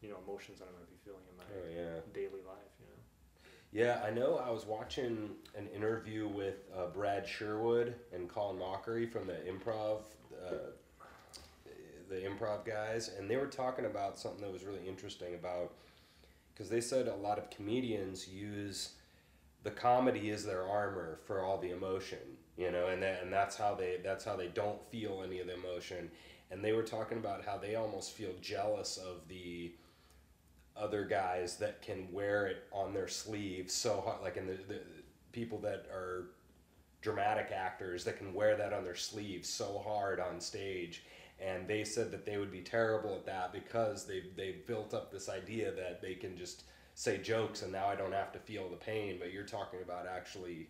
you 0.00 0.08
know 0.08 0.16
emotions 0.26 0.58
that 0.60 0.68
I 0.68 0.72
might 0.78 0.88
be 0.88 0.96
feeling 1.04 1.24
in 1.30 1.36
my 1.36 1.44
Oh 1.56 1.68
yeah. 1.68 2.00
daily 2.14 2.42
life 2.46 2.72
you 2.80 2.86
know 2.86 3.00
Yeah, 3.72 4.00
I 4.04 4.10
know. 4.10 4.36
I 4.36 4.50
was 4.50 4.64
watching 4.66 5.30
an 5.56 5.66
interview 5.74 6.28
with 6.28 6.58
uh, 6.76 6.86
Brad 6.88 7.26
Sherwood 7.26 7.94
and 8.12 8.28
Colin 8.28 8.58
Mochrie 8.58 9.10
from 9.10 9.26
the 9.26 9.38
improv, 9.52 10.00
uh, 10.46 10.72
the 12.08 12.16
improv 12.16 12.64
guys, 12.66 13.10
and 13.18 13.30
they 13.30 13.36
were 13.36 13.46
talking 13.46 13.86
about 13.86 14.18
something 14.18 14.42
that 14.42 14.52
was 14.52 14.64
really 14.64 14.86
interesting 14.86 15.34
about 15.34 15.72
because 16.52 16.68
they 16.68 16.80
said 16.82 17.08
a 17.08 17.16
lot 17.16 17.38
of 17.38 17.48
comedians 17.50 18.28
use 18.28 18.90
the 19.62 19.70
comedy 19.70 20.30
is 20.30 20.44
their 20.44 20.66
armor 20.66 21.20
for 21.24 21.42
all 21.42 21.58
the 21.58 21.70
emotion, 21.70 22.18
you 22.56 22.70
know, 22.70 22.88
and 22.88 23.02
that, 23.02 23.22
and 23.22 23.32
that's 23.32 23.56
how 23.56 23.74
they 23.74 23.98
that's 24.02 24.24
how 24.24 24.36
they 24.36 24.48
don't 24.48 24.84
feel 24.90 25.22
any 25.24 25.40
of 25.40 25.46
the 25.46 25.54
emotion, 25.54 26.10
and 26.50 26.64
they 26.64 26.72
were 26.72 26.82
talking 26.82 27.18
about 27.18 27.44
how 27.44 27.56
they 27.56 27.74
almost 27.74 28.12
feel 28.12 28.32
jealous 28.40 28.96
of 28.96 29.28
the 29.28 29.72
other 30.76 31.04
guys 31.04 31.58
that 31.58 31.82
can 31.82 32.10
wear 32.12 32.46
it 32.46 32.64
on 32.72 32.94
their 32.94 33.08
sleeve 33.08 33.70
so 33.70 34.00
hard, 34.00 34.22
like 34.22 34.36
in 34.36 34.46
the, 34.46 34.58
the 34.68 34.80
people 35.32 35.58
that 35.58 35.86
are 35.92 36.30
dramatic 37.02 37.50
actors 37.52 38.04
that 38.04 38.16
can 38.16 38.32
wear 38.32 38.56
that 38.56 38.72
on 38.72 38.84
their 38.84 38.94
sleeve 38.94 39.44
so 39.44 39.82
hard 39.84 40.20
on 40.20 40.40
stage. 40.40 41.04
And 41.40 41.66
they 41.66 41.82
said 41.84 42.12
that 42.12 42.24
they 42.24 42.38
would 42.38 42.52
be 42.52 42.60
terrible 42.60 43.14
at 43.14 43.26
that 43.26 43.52
because 43.52 44.06
they 44.06 44.24
they 44.36 44.56
built 44.66 44.94
up 44.94 45.10
this 45.10 45.28
idea 45.28 45.72
that 45.72 46.00
they 46.00 46.14
can 46.14 46.36
just 46.36 46.64
say 46.94 47.18
jokes 47.18 47.62
and 47.62 47.72
now 47.72 47.86
I 47.86 47.94
don't 47.94 48.12
have 48.12 48.32
to 48.32 48.38
feel 48.38 48.68
the 48.68 48.76
pain 48.76 49.16
but 49.18 49.32
you're 49.32 49.44
talking 49.44 49.80
about 49.82 50.06
actually 50.06 50.68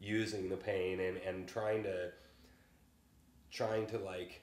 using 0.00 0.48
the 0.48 0.56
pain 0.56 1.00
and 1.00 1.16
and 1.18 1.48
trying 1.48 1.82
to 1.84 2.10
trying 3.50 3.86
to 3.86 3.98
like 3.98 4.42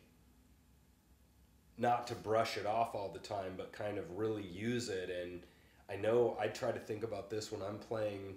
not 1.77 2.07
to 2.07 2.15
brush 2.15 2.57
it 2.57 2.65
off 2.65 2.95
all 2.95 3.09
the 3.11 3.19
time 3.19 3.53
but 3.55 3.71
kind 3.71 3.97
of 3.97 4.17
really 4.17 4.43
use 4.43 4.89
it 4.89 5.09
and 5.09 5.41
I 5.89 5.95
know 5.95 6.35
I 6.39 6.47
try 6.47 6.71
to 6.71 6.79
think 6.79 7.03
about 7.03 7.29
this 7.29 7.51
when 7.51 7.61
I'm 7.61 7.77
playing 7.77 8.35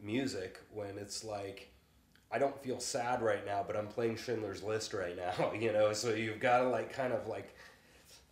music 0.00 0.60
when 0.72 0.98
it's 0.98 1.24
like 1.24 1.70
I 2.30 2.38
don't 2.38 2.60
feel 2.64 2.80
sad 2.80 3.22
right 3.22 3.46
now, 3.46 3.62
but 3.64 3.76
I'm 3.76 3.86
playing 3.86 4.16
Schindler's 4.16 4.60
List 4.60 4.92
right 4.92 5.16
now, 5.16 5.52
you 5.58 5.72
know. 5.72 5.92
So 5.92 6.10
you've 6.10 6.40
got 6.40 6.58
to 6.58 6.68
like 6.68 6.92
kind 6.92 7.12
of 7.12 7.28
like 7.28 7.54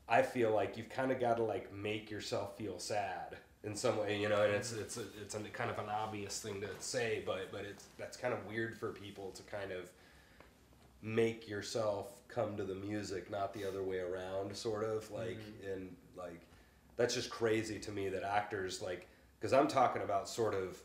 I 0.09 0.23
feel 0.23 0.53
like 0.53 0.77
you've 0.77 0.89
kind 0.89 1.13
of 1.13 1.21
got 1.21 1.37
to 1.37 1.45
like 1.45 1.73
make 1.73 2.11
yourself 2.11 2.57
feel 2.57 2.79
sad 2.79 3.37
in 3.64 3.77
some 3.77 3.98
way, 3.98 4.20
you 4.20 4.29
know. 4.29 4.42
And 4.42 4.55
it's 4.55 4.72
mm-hmm. 4.72 4.83
it's 4.83 4.96
a, 4.96 5.03
it's 5.20 5.35
a 5.35 5.40
kind 5.40 5.70
of 5.70 5.79
an 5.79 5.88
obvious 5.88 6.40
thing 6.40 6.61
to 6.61 6.68
say, 6.79 7.22
but 7.25 7.51
but 7.53 7.62
it's 7.62 7.87
that's 7.98 8.16
kind 8.16 8.35
of 8.35 8.44
weird 8.46 8.77
for 8.77 8.90
people 8.90 9.31
to 9.33 9.42
kind 9.44 9.72
of 9.72 9.90
make 11.03 11.48
yourself 11.48 12.12
come 12.29 12.57
to 12.57 12.64
the 12.64 12.75
music, 12.75 13.31
not 13.31 13.53
the 13.53 13.66
other 13.66 13.83
way 13.83 13.98
around, 13.98 14.55
sort 14.57 14.85
of 14.85 15.11
like 15.11 15.38
mm-hmm. 15.38 15.72
and 15.72 15.96
like 16.16 16.40
that's 16.96 17.14
just 17.14 17.31
crazy 17.31 17.79
to 17.79 17.90
me 17.90 18.09
that 18.09 18.22
actors 18.22 18.83
like 18.83 19.09
because 19.38 19.53
I'm 19.53 19.68
talking 19.68 20.03
about 20.03 20.29
sort 20.29 20.55
of 20.55 20.79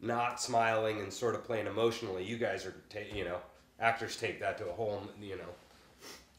not 0.00 0.40
smiling 0.40 1.00
and 1.00 1.12
sort 1.12 1.34
of 1.34 1.44
playing 1.44 1.68
emotionally. 1.68 2.24
You 2.24 2.36
guys 2.36 2.66
are, 2.66 2.74
ta- 2.90 3.14
you 3.14 3.24
know, 3.24 3.38
actors 3.78 4.16
take 4.16 4.40
that 4.40 4.58
to 4.58 4.68
a 4.68 4.72
whole, 4.72 5.00
you 5.20 5.36
know, 5.36 5.44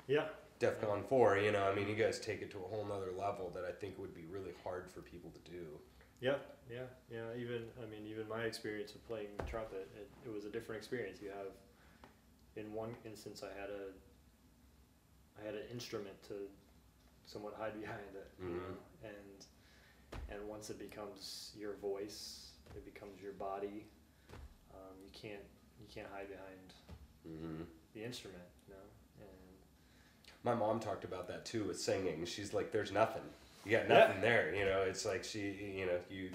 yeah 0.07 0.25
DEFCON 0.63 1.04
four. 1.08 1.38
You 1.38 1.52
know, 1.52 1.63
I 1.69 1.76
mean, 1.76 1.88
you 1.88 1.95
guys 1.95 2.19
take 2.19 2.41
it 2.41 2.49
to 2.52 2.58
a 2.58 2.67
whole 2.67 2.86
nother 2.86 3.12
level 3.17 3.52
that 3.56 3.65
I 3.65 3.71
think 3.71 3.99
would 3.99 4.13
be 4.15 4.26
really 4.32 4.54
hard 4.63 4.89
for 4.89 5.02
people 5.02 5.32
to 5.32 5.52
do. 5.52 5.65
Yeah, 6.21 6.36
yeah, 6.71 6.88
yeah. 7.12 7.28
Even 7.38 7.63
I 7.82 7.86
mean, 7.89 8.08
even 8.10 8.28
my 8.30 8.43
experience 8.43 8.95
of 8.95 9.06
playing 9.08 9.28
trumpet, 9.47 9.89
it, 9.99 10.10
it 10.26 10.34
was 10.34 10.45
a 10.45 10.49
different 10.49 10.80
experience. 10.80 11.19
You 11.21 11.30
have, 11.30 11.52
in 12.56 12.71
one 12.73 12.95
instance, 13.06 13.43
I 13.43 13.52
had 13.60 13.69
a, 13.69 15.41
I 15.41 15.45
had 15.45 15.56
an 15.56 15.67
instrument 15.71 16.15
to, 16.30 16.34
somewhat 17.26 17.54
hide 17.58 17.73
behind 17.80 18.13
it, 18.15 18.30
you 18.38 18.54
Mhm. 18.54 18.58
know, 18.60 19.10
and, 19.10 19.45
and 20.30 20.47
once 20.47 20.69
it 20.69 20.78
becomes 20.78 21.54
your 21.58 21.73
voice, 21.76 22.52
it 22.76 22.84
becomes 22.86 23.21
your 23.21 23.32
body. 23.34 23.86
Um, 24.73 24.95
you 25.04 25.10
can't 25.13 25.43
you 25.80 25.88
can't 25.93 26.08
hide 26.13 26.28
behind 26.30 26.73
Mm-hmm. 27.26 27.63
the 27.93 28.04
instrument, 28.04 28.43
you 28.67 28.73
know, 28.73 28.88
My 30.43 30.53
mom 30.53 30.79
talked 30.79 31.03
about 31.06 31.27
that 31.29 31.45
too 31.45 31.63
with 31.65 31.79
singing. 31.79 32.25
She's 32.25 32.53
like, 32.53 32.71
"There's 32.71 32.91
nothing. 32.91 33.23
You 33.65 33.71
got 33.77 33.89
Yeah. 33.89 33.99
nothing 33.99 34.21
there." 34.21 34.53
You 34.53 34.65
know, 34.65 34.82
it's 34.82 35.06
like 35.06 35.23
she, 35.23 35.51
you 35.77 35.86
know, 35.86 35.99
you, 36.10 36.32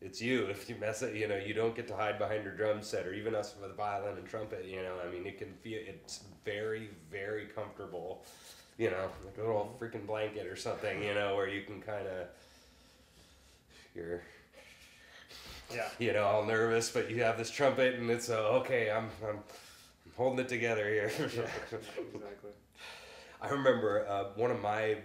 it's 0.00 0.20
you. 0.22 0.46
If 0.50 0.68
you 0.68 0.76
mess 0.76 1.02
it, 1.02 1.14
you 1.16 1.26
know, 1.26 1.36
you 1.36 1.52
don't 1.54 1.74
get 1.74 1.88
to 1.88 1.96
hide 1.96 2.18
behind 2.18 2.44
your 2.44 2.54
drum 2.54 2.82
set 2.82 3.06
or 3.06 3.12
even 3.12 3.34
us 3.34 3.54
with 3.60 3.76
violin 3.76 4.16
and 4.18 4.26
trumpet. 4.28 4.64
You 4.66 4.82
know, 4.82 4.94
I 5.04 5.10
mean, 5.12 5.26
it 5.26 5.38
can 5.38 5.52
feel 5.62 5.80
it's 5.84 6.20
very, 6.44 6.90
very 7.10 7.46
comfortable. 7.46 8.24
You 8.78 8.90
know, 8.90 9.10
like 9.26 9.36
a 9.36 9.40
little 9.40 9.76
freaking 9.80 10.06
blanket 10.06 10.46
or 10.46 10.56
something. 10.56 11.02
You 11.02 11.14
know, 11.14 11.34
where 11.34 11.48
you 11.48 11.62
can 11.62 11.82
kind 11.82 12.06
of, 12.06 12.28
you're, 13.94 14.22
yeah, 15.74 15.88
you 15.98 16.12
know, 16.12 16.22
all 16.24 16.44
nervous, 16.44 16.88
but 16.90 17.10
you 17.10 17.22
have 17.24 17.36
this 17.36 17.50
trumpet 17.50 17.96
and 17.96 18.08
it's 18.10 18.30
uh, 18.30 18.38
okay. 18.60 18.90
I'm, 18.90 19.10
I'm, 19.22 19.36
I'm 19.36 20.12
holding 20.16 20.38
it 20.38 20.48
together 20.48 20.88
here. 20.88 21.10
exactly. 21.18 22.50
I 23.42 23.48
remember 23.48 24.06
uh, 24.08 24.24
one 24.36 24.50
of 24.50 24.60
my 24.60 24.96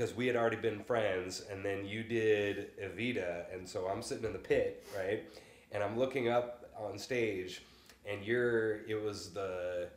because 0.00 0.14
we 0.14 0.26
had 0.26 0.34
already 0.34 0.56
been 0.56 0.82
friends, 0.82 1.44
and 1.50 1.62
then 1.62 1.84
you 1.84 2.02
did 2.02 2.70
Evita, 2.78 3.52
and 3.52 3.68
so 3.68 3.86
I'm 3.86 4.00
sitting 4.00 4.24
in 4.24 4.32
the 4.32 4.38
pit, 4.38 4.86
right, 4.96 5.24
and 5.72 5.82
I'm 5.82 5.98
looking 5.98 6.28
up 6.28 6.70
on 6.78 6.96
stage, 6.96 7.62
and 8.06 8.24
you're 8.24 8.82
it 8.86 9.02
was 9.02 9.30
the 9.30 9.88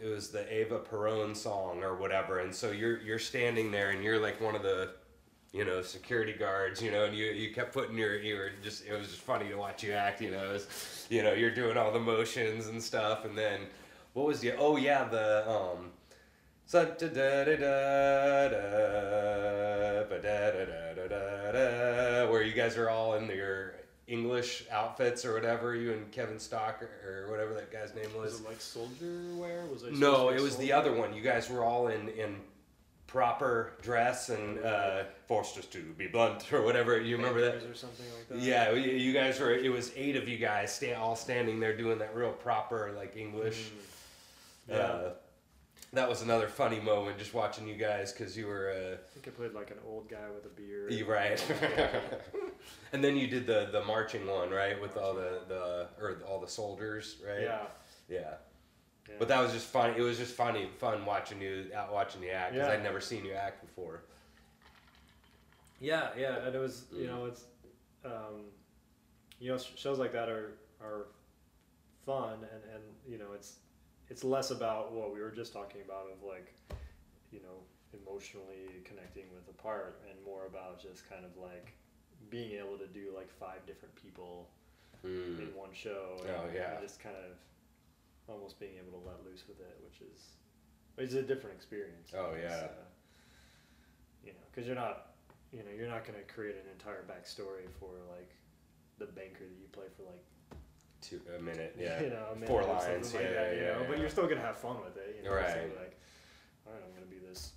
it 0.00 0.06
was 0.06 0.28
the 0.28 0.60
Eva 0.60 0.78
Perón 0.78 1.34
song 1.34 1.82
or 1.82 1.96
whatever, 1.96 2.38
and 2.38 2.54
so 2.54 2.70
you're 2.70 3.00
you're 3.00 3.18
standing 3.18 3.72
there, 3.72 3.90
and 3.90 4.04
you're 4.04 4.20
like 4.20 4.40
one 4.40 4.54
of 4.54 4.62
the 4.62 4.90
you 5.52 5.64
know, 5.64 5.82
security 5.82 6.32
guards, 6.32 6.82
you 6.82 6.90
know, 6.90 7.04
and 7.04 7.16
you, 7.16 7.26
you 7.26 7.54
kept 7.54 7.72
putting 7.72 7.96
your, 7.96 8.18
you 8.18 8.36
were 8.36 8.50
just, 8.62 8.86
it 8.86 8.92
was 8.92 9.08
just 9.08 9.20
funny 9.20 9.48
to 9.48 9.54
watch 9.56 9.82
you 9.82 9.92
act, 9.92 10.20
you 10.20 10.30
know, 10.30 10.52
was, 10.52 11.06
you 11.08 11.22
know, 11.22 11.32
you're 11.32 11.54
doing 11.54 11.76
all 11.76 11.92
the 11.92 12.00
motions 12.00 12.66
and 12.66 12.82
stuff. 12.82 13.24
And 13.24 13.36
then 13.36 13.60
what 14.12 14.26
was 14.26 14.40
the, 14.40 14.54
oh 14.56 14.76
yeah, 14.76 15.04
the, 15.04 15.48
um, 15.48 15.90
so 16.66 16.84
da 16.84 17.06
da 17.06 17.08
da 17.08 17.54
da 17.54 18.48
da 18.48 18.58
da 20.08 20.18
da 20.20 20.50
da 20.50 20.94
da 20.94 21.04
da 21.08 21.52
da 21.52 22.30
where 22.30 22.42
you 22.42 22.52
guys 22.52 22.76
are 22.76 22.90
all 22.90 23.14
in 23.14 23.28
your 23.28 23.74
English 24.08 24.64
outfits 24.70 25.24
or 25.24 25.34
whatever, 25.34 25.74
you 25.74 25.92
and 25.92 26.10
Kevin 26.12 26.38
Stock 26.38 26.82
or, 26.82 27.28
whatever 27.30 27.54
that 27.54 27.72
guy's 27.72 27.94
name 27.94 28.12
was. 28.16 28.32
Was 28.32 28.40
it 28.40 28.48
like 28.48 28.60
soldier 28.60 29.34
wear? 29.36 29.64
Was 29.66 29.82
it? 29.82 29.94
No, 29.94 30.30
it 30.30 30.40
was 30.40 30.56
the 30.56 30.72
other 30.72 30.92
one. 30.92 31.14
You 31.14 31.22
guys 31.22 31.50
were 31.50 31.64
all 31.64 31.88
in 31.88 32.08
in 32.10 32.36
proper 33.16 33.72
dress 33.80 34.28
and 34.28 34.62
uh, 34.62 35.04
forced 35.26 35.56
us 35.56 35.64
to 35.64 35.78
be 35.96 36.06
blunt 36.06 36.52
or 36.52 36.60
whatever. 36.60 37.00
You 37.00 37.16
remember 37.16 37.40
that? 37.40 37.62
Or 37.62 37.74
something 37.74 38.04
like 38.14 38.28
that. 38.28 38.38
Yeah, 38.38 38.72
you 38.72 38.90
you 38.92 39.14
guys 39.14 39.40
were. 39.40 39.54
It 39.54 39.72
was 39.72 39.90
eight 39.96 40.16
of 40.16 40.28
you 40.28 40.36
guys 40.36 40.74
sta- 40.74 40.92
all 40.96 41.16
standing 41.16 41.58
there 41.58 41.74
doing 41.74 41.98
that 42.00 42.14
real 42.14 42.32
proper 42.32 42.92
like 42.94 43.16
English. 43.16 43.70
Mm. 44.68 44.68
Yeah. 44.68 44.76
Uh, 44.76 45.12
that 45.94 46.06
was 46.06 46.20
another 46.20 46.46
funny 46.46 46.78
moment 46.78 47.16
just 47.16 47.32
watching 47.32 47.66
you 47.66 47.76
guys 47.76 48.12
because 48.12 48.36
you 48.36 48.48
were. 48.48 48.70
Uh, 48.70 48.94
I 48.96 49.14
think 49.14 49.28
I 49.28 49.30
played 49.30 49.54
like 49.54 49.70
an 49.70 49.78
old 49.88 50.10
guy 50.10 50.28
with 50.34 50.44
a 50.44 50.54
beard. 50.54 50.92
you 50.92 51.06
right. 51.06 51.42
and 52.92 53.02
then 53.02 53.16
you 53.16 53.28
did 53.28 53.46
the 53.46 53.70
the 53.72 53.82
marching 53.82 54.26
one 54.26 54.50
right 54.50 54.78
with 54.78 54.98
all 54.98 55.14
the 55.14 55.40
the 55.48 55.86
or 55.98 56.18
all 56.28 56.38
the 56.38 56.48
soldiers 56.48 57.16
right. 57.26 57.44
Yeah. 57.44 57.62
Yeah. 58.10 58.34
Yeah. 59.08 59.14
But 59.18 59.28
that 59.28 59.40
was 59.40 59.52
just 59.52 59.66
fun. 59.66 59.94
It 59.96 60.00
was 60.02 60.18
just 60.18 60.34
funny, 60.34 60.68
fun 60.78 61.04
watching 61.06 61.40
you 61.40 61.66
out 61.74 61.92
watching 61.92 62.22
you 62.22 62.30
act 62.30 62.52
because 62.54 62.68
Yeah. 62.68 62.74
I'd 62.74 62.82
never 62.82 63.00
seen 63.00 63.24
you 63.24 63.32
act 63.32 63.60
before. 63.64 64.02
Yeah, 65.80 66.10
yeah, 66.16 66.46
and 66.46 66.54
it 66.54 66.58
was 66.58 66.84
you 66.92 67.04
Mm. 67.04 67.08
know 67.08 67.24
it's 67.26 67.44
um, 68.04 68.44
you 69.38 69.50
know 69.52 69.58
shows 69.58 69.98
like 69.98 70.12
that 70.12 70.28
are 70.28 70.58
are 70.80 71.06
fun 72.04 72.34
and 72.52 72.62
and 72.74 72.82
you 73.06 73.18
know 73.18 73.32
it's 73.34 73.58
it's 74.08 74.22
less 74.24 74.50
about 74.50 74.92
what 74.92 75.12
we 75.12 75.20
were 75.20 75.30
just 75.32 75.52
talking 75.52 75.82
about 75.82 76.06
of 76.10 76.22
like 76.22 76.54
you 77.32 77.40
know 77.40 77.58
emotionally 77.92 78.68
connecting 78.84 79.24
with 79.34 79.48
a 79.48 79.62
part 79.62 80.00
and 80.08 80.18
more 80.24 80.46
about 80.46 80.80
just 80.80 81.08
kind 81.08 81.24
of 81.24 81.36
like 81.36 81.72
being 82.30 82.52
able 82.52 82.78
to 82.78 82.86
do 82.86 83.12
like 83.14 83.30
five 83.30 83.64
different 83.66 83.94
people 83.94 84.48
Mm. 85.04 85.38
in 85.38 85.54
one 85.54 85.72
show 85.74 86.16
and, 86.22 86.30
Oh, 86.30 86.48
yeah. 86.54 86.72
and 86.72 86.80
just 86.82 87.00
kind 87.00 87.14
of 87.16 87.36
almost 88.28 88.58
being 88.58 88.72
able 88.76 88.98
to 88.98 89.06
let 89.06 89.24
loose 89.24 89.44
with 89.48 89.60
it 89.60 89.76
which 89.84 90.00
is 90.00 90.36
it's 90.98 91.14
a 91.14 91.22
different 91.22 91.54
experience 91.56 92.10
Oh, 92.16 92.32
yeah. 92.40 92.48
uh, 92.48 92.68
you 94.24 94.32
know 94.32 94.44
because 94.50 94.66
you're 94.66 94.76
not 94.76 95.12
you 95.52 95.58
know 95.60 95.70
you're 95.76 95.88
not 95.88 96.04
going 96.04 96.18
to 96.18 96.24
create 96.32 96.56
an 96.56 96.70
entire 96.72 97.04
backstory 97.04 97.68
for 97.78 97.90
like 98.10 98.30
the 98.98 99.06
banker 99.06 99.44
that 99.44 99.58
you 99.60 99.68
play 99.72 99.86
for 99.96 100.02
like 100.04 100.24
Two, 101.02 101.20
a 101.38 101.40
minute, 101.40 101.76
yeah. 101.78 102.00
you 102.00 102.08
know 102.08 102.24
a 102.32 102.34
minute 102.34 102.48
Four 102.48 102.64
lines, 102.64 103.12
yeah, 103.12 103.20
that, 103.20 103.54
you 103.56 103.62
yeah, 103.62 103.72
know 103.74 103.84
but 103.88 103.98
you're 103.98 104.08
still 104.08 104.24
going 104.24 104.38
to 104.38 104.42
have 104.46 104.56
fun 104.56 104.76
with 104.82 104.96
it 104.96 105.14
you 105.18 105.28
know 105.28 105.34
Right. 105.36 105.68
like 105.76 106.00
all 106.66 106.72
right 106.72 106.82
I'm 106.84 106.90
going 106.96 107.04
to 107.06 107.14
be 107.14 107.18
this 107.24 107.52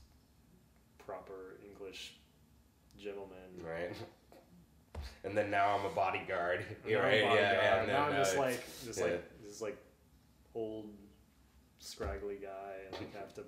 proper 0.97 1.57
English 1.67 2.15
gentleman 2.97 3.37
Right. 3.63 3.91
And 5.23 5.35
then 5.37 5.49
now 5.49 5.77
I'm 5.77 5.85
a 5.85 5.89
bodyguard. 5.95 6.65
You're 6.85 6.99
I'm 6.99 7.05
right. 7.05 7.21
bodyguard. 7.23 7.39
Yeah, 7.39 7.53
yeah. 7.53 7.79
and 7.79 7.87
now 7.87 8.03
I'm 8.05 8.15
just 8.15 8.37
like 8.37 8.61
just 8.85 8.99
yeah. 8.99 9.05
like 9.05 9.43
this 9.45 9.61
like 9.61 9.77
old 10.59 10.89
scraggly 11.79 12.37
guy 12.41 12.73
and 12.85 12.93
like 12.93 13.15
have 13.15 13.33
to 13.33 13.43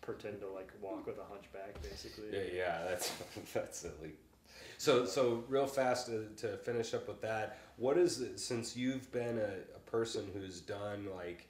pretend 0.00 0.40
to 0.40 0.48
like 0.48 0.72
walk 0.80 1.06
with 1.06 1.18
a 1.18 1.24
hunchback 1.30 1.80
basically. 1.82 2.28
Yeah, 2.32 2.54
yeah, 2.54 2.84
that's 2.88 3.12
that's 3.54 3.78
silly. 3.78 4.14
So, 4.78 5.06
so 5.06 5.44
real 5.48 5.66
fast 5.66 6.06
to, 6.06 6.26
to 6.38 6.56
finish 6.58 6.94
up 6.94 7.06
with 7.06 7.20
that, 7.22 7.58
what 7.76 7.96
is 7.96 8.20
it, 8.20 8.40
since 8.40 8.76
you've 8.76 9.10
been 9.12 9.38
a, 9.38 9.76
a 9.76 9.78
person 9.90 10.28
who's 10.34 10.60
done 10.60 11.06
like 11.14 11.48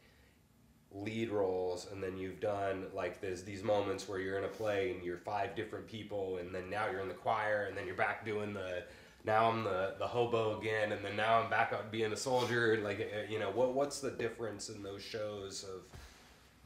lead 0.93 1.31
roles, 1.31 1.89
and 1.91 2.03
then 2.03 2.17
you've 2.17 2.41
done 2.41 2.87
like 2.95 3.21
there's 3.21 3.43
these 3.43 3.63
moments 3.63 4.09
where 4.09 4.21
you're 4.21 4.39
in 4.39 4.45
a 4.45 4.49
play 4.49 4.93
and 4.93 5.03
you're 5.05 5.19
five 5.19 5.57
different 5.57 5.87
people, 5.87 6.39
and 6.39 6.55
then 6.55 6.69
now 6.71 6.89
you're 6.91 7.01
in 7.01 7.09
the 7.09 7.15
choir, 7.15 7.67
and 7.69 7.77
then 7.77 7.87
you're 7.87 7.97
back 7.97 8.25
doing 8.25 8.53
the 8.53 8.85
now 9.25 9.51
I'm 9.51 9.65
the 9.65 9.95
the 9.99 10.07
hobo 10.07 10.59
again, 10.59 10.93
and 10.93 11.05
then 11.05 11.17
now 11.17 11.41
I'm 11.41 11.51
back 11.51 11.73
out 11.73 11.91
being 11.91 12.13
a 12.13 12.17
soldier. 12.17 12.79
Like, 12.83 13.01
uh, 13.01 13.31
you 13.33 13.39
know, 13.39 13.51
what 13.51 13.73
what's 13.75 14.01
the 14.01 14.11
difference 14.11 14.69
in 14.69 14.83
those 14.83 15.03
shows 15.03 15.65
of 15.65 15.83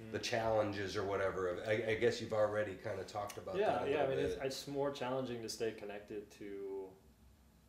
Mm. 0.00 0.12
the 0.12 0.18
challenges 0.20 0.96
or 0.96 1.02
whatever? 1.02 1.58
I, 1.66 1.90
I 1.90 1.94
guess 1.96 2.20
you've 2.20 2.32
already 2.32 2.74
kind 2.74 3.00
of 3.00 3.08
talked 3.08 3.36
about 3.36 3.56
yeah, 3.56 3.72
that. 3.72 3.88
a 3.88 3.90
yeah. 3.90 4.02
I 4.04 4.06
mean, 4.06 4.20
it's, 4.20 4.36
it's 4.40 4.68
more 4.68 4.92
challenging 4.92 5.42
to 5.42 5.48
stay 5.48 5.72
connected 5.72 6.30
to 6.38 6.84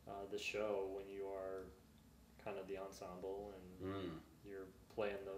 uh, 0.06 0.12
the 0.30 0.38
show 0.38 0.86
when 0.94 1.08
you 1.12 1.24
are 1.26 1.64
kind 2.44 2.56
of 2.56 2.68
the 2.68 2.78
ensemble 2.78 3.52
and 3.82 3.92
Mm. 3.92 4.10
you're 4.48 4.68
playing 4.94 5.16
the 5.24 5.32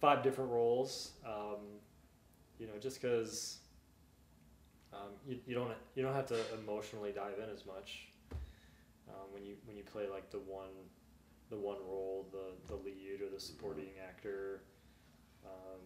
five 0.00 0.22
different 0.22 0.50
roles. 0.50 1.10
Um, 1.26 1.58
you 2.58 2.66
know, 2.66 2.78
just 2.80 3.02
because 3.02 3.58
um, 4.94 5.10
you, 5.28 5.38
you 5.46 5.54
don't 5.54 5.72
you 5.94 6.02
don't 6.02 6.14
have 6.14 6.26
to 6.28 6.38
emotionally 6.62 7.12
dive 7.12 7.38
in 7.44 7.50
as 7.54 7.66
much 7.66 8.06
um, 9.14 9.32
when 9.32 9.44
you 9.44 9.56
when 9.66 9.76
you 9.76 9.82
play 9.84 10.08
like 10.08 10.30
the 10.30 10.38
one 10.38 10.88
the 11.50 11.56
one 11.56 11.78
role, 11.88 12.28
the 12.32 12.52
the 12.68 12.76
lead 12.80 13.20
or 13.22 13.28
the 13.32 13.40
supporting 13.40 13.90
actor. 14.06 14.62
Um, 15.44 15.80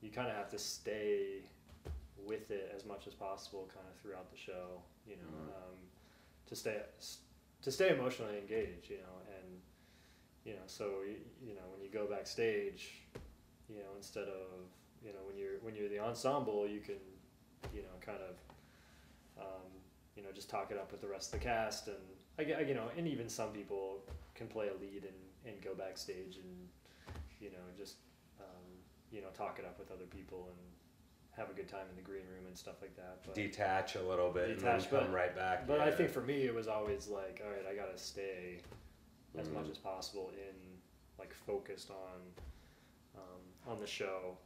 you 0.00 0.10
kind 0.10 0.28
of 0.28 0.34
have 0.36 0.50
to 0.50 0.58
stay 0.58 1.44
with 2.26 2.50
it 2.50 2.72
as 2.74 2.84
much 2.84 3.06
as 3.06 3.14
possible, 3.14 3.68
kind 3.72 3.86
of 3.88 4.00
throughout 4.00 4.30
the 4.30 4.36
show. 4.36 4.82
You 5.06 5.16
know, 5.16 5.22
Mhm. 5.22 5.48
um, 5.56 5.76
to 6.46 6.56
stay 6.56 6.82
to 7.62 7.70
stay 7.72 7.90
emotionally 7.90 8.38
engaged. 8.38 8.90
You 8.90 8.98
know, 8.98 9.16
and 9.38 9.60
you 10.44 10.54
know, 10.54 10.66
so 10.66 11.02
you, 11.02 11.20
you 11.42 11.54
know 11.54 11.66
when 11.72 11.80
you 11.82 11.88
go 11.90 12.06
backstage, 12.06 13.02
you 13.68 13.76
know, 13.78 13.94
instead 13.96 14.28
of 14.28 14.48
you 15.04 15.12
know 15.12 15.22
when 15.26 15.36
you're 15.36 15.58
when 15.60 15.74
you're 15.74 15.88
the 15.88 15.98
ensemble, 16.00 16.66
you 16.68 16.80
can 16.80 16.98
you 17.72 17.82
know 17.82 17.96
kind 18.00 18.20
of 18.20 18.36
um, 19.38 19.70
you 20.16 20.22
know 20.22 20.32
just 20.32 20.50
talk 20.50 20.70
it 20.70 20.78
up 20.78 20.90
with 20.92 21.00
the 21.00 21.08
rest 21.08 21.32
of 21.34 21.40
the 21.40 21.44
cast, 21.46 21.88
and 21.88 21.96
I, 22.38 22.42
you 22.62 22.74
know, 22.74 22.88
and 22.96 23.06
even 23.06 23.28
some 23.28 23.50
people 23.50 23.98
can 24.34 24.46
play 24.48 24.68
a 24.68 24.74
lead 24.80 25.04
and, 25.04 25.52
and 25.52 25.62
go 25.62 25.74
backstage 25.74 26.36
and 26.36 26.68
you 27.40 27.50
know 27.50 27.64
just 27.76 27.96
um, 28.40 28.64
you 29.12 29.20
know 29.20 29.28
talk 29.34 29.58
it 29.58 29.64
up 29.64 29.78
with 29.78 29.90
other 29.90 30.06
people 30.06 30.48
and 30.48 30.58
have 31.36 31.50
a 31.50 31.52
good 31.52 31.68
time 31.68 31.86
in 31.90 31.96
the 31.96 32.02
green 32.02 32.22
room 32.32 32.46
and 32.46 32.56
stuff 32.56 32.76
like 32.80 32.94
that. 32.96 33.18
But, 33.24 33.34
detach 33.34 33.96
a 33.96 34.02
little 34.02 34.30
bit 34.30 34.56
Detach, 34.58 34.62
and 34.62 34.82
then 34.82 34.90
come 34.90 35.08
but- 35.10 35.12
right 35.14 35.34
back. 35.36 35.66
but 35.66 35.80
I 35.80 35.90
think 35.90 36.10
for 36.10 36.20
me 36.22 36.42
it 36.44 36.54
was 36.54 36.68
always 36.68 37.08
like, 37.08 37.40
all 37.44 37.50
right, 37.50 37.64
I 37.70 37.74
gotta 37.74 37.98
stay 37.98 38.60
as 39.38 39.48
much 39.50 39.64
Mhm. 39.66 39.70
as 39.72 39.78
possible 39.78 40.30
in 40.34 40.54
like 41.18 41.32
focused 41.34 41.90
on 41.90 42.20
um, 43.16 43.72
on 43.72 43.80
the 43.80 43.86
show. 43.86 44.36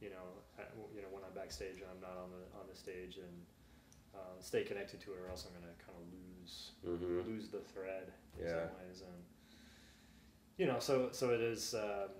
You 0.00 0.10
know, 0.10 0.64
you 0.94 1.00
know 1.02 1.08
when 1.12 1.22
I'm 1.24 1.32
backstage 1.34 1.76
and 1.76 1.86
I'm 1.94 2.00
not 2.00 2.16
on 2.22 2.30
the 2.30 2.58
on 2.58 2.66
the 2.68 2.76
stage 2.76 3.16
and 3.16 3.46
uh, 4.14 4.18
stay 4.40 4.62
connected 4.64 5.00
to 5.00 5.12
it, 5.12 5.18
or 5.18 5.28
else 5.30 5.46
I'm 5.46 5.54
gonna 5.60 5.72
kind 5.84 5.96
of 5.98 6.12
lose 6.12 6.72
Mhm. 6.84 7.26
lose 7.26 7.48
the 7.48 7.60
thread 7.60 8.12
in 8.38 8.44
Yeah. 8.46 8.68
some 8.68 8.76
ways. 8.78 9.00
And 9.02 9.24
you 10.58 10.66
know, 10.66 10.78
so 10.78 11.10
so 11.12 11.30
it 11.30 11.40
is. 11.40 11.74
Um, 11.74 12.10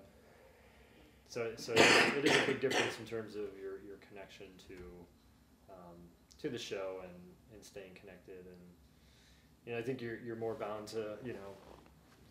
so 1.28 1.54
so 1.56 1.72
it 1.72 2.24
is 2.24 2.36
a 2.36 2.46
big 2.46 2.60
difference 2.60 2.98
in 2.98 3.06
terms 3.06 3.36
of 3.36 3.56
your 3.58 3.80
your 3.80 3.96
connection 4.08 4.46
to 4.68 5.06
um, 5.72 5.96
to 6.38 6.48
the 6.50 6.58
show 6.58 7.00
and, 7.04 7.34
and 7.54 7.64
staying 7.64 7.94
connected 7.94 8.46
and 8.46 8.60
you 9.64 9.72
know 9.72 9.78
I 9.78 9.82
think 9.82 10.02
you're 10.02 10.18
you're 10.18 10.36
more 10.36 10.54
bound 10.54 10.88
to 10.88 11.16
you 11.24 11.32
know 11.32 11.56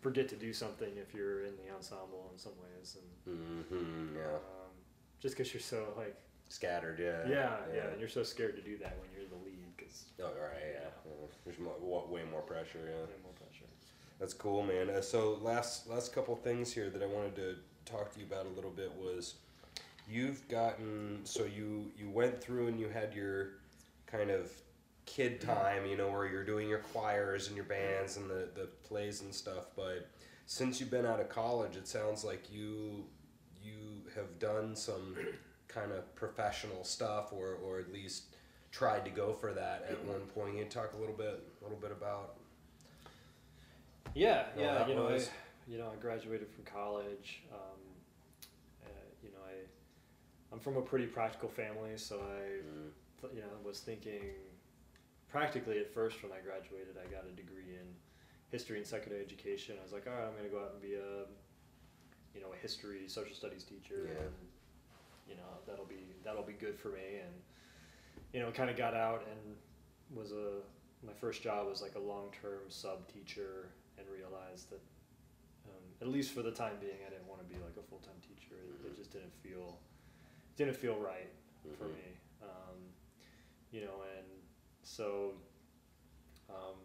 forget 0.02 0.28
to 0.28 0.36
do 0.36 0.52
something 0.52 0.96
if 0.96 1.12
you're 1.14 1.44
in 1.44 1.56
the 1.56 1.74
ensemble 1.74 2.30
in 2.32 2.38
some 2.38 2.52
ways 2.62 2.96
and 3.26 3.36
Mhm, 3.66 4.14
yeah. 4.14 4.34
um, 4.36 4.70
just 5.20 5.36
because 5.36 5.52
you're 5.52 5.60
so 5.60 5.92
like 5.96 6.16
Scattered, 6.48 6.98
yeah. 7.00 7.26
yeah, 7.26 7.56
yeah 7.74 7.86
and 7.88 7.98
you're 7.98 8.08
so 8.10 8.22
scared 8.22 8.54
to 8.56 8.62
do 8.62 8.76
that 8.78 8.96
when 9.00 9.08
you're 9.16 9.26
the 9.26 9.42
lead 9.44 9.51
Oh, 10.20 10.24
right, 10.24 10.74
yeah. 10.74 10.80
yeah. 11.04 11.26
There's 11.44 11.58
mo- 11.58 11.76
wa- 11.80 12.06
way 12.06 12.22
more 12.30 12.42
pressure, 12.42 12.80
yeah. 12.84 13.06
more 13.22 13.32
pressure 13.34 13.66
That's 14.18 14.34
cool, 14.34 14.62
man. 14.62 14.90
Uh, 14.90 15.00
so 15.00 15.38
last 15.42 15.88
last 15.88 16.14
couple 16.14 16.36
things 16.36 16.72
here 16.72 16.90
that 16.90 17.02
I 17.02 17.06
wanted 17.06 17.36
to 17.36 17.56
talk 17.84 18.12
to 18.14 18.20
you 18.20 18.26
about 18.26 18.46
a 18.46 18.50
little 18.50 18.70
bit 18.70 18.92
was 18.96 19.34
you've 20.08 20.46
gotten 20.48 21.20
so 21.24 21.44
you 21.44 21.90
you 21.98 22.10
went 22.10 22.40
through 22.42 22.68
and 22.68 22.78
you 22.80 22.88
had 22.88 23.14
your 23.14 23.48
kind 24.06 24.30
of 24.30 24.50
kid 25.06 25.40
time, 25.40 25.86
you 25.86 25.96
know, 25.96 26.10
where 26.10 26.26
you're 26.26 26.44
doing 26.44 26.68
your 26.68 26.78
choirs 26.78 27.48
and 27.48 27.56
your 27.56 27.64
bands 27.64 28.16
and 28.16 28.28
the 28.30 28.48
the 28.54 28.68
plays 28.84 29.22
and 29.22 29.34
stuff, 29.34 29.66
but 29.76 30.08
since 30.46 30.80
you've 30.80 30.90
been 30.90 31.06
out 31.06 31.20
of 31.20 31.28
college, 31.28 31.76
it 31.76 31.88
sounds 31.88 32.24
like 32.24 32.52
you 32.52 33.04
you 33.62 34.02
have 34.14 34.38
done 34.38 34.74
some 34.76 35.16
kind 35.68 35.92
of 35.92 36.14
professional 36.14 36.84
stuff 36.84 37.32
or 37.32 37.56
or 37.64 37.78
at 37.78 37.92
least 37.92 38.31
tried 38.72 39.04
to 39.04 39.10
go 39.10 39.32
for 39.32 39.52
that 39.52 39.86
at 39.88 40.02
one 40.04 40.20
point. 40.34 40.56
You 40.56 40.64
talk 40.64 40.94
a 40.94 40.96
little 40.96 41.14
bit 41.14 41.40
a 41.60 41.64
little 41.64 41.78
bit 41.78 41.92
about 41.92 42.34
Yeah, 44.14 44.46
yeah. 44.58 44.86
You 44.88 44.94
know, 44.94 45.08
I, 45.08 45.20
you 45.68 45.78
know, 45.78 45.88
I 45.92 45.96
graduated 46.00 46.48
from 46.50 46.64
college. 46.64 47.42
Um, 47.52 47.80
uh, 48.84 48.88
you 49.22 49.30
know, 49.30 49.38
I, 49.46 49.54
I'm 50.52 50.58
from 50.60 50.76
a 50.76 50.82
pretty 50.82 51.06
practical 51.06 51.48
family, 51.48 51.96
so 51.96 52.16
I, 52.16 52.42
Mm. 53.26 53.34
you 53.34 53.40
know, 53.40 53.46
was 53.64 53.80
thinking 53.80 54.34
practically 55.30 55.78
at 55.78 55.94
first 55.94 56.22
when 56.22 56.32
I 56.32 56.40
graduated, 56.44 56.96
I 56.98 57.06
got 57.10 57.24
a 57.24 57.32
degree 57.32 57.70
in 57.80 57.86
history 58.50 58.76
and 58.78 58.86
secondary 58.86 59.22
education. 59.22 59.76
I 59.78 59.82
was 59.82 59.92
like, 59.92 60.06
all 60.06 60.12
right, 60.12 60.24
I'm 60.26 60.32
going 60.32 60.44
to 60.44 60.50
go 60.50 60.58
out 60.60 60.72
and 60.72 60.82
be 60.82 60.94
a, 60.94 61.24
you 62.34 62.40
know, 62.42 62.52
a 62.52 62.56
history, 62.60 63.06
social 63.08 63.34
studies 63.34 63.64
teacher, 63.64 64.08
Yeah. 64.12 64.24
and 64.24 64.32
you 65.28 65.36
know, 65.36 65.48
that'll 65.66 65.86
be 65.86 66.02
that'll 66.24 66.42
be 66.42 66.52
good 66.52 66.76
for 66.78 66.88
me. 66.88 67.20
And 67.22 67.32
you 68.32 68.40
know, 68.40 68.50
kind 68.50 68.70
of 68.70 68.76
got 68.76 68.94
out 68.94 69.26
and 69.30 69.56
was 70.16 70.32
a 70.32 70.60
my 71.04 71.12
first 71.12 71.42
job 71.42 71.68
was 71.68 71.82
like 71.82 71.94
a 71.96 71.98
long 71.98 72.28
term 72.40 72.60
sub 72.68 73.06
teacher, 73.12 73.68
and 73.98 74.06
realized 74.08 74.70
that 74.70 74.80
um, 75.66 75.82
at 76.00 76.08
least 76.08 76.32
for 76.32 76.42
the 76.42 76.50
time 76.52 76.74
being, 76.80 76.98
I 77.06 77.10
didn't 77.10 77.26
want 77.26 77.40
to 77.40 77.46
be 77.46 77.60
like 77.62 77.76
a 77.78 77.82
full 77.88 77.98
time 77.98 78.14
teacher. 78.22 78.54
It, 78.84 78.86
it 78.88 78.96
just 78.96 79.10
didn't 79.12 79.32
feel 79.42 79.78
didn't 80.56 80.76
feel 80.76 80.96
right 80.98 81.30
for 81.76 81.84
Mhm. 81.84 81.94
me. 81.94 82.04
Um, 82.42 82.78
you 83.72 83.80
know, 83.80 84.02
and 84.16 84.26
so 84.82 85.32
um, 86.50 86.76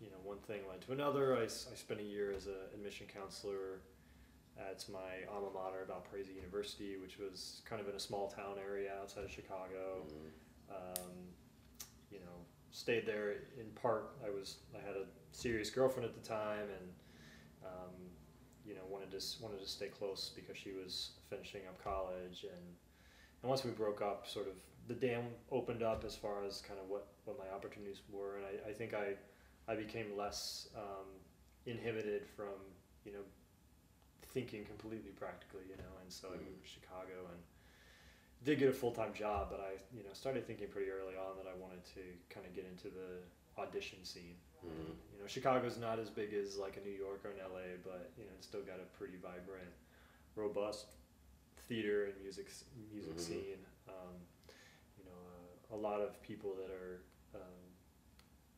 you 0.00 0.08
know, 0.10 0.16
one 0.22 0.38
thing 0.38 0.60
led 0.68 0.80
to 0.82 0.92
another. 0.92 1.36
I, 1.36 1.42
I 1.42 1.46
spent 1.74 2.00
a 2.00 2.04
year 2.04 2.32
as 2.32 2.46
an 2.46 2.54
admission 2.74 3.06
counselor 3.12 3.80
at 4.58 4.84
my 4.92 5.24
alma 5.32 5.50
mater, 5.52 5.84
Valparaiso 5.86 6.30
University, 6.32 6.96
which 6.96 7.18
was 7.18 7.62
kind 7.64 7.80
of 7.80 7.88
in 7.88 7.94
a 7.94 8.00
small 8.00 8.28
town 8.28 8.56
area 8.64 8.92
outside 9.00 9.24
of 9.24 9.30
Chicago. 9.30 10.04
Mm. 10.06 10.30
Um, 10.70 11.12
you 12.10 12.18
know, 12.20 12.44
stayed 12.70 13.06
there 13.06 13.32
in 13.58 13.66
part. 13.80 14.10
I 14.24 14.30
was 14.30 14.56
I 14.74 14.86
had 14.86 14.96
a 14.96 15.06
serious 15.32 15.70
girlfriend 15.70 16.08
at 16.08 16.14
the 16.14 16.28
time, 16.28 16.68
and 16.78 16.88
um, 17.64 17.94
you 18.66 18.74
know 18.74 18.82
wanted 18.88 19.10
to 19.10 19.42
wanted 19.42 19.60
to 19.60 19.68
stay 19.68 19.88
close 19.88 20.32
because 20.34 20.56
she 20.56 20.72
was 20.72 21.12
finishing 21.30 21.62
up 21.68 21.82
college, 21.82 22.44
and 22.44 22.64
and 23.42 23.48
once 23.48 23.64
we 23.64 23.70
broke 23.70 24.02
up, 24.02 24.26
sort 24.26 24.48
of 24.48 24.54
the 24.88 24.94
dam 24.94 25.24
opened 25.52 25.82
up 25.82 26.04
as 26.04 26.16
far 26.16 26.44
as 26.44 26.62
kind 26.62 26.80
of 26.80 26.88
what, 26.88 27.08
what 27.26 27.38
my 27.38 27.54
opportunities 27.54 28.00
were, 28.10 28.36
and 28.36 28.46
I, 28.46 28.70
I 28.70 28.72
think 28.72 28.94
I 28.94 29.14
I 29.70 29.74
became 29.76 30.16
less 30.16 30.68
um, 30.76 31.06
inhibited 31.66 32.26
from 32.36 32.56
you 33.04 33.12
know 33.12 33.24
thinking 34.32 34.64
completely 34.64 35.10
practically, 35.12 35.62
you 35.68 35.76
know, 35.76 35.92
and 36.02 36.12
so 36.12 36.28
I 36.28 36.36
moved 36.36 36.62
to 36.62 36.68
Chicago 36.68 37.28
and 37.32 37.40
did 38.44 38.58
get 38.58 38.68
a 38.68 38.72
full 38.72 38.92
time 38.92 39.12
job, 39.14 39.48
but 39.50 39.60
I 39.60 39.72
you 39.96 40.02
know 40.02 40.10
started 40.12 40.46
thinking 40.46 40.68
pretty 40.68 40.90
early 40.90 41.14
on 41.16 41.36
that 41.36 41.46
I 41.50 41.54
wanted 41.60 41.84
to 41.94 42.00
kind 42.30 42.46
of 42.46 42.54
get 42.54 42.64
into 42.66 42.88
the 42.88 43.18
audition 43.60 44.04
scene. 44.04 44.36
Mhm. 44.64 44.94
You 45.14 45.18
know, 45.20 45.26
Chicago's 45.26 45.78
not 45.78 45.98
as 45.98 46.10
big 46.10 46.32
as 46.32 46.56
like 46.56 46.76
a 46.76 46.80
New 46.80 46.94
York 46.94 47.24
or 47.24 47.30
an 47.30 47.38
LA, 47.40 47.76
but 47.84 48.10
you 48.16 48.24
know, 48.24 48.30
it's 48.36 48.46
still 48.46 48.62
got 48.62 48.78
a 48.80 48.84
pretty 48.96 49.16
vibrant, 49.16 49.72
robust 50.36 50.86
theater 51.68 52.04
and 52.06 52.20
music 52.22 52.46
music 52.92 53.16
Mhm. 53.16 53.20
scene. 53.20 53.66
Um, 53.88 54.14
you 54.98 55.04
know, 55.04 55.10
uh, 55.72 55.76
a 55.76 55.78
lot 55.78 56.00
of 56.00 56.20
people 56.22 56.54
that 56.54 56.70
are, 56.70 57.00
um, 57.34 57.74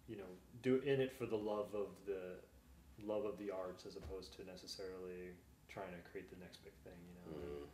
you 0.08 0.16
know, 0.16 0.28
do 0.62 0.76
in 0.80 1.00
it 1.00 1.12
for 1.12 1.26
the 1.26 1.36
love 1.38 1.74
of 1.74 1.88
the 2.06 2.38
love 3.02 3.24
of 3.24 3.38
the 3.38 3.50
arts 3.50 3.86
as 3.86 3.96
opposed 3.96 4.34
to 4.34 4.44
necessarily 4.44 5.34
trying 5.68 5.90
to 5.92 6.10
create 6.10 6.28
the 6.28 6.36
next 6.36 6.58
big 6.62 6.74
thing. 6.84 6.98
You 7.08 7.14
know, 7.32 7.38
Mhm. 7.38 7.68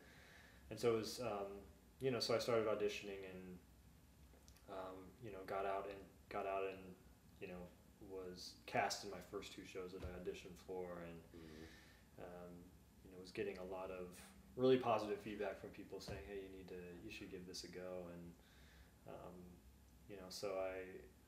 and 0.70 0.78
so 0.78 0.94
it 0.94 0.98
was, 0.98 1.20
um, 1.20 1.60
you 2.00 2.10
know, 2.10 2.20
so 2.20 2.34
I 2.34 2.38
started 2.38 2.66
auditioning 2.66 3.24
and, 3.32 3.58
um, 4.70 4.96
you 5.24 5.32
know, 5.32 5.38
got 5.46 5.64
out 5.66 5.86
and 5.88 5.98
got 6.28 6.46
out 6.46 6.64
and, 6.64 6.78
you 7.40 7.48
know, 7.48 7.62
was 8.10 8.52
cast 8.66 9.04
in 9.04 9.10
my 9.10 9.20
first 9.30 9.52
two 9.52 9.64
shows 9.64 9.92
that 9.92 10.02
I 10.02 10.12
auditioned 10.20 10.56
for, 10.66 10.98
and 11.02 11.20
Mhm. 11.34 11.66
um, 12.18 12.52
you 13.04 13.10
know, 13.10 13.18
was 13.20 13.30
getting 13.30 13.58
a 13.58 13.64
lot 13.64 13.90
of 13.90 14.08
really 14.56 14.78
positive 14.78 15.18
feedback 15.20 15.60
from 15.60 15.70
people 15.70 16.00
saying, 16.00 16.24
"Hey, 16.26 16.40
you 16.42 16.48
need 16.48 16.68
to, 16.68 16.80
you 17.04 17.10
should 17.10 17.30
give 17.30 17.46
this 17.46 17.64
a 17.64 17.68
go," 17.68 18.08
and, 18.12 18.32
um, 19.08 19.34
you 20.08 20.16
know, 20.16 20.28
so 20.28 20.58
I, 20.58 20.78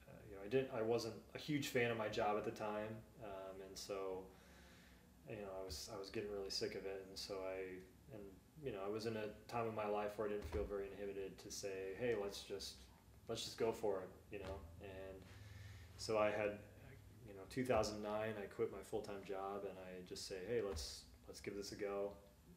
uh, 0.09 0.17
you 0.31 0.37
know, 0.37 0.43
I 0.45 0.49
didn't, 0.49 0.71
I 0.73 0.83
wasn't 0.83 1.15
a 1.35 1.39
huge 1.39 1.69
fan 1.69 1.91
of 1.91 1.99
my 1.99 2.09
job 2.09 2.37
at 2.39 2.45
the 2.45 2.51
time, 2.51 3.03
um, 3.23 3.61
and 3.67 3.77
so, 3.77 4.25
you 5.29 5.37
know, 5.37 5.51
I 5.61 5.65
was, 5.65 5.91
I 5.95 5.99
was 5.99 6.11
getting 6.11 6.31
really 6.31 6.51
sick 6.51 6.75
of 6.75 6.87
it, 6.87 7.05
and 7.09 7.19
so 7.19 7.35
I, 7.47 7.77
and 8.15 8.23
you 8.65 8.73
know, 8.73 8.79
I 8.85 8.89
was 8.91 9.07
in 9.07 9.17
a 9.17 9.27
time 9.51 9.67
of 9.67 9.75
my 9.75 9.87
life 9.87 10.13
where 10.17 10.29
I 10.29 10.31
didn't 10.33 10.51
feel 10.51 10.65
very 10.65 10.87
inhibited 10.91 11.39
to 11.39 11.51
say, 11.51 11.95
"Hey, 11.99 12.15
let's 12.21 12.41
just, 12.43 12.75
let's 13.29 13.45
just 13.45 13.59
go 13.59 13.73
for 13.73 14.01
it," 14.03 14.09
you 14.33 14.39
know, 14.41 14.57
and 14.81 15.19
so 15.97 16.19
I 16.19 16.31
had, 16.31 16.59
you 17.27 17.35
know, 17.35 17.43
2009, 17.51 18.35
I 18.41 18.47
quit 18.47 18.73
my 18.73 18.83
full 18.83 19.03
time 19.03 19.23
job, 19.27 19.63
and 19.69 19.77
I 19.79 20.03
just 20.09 20.27
say, 20.29 20.37
"Hey, 20.49 20.61
let's, 20.67 21.03
let's 21.27 21.41
give 21.41 21.55
this 21.57 21.73
a 21.73 21.77
go." 21.77 22.13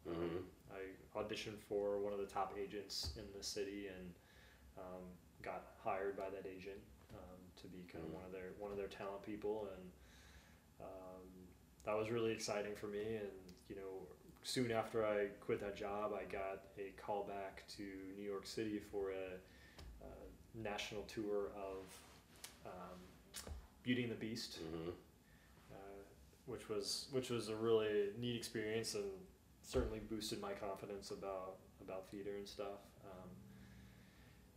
Mhm. 0.07 0.43
I 0.73 1.19
auditioned 1.19 1.59
for 1.59 1.99
one 1.99 2.13
of 2.13 2.19
the 2.19 2.25
top 2.25 2.55
agents 2.57 3.13
in 3.17 3.25
the 3.37 3.43
city 3.43 3.87
and 3.87 4.13
um, 4.77 5.03
got 5.43 5.75
hired 5.83 6.15
by 6.17 6.29
that 6.29 6.45
agent 6.47 6.79
um, 7.13 7.37
to 7.57 7.67
be 7.67 7.83
kind 7.91 8.03
of 8.05 8.09
Mm. 8.11 8.15
one 8.15 8.25
of 8.25 8.31
their 8.31 8.51
one 8.57 8.71
of 8.71 8.77
their 8.77 8.87
talent 8.87 9.21
people, 9.21 9.67
and 9.75 9.91
um, 10.79 11.27
that 11.83 11.95
was 11.95 12.09
really 12.09 12.31
exciting 12.31 12.75
for 12.75 12.87
me. 12.87 13.15
And 13.15 13.53
you 13.69 13.75
know, 13.75 14.07
soon 14.43 14.71
after 14.71 15.05
I 15.05 15.27
quit 15.39 15.59
that 15.61 15.75
job, 15.75 16.11
I 16.13 16.23
got 16.31 16.63
a 16.77 16.91
call 17.01 17.23
back 17.23 17.63
to 17.77 17.83
New 18.17 18.25
York 18.27 18.45
City 18.45 18.79
for 18.79 19.11
a, 19.11 20.05
a 20.05 20.61
national 20.63 21.03
tour 21.03 21.51
of 21.55 21.85
um, 22.65 22.99
Beauty 23.83 24.03
and 24.03 24.11
the 24.11 24.15
Beast 24.15 24.59
Mhm. 24.63 24.89
uh, 25.71 25.75
which 26.45 26.69
was 26.69 27.07
which 27.11 27.29
was 27.29 27.49
a 27.49 27.55
really 27.55 28.09
neat 28.19 28.35
experience 28.35 28.95
and 28.95 29.09
certainly 29.63 29.99
boosted 29.99 30.39
my 30.41 30.53
confidence 30.53 31.11
about 31.11 31.57
about 31.81 32.07
theater 32.09 32.35
and 32.37 32.47
stuff. 32.47 32.79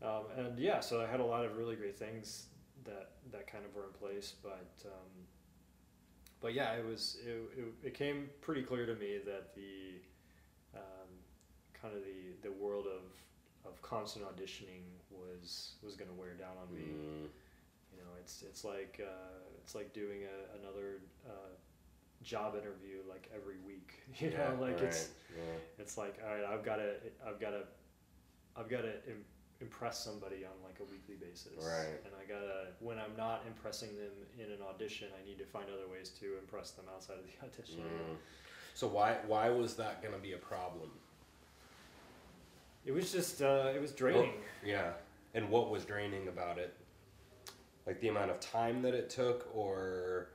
Um, 0.03 0.09
um, 0.09 0.25
and 0.37 0.59
yeah, 0.59 0.81
so 0.81 1.01
I 1.01 1.07
had 1.07 1.21
a 1.21 1.25
lot 1.25 1.45
of 1.45 1.57
really 1.57 1.77
great 1.77 1.99
things 1.99 2.47
that 2.85 3.13
that 3.33 3.47
kind 3.47 3.65
of 3.65 3.75
were 3.75 3.85
in 3.87 3.93
place, 3.93 4.35
but 4.43 4.69
um, 4.85 5.27
but 6.45 6.53
yeah, 6.53 6.75
it 6.75 6.85
was 6.85 7.17
it, 7.27 7.31
it, 7.59 7.87
it 7.89 7.95
came 7.95 8.29
pretty 8.43 8.63
clear 8.63 8.85
to 8.85 8.95
me 8.97 9.19
that 9.25 9.55
the 9.55 10.03
um, 10.77 11.09
kind 11.73 11.95
of 11.97 12.03
the, 12.05 12.37
the 12.47 12.53
world 12.53 12.85
of, 12.87 13.71
of 13.71 13.81
constant 13.81 14.27
auditioning 14.27 14.85
was 15.11 15.77
was 15.83 15.97
going 15.97 16.11
to 16.11 16.15
wear 16.15 16.35
down 16.35 16.57
on 16.61 16.69
me 16.75 16.83
Mhm. 16.83 17.29
you 17.93 17.99
know 17.99 18.13
it's 18.21 18.43
it's 18.43 18.63
like 18.63 19.01
uh, 19.03 19.41
it's 19.63 19.75
like 19.75 19.95
doing 19.95 20.25
a, 20.25 20.59
another 20.61 21.01
uh, 21.27 21.53
job 22.23 22.57
interview 22.57 22.99
like 23.09 23.31
every 23.35 23.57
week 23.67 23.95
you 24.21 24.29
know 24.31 24.53
Yeah, 24.53 24.67
like 24.67 24.83
it's 24.83 25.09
yeah. 25.35 25.59
it's 25.79 25.97
like 25.97 26.21
all 26.27 26.35
right 26.35 26.45
i've 26.45 26.65
got 26.65 26.77
to 26.77 26.91
i've 27.27 27.41
got 27.41 27.51
to 27.51 27.63
i've 28.57 28.69
got 28.69 28.83
to 28.83 28.93
impress 29.61 29.99
somebody 30.05 30.45
on 30.45 30.53
like 30.65 30.79
a 30.81 30.85
weekly 30.91 31.15
basis 31.15 31.53
Right. 31.65 32.01
and 32.05 32.13
i 32.21 32.25
gotta 32.29 32.69
when 32.81 32.99
i'm 32.99 33.17
not 33.17 33.43
impressing 33.47 33.91
them 33.97 34.13
in 34.39 34.51
an 34.53 34.59
audition 34.69 35.09
i 35.23 35.27
need 35.27 35.39
to 35.39 35.45
find 35.47 35.67
other 35.73 35.89
ways 35.91 36.11
to 36.21 36.37
impress 36.39 36.73
them 36.73 36.87
outside 36.95 37.19
of 37.19 37.25
the 37.25 37.47
audition 37.47 37.81
Mm. 37.85 38.17
So 38.75 38.89
why 38.89 39.19
why 39.27 39.51
was 39.51 39.75
that 39.77 40.03
gonna 40.03 40.19
be 40.19 40.33
a 40.33 40.39
problem? 40.39 40.91
it 42.85 42.93
was 42.93 43.13
just 43.13 43.41
uh, 43.43 43.71
it 43.75 43.81
was 43.81 43.93
draining 43.93 44.33
Yeah. 44.65 44.93
And 45.35 45.49
what 45.51 45.71
was 45.71 45.85
draining 45.85 46.29
about 46.29 46.59
it? 46.59 46.75
Like 47.87 48.01
the 48.01 48.09
amount 48.09 48.31
of 48.31 48.39
time 48.41 48.83
that 48.83 48.95
it 48.95 49.11
took, 49.11 49.49
or 49.55 50.29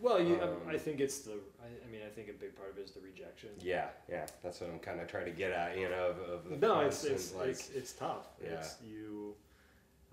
well 0.00 0.20
you, 0.20 0.40
Um, 0.40 0.56
I, 0.68 0.72
I 0.72 0.78
think 0.78 1.00
it's 1.00 1.20
the 1.20 1.32
I, 1.62 1.66
I 1.84 1.90
mean 1.90 2.02
i 2.06 2.10
think 2.10 2.28
a 2.28 2.32
big 2.32 2.54
part 2.56 2.70
of 2.70 2.78
it 2.78 2.82
is 2.84 2.92
the 2.92 3.00
rejection 3.00 3.50
yeah, 3.60 3.88
yeah, 4.08 4.26
that's 4.42 4.60
what 4.60 4.70
I'm 4.70 4.78
kind 4.78 5.00
of 5.00 5.08
trying 5.08 5.24
to 5.26 5.30
get 5.30 5.52
at. 5.52 5.76
You 5.78 5.88
know, 5.88 6.10
of, 6.10 6.18
of 6.28 6.50
the 6.50 6.56
no, 6.56 6.80
it's 6.80 7.04
it's, 7.04 7.34
like 7.34 7.48
it's 7.48 7.70
it's 7.70 7.92
tough. 7.92 8.26
Yeah. 8.42 8.50
It's 8.52 8.76
you, 8.82 9.34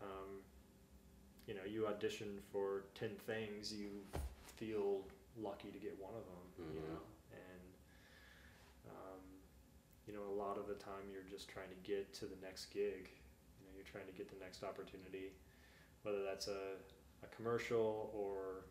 um, 0.02 0.42
you 1.48 1.54
know, 1.54 1.66
you 1.68 1.88
audition 1.88 2.40
for 2.52 2.84
ten 2.96 3.12
things, 3.28 3.74
you 3.74 3.90
feel 4.46 5.02
lucky 5.42 5.70
to 5.70 5.80
get 5.80 5.96
one 6.00 6.14
of 6.16 6.24
them, 6.26 6.44
you 6.58 6.80
Mhm. 6.82 6.90
know, 6.94 7.00
and 7.32 7.72
um, 8.90 9.22
you 10.08 10.14
know, 10.14 10.24
a 10.24 10.36
lot 10.44 10.58
of 10.58 10.68
the 10.68 10.76
time 10.76 11.04
you're 11.12 11.30
just 11.30 11.50
trying 11.50 11.70
to 11.70 11.80
get 11.84 12.14
to 12.16 12.26
the 12.26 12.38
next 12.42 12.66
gig. 12.68 13.10
You 13.60 13.66
know, 13.68 13.72
you're 13.76 13.86
trying 13.92 14.06
to 14.08 14.14
get 14.14 14.30
the 14.30 14.40
next 14.44 14.64
opportunity, 14.64 15.34
whether 16.04 16.24
that's 16.24 16.48
a 16.48 16.78
a 17.24 17.28
commercial 17.36 18.10
or 18.14 18.66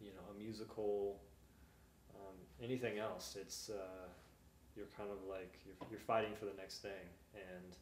you 0.00 0.10
know 0.12 0.22
a 0.34 0.38
musical, 0.38 1.20
um, 2.14 2.36
anything 2.62 2.98
else. 2.98 3.36
It's 3.40 3.70
uh, 3.70 4.08
you're 4.76 4.90
kind 4.96 5.10
of 5.10 5.18
like 5.28 5.60
you're, 5.64 5.76
you're 5.90 6.00
fighting 6.00 6.34
for 6.38 6.46
the 6.46 6.56
next 6.58 6.78
thing 6.78 7.06
and 7.34 7.76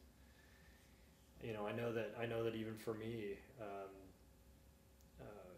you 1.43 1.53
know 1.53 1.65
i 1.67 1.71
know 1.71 1.91
that 1.91 2.15
i 2.19 2.25
know 2.25 2.43
that 2.43 2.55
even 2.55 2.75
for 2.75 2.93
me 2.93 3.37
um, 3.61 3.93
uh, 5.21 5.57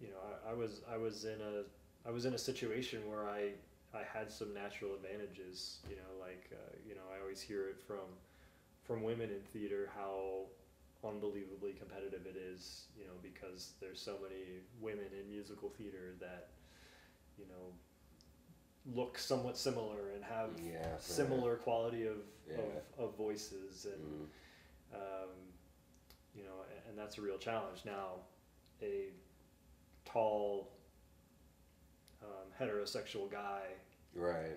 you 0.00 0.08
know 0.08 0.18
I, 0.46 0.50
I 0.50 0.54
was 0.54 0.80
i 0.92 0.96
was 0.96 1.24
in 1.24 1.40
a 1.40 2.08
i 2.08 2.10
was 2.10 2.24
in 2.24 2.34
a 2.34 2.38
situation 2.38 3.00
where 3.08 3.26
i 3.28 3.50
i 3.94 4.02
had 4.02 4.30
some 4.30 4.54
natural 4.54 4.94
advantages 4.94 5.78
you 5.88 5.96
know 5.96 6.24
like 6.24 6.50
uh, 6.52 6.76
you 6.86 6.94
know 6.94 7.06
i 7.16 7.20
always 7.20 7.40
hear 7.40 7.68
it 7.68 7.78
from 7.86 8.06
from 8.84 9.02
women 9.02 9.30
in 9.30 9.40
theater 9.52 9.90
how 9.96 10.44
unbelievably 11.08 11.72
competitive 11.72 12.26
it 12.26 12.36
is 12.36 12.86
you 12.98 13.04
know 13.04 13.12
because 13.22 13.72
there's 13.80 14.00
so 14.00 14.16
many 14.22 14.60
women 14.80 15.06
in 15.18 15.28
musical 15.30 15.68
theater 15.70 16.14
that 16.20 16.48
you 17.38 17.44
know 17.46 17.72
look 18.94 19.18
somewhat 19.18 19.56
similar 19.56 20.10
and 20.14 20.22
have 20.24 20.50
Yeah, 20.64 20.90
right. 20.92 21.02
similar 21.02 21.56
quality 21.56 22.06
of, 22.06 22.18
Yeah. 22.48 22.56
of, 22.98 23.04
of 23.10 23.16
voices 23.16 23.86
and 23.86 24.28
Mm. 24.92 24.96
um, 24.96 25.30
you 26.34 26.44
know 26.44 26.64
and, 26.88 26.96
that's 26.98 27.18
a 27.18 27.20
real 27.20 27.36
challenge 27.38 27.84
now 27.84 28.20
a 28.82 29.10
tall 30.04 30.70
um, 32.22 32.46
heterosexual 32.58 33.30
guy 33.30 33.62
right. 34.14 34.56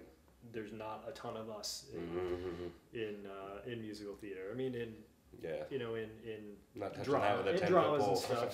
there's 0.54 0.72
not 0.72 1.04
a 1.08 1.12
ton 1.12 1.36
of 1.36 1.50
us 1.50 1.86
in 1.94 2.02
Mhm. 2.02 2.72
in, 2.94 3.26
uh, 3.26 3.62
in 3.70 3.82
musical 3.82 4.16
theater 4.16 4.50
I 4.52 4.56
mean 4.56 4.74
in 4.76 4.96
Yeah. 5.42 5.64
you 5.70 5.80
know 5.80 5.96
in 5.96 6.10
in 6.26 6.58
Not 6.76 6.94
touching 6.96 7.12
Drama- 7.14 7.44
that 7.44 7.54
with 7.54 7.62
a 7.62 7.66
in 7.66 7.72
dramas 7.72 8.04
and 8.30 8.38
pole. 8.40 8.48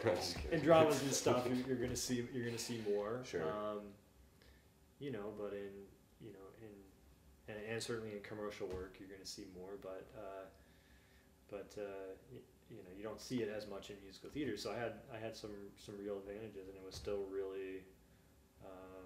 No, 0.04 0.14
just 0.14 0.36
in 0.52 0.60
dramas 0.60 1.02
and 1.02 1.12
stuff 1.12 1.46
you're, 1.66 1.76
gonna 1.76 1.96
see 1.96 2.26
you're 2.32 2.44
gonna 2.46 2.58
see 2.58 2.80
more 2.88 3.20
Sure. 3.24 3.42
um, 3.42 3.80
you 4.98 5.10
know 5.10 5.32
but 5.38 5.52
in 5.52 5.72
you 6.24 6.32
know 6.32 6.46
in 6.62 6.72
and, 7.54 7.58
and 7.72 7.82
certainly 7.82 8.12
in 8.16 8.20
commercial 8.22 8.66
work 8.68 8.96
you're 8.98 9.08
gonna 9.08 9.26
see 9.26 9.44
more 9.58 9.72
but 9.82 10.06
uh, 10.16 10.44
but 11.50 11.74
uh, 11.78 12.14
you 12.70 12.76
know 12.78 12.90
you 12.96 13.02
don't 13.02 13.20
see 13.20 13.42
it 13.42 13.48
as 13.54 13.68
much 13.68 13.90
in 13.90 13.96
musical 14.02 14.30
theater 14.30 14.56
so 14.56 14.72
I 14.72 14.78
had 14.78 14.92
I 15.12 15.18
had 15.18 15.36
some 15.36 15.50
some 15.78 15.94
real 16.02 16.16
advantages 16.18 16.66
and 16.68 16.76
it 16.76 16.84
was 16.84 16.94
still 16.94 17.24
really 17.30 17.82
um, 18.64 19.04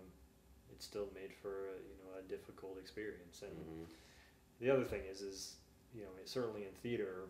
it 0.73 0.81
still 0.83 1.09
made 1.15 1.33
for 1.35 1.51
a, 1.75 1.77
you 1.91 1.97
know 2.05 2.19
a 2.21 2.23
difficult 2.29 2.79
experience 2.79 3.43
and 3.43 3.53
Mhm. 3.59 3.87
the 4.61 4.71
other 4.71 4.85
thing 4.85 5.03
is 5.11 5.23
is 5.23 5.57
you 5.95 6.03
know 6.03 6.09
certainly 6.25 6.63
in 6.63 6.73
theater 6.83 7.25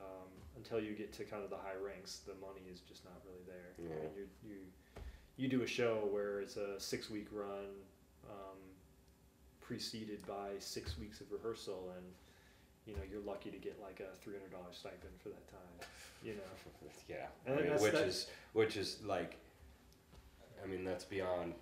um, 0.00 0.28
until 0.56 0.80
you 0.80 0.92
get 0.94 1.12
to 1.12 1.24
kind 1.24 1.42
of 1.44 1.50
the 1.50 1.56
high 1.56 1.76
ranks 1.84 2.20
the 2.26 2.34
money 2.40 2.62
is 2.72 2.80
just 2.80 3.04
not 3.04 3.14
really 3.26 3.42
there 3.46 3.72
I 3.78 3.82
Yeah. 3.82 4.02
mean 4.02 4.14
you 4.16 4.50
you 4.50 4.56
you 5.36 5.48
do 5.48 5.62
a 5.62 5.66
show 5.66 6.08
where 6.10 6.40
it's 6.40 6.56
a 6.56 6.78
six 6.80 7.10
week 7.10 7.28
run 7.32 7.66
um, 8.28 8.58
preceded 9.60 10.26
by 10.26 10.50
six 10.58 10.98
weeks 10.98 11.20
of 11.20 11.30
rehearsal 11.30 11.92
and 11.96 12.06
you 12.86 12.94
know 12.94 13.02
you're 13.10 13.20
lucky 13.20 13.50
to 13.50 13.58
get 13.58 13.78
like 13.82 14.00
a 14.00 14.16
three 14.16 14.34
hundred 14.34 14.52
dollar 14.52 14.72
stipend 14.72 15.12
for 15.22 15.28
that 15.28 15.46
time. 15.50 15.88
You 16.24 16.34
know. 16.34 16.40
Yeah, 17.08 17.26
I 17.46 17.50
mean, 17.56 17.70
which 17.80 17.92
that- 17.92 18.06
is 18.08 18.26
which 18.52 18.76
is 18.76 18.98
like, 19.04 19.36
I 20.62 20.66
mean, 20.66 20.84
that's 20.84 21.04
beyond 21.04 21.54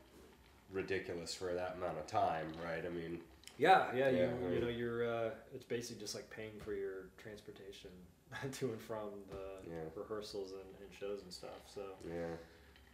ridiculous 0.72 1.34
for 1.34 1.52
that 1.54 1.74
amount 1.76 1.98
of 1.98 2.06
time, 2.06 2.46
right? 2.64 2.84
I 2.84 2.88
mean, 2.88 3.20
Yeah, 3.58 3.86
yeah, 3.94 4.10
Yeah, 4.10 4.10
you, 4.10 4.48
I 4.48 4.52
you 4.54 4.60
know, 4.60 4.68
you're, 4.68 5.08
uh, 5.08 5.30
it's 5.54 5.64
basically 5.64 6.00
just 6.00 6.14
like 6.14 6.28
paying 6.30 6.58
for 6.58 6.74
your 6.74 7.08
transportation 7.18 7.90
to 8.52 8.66
and 8.72 8.80
from 8.80 9.10
the 9.30 9.70
Yeah. 9.70 9.88
rehearsals 9.94 10.52
and, 10.52 10.60
and 10.80 10.92
shows 10.98 11.22
and 11.22 11.32
stuff. 11.32 11.62
So, 11.74 11.82
yeah, 12.06 12.36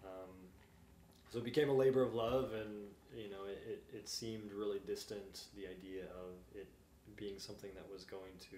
um, 0.04 0.30
so 1.30 1.38
it 1.38 1.44
became 1.44 1.68
a 1.70 1.72
labor 1.74 2.02
of 2.02 2.14
love, 2.14 2.52
and 2.52 2.88
you 3.16 3.30
know, 3.30 3.44
it, 3.46 3.62
it, 3.66 3.96
it 3.96 4.08
seemed 4.08 4.52
really 4.52 4.80
distant. 4.86 5.44
The 5.56 5.66
idea 5.66 6.02
of 6.04 6.34
it 6.54 6.68
being 7.16 7.38
something 7.38 7.70
that 7.74 7.90
was 7.92 8.04
going 8.04 8.32
to, 8.50 8.56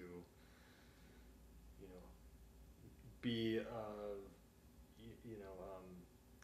you 1.81 1.87
know, 1.87 2.03
be, 3.21 3.59
uh, 3.59 4.15
you, 4.99 5.11
you 5.31 5.37
know, 5.39 5.51
um, 5.75 5.83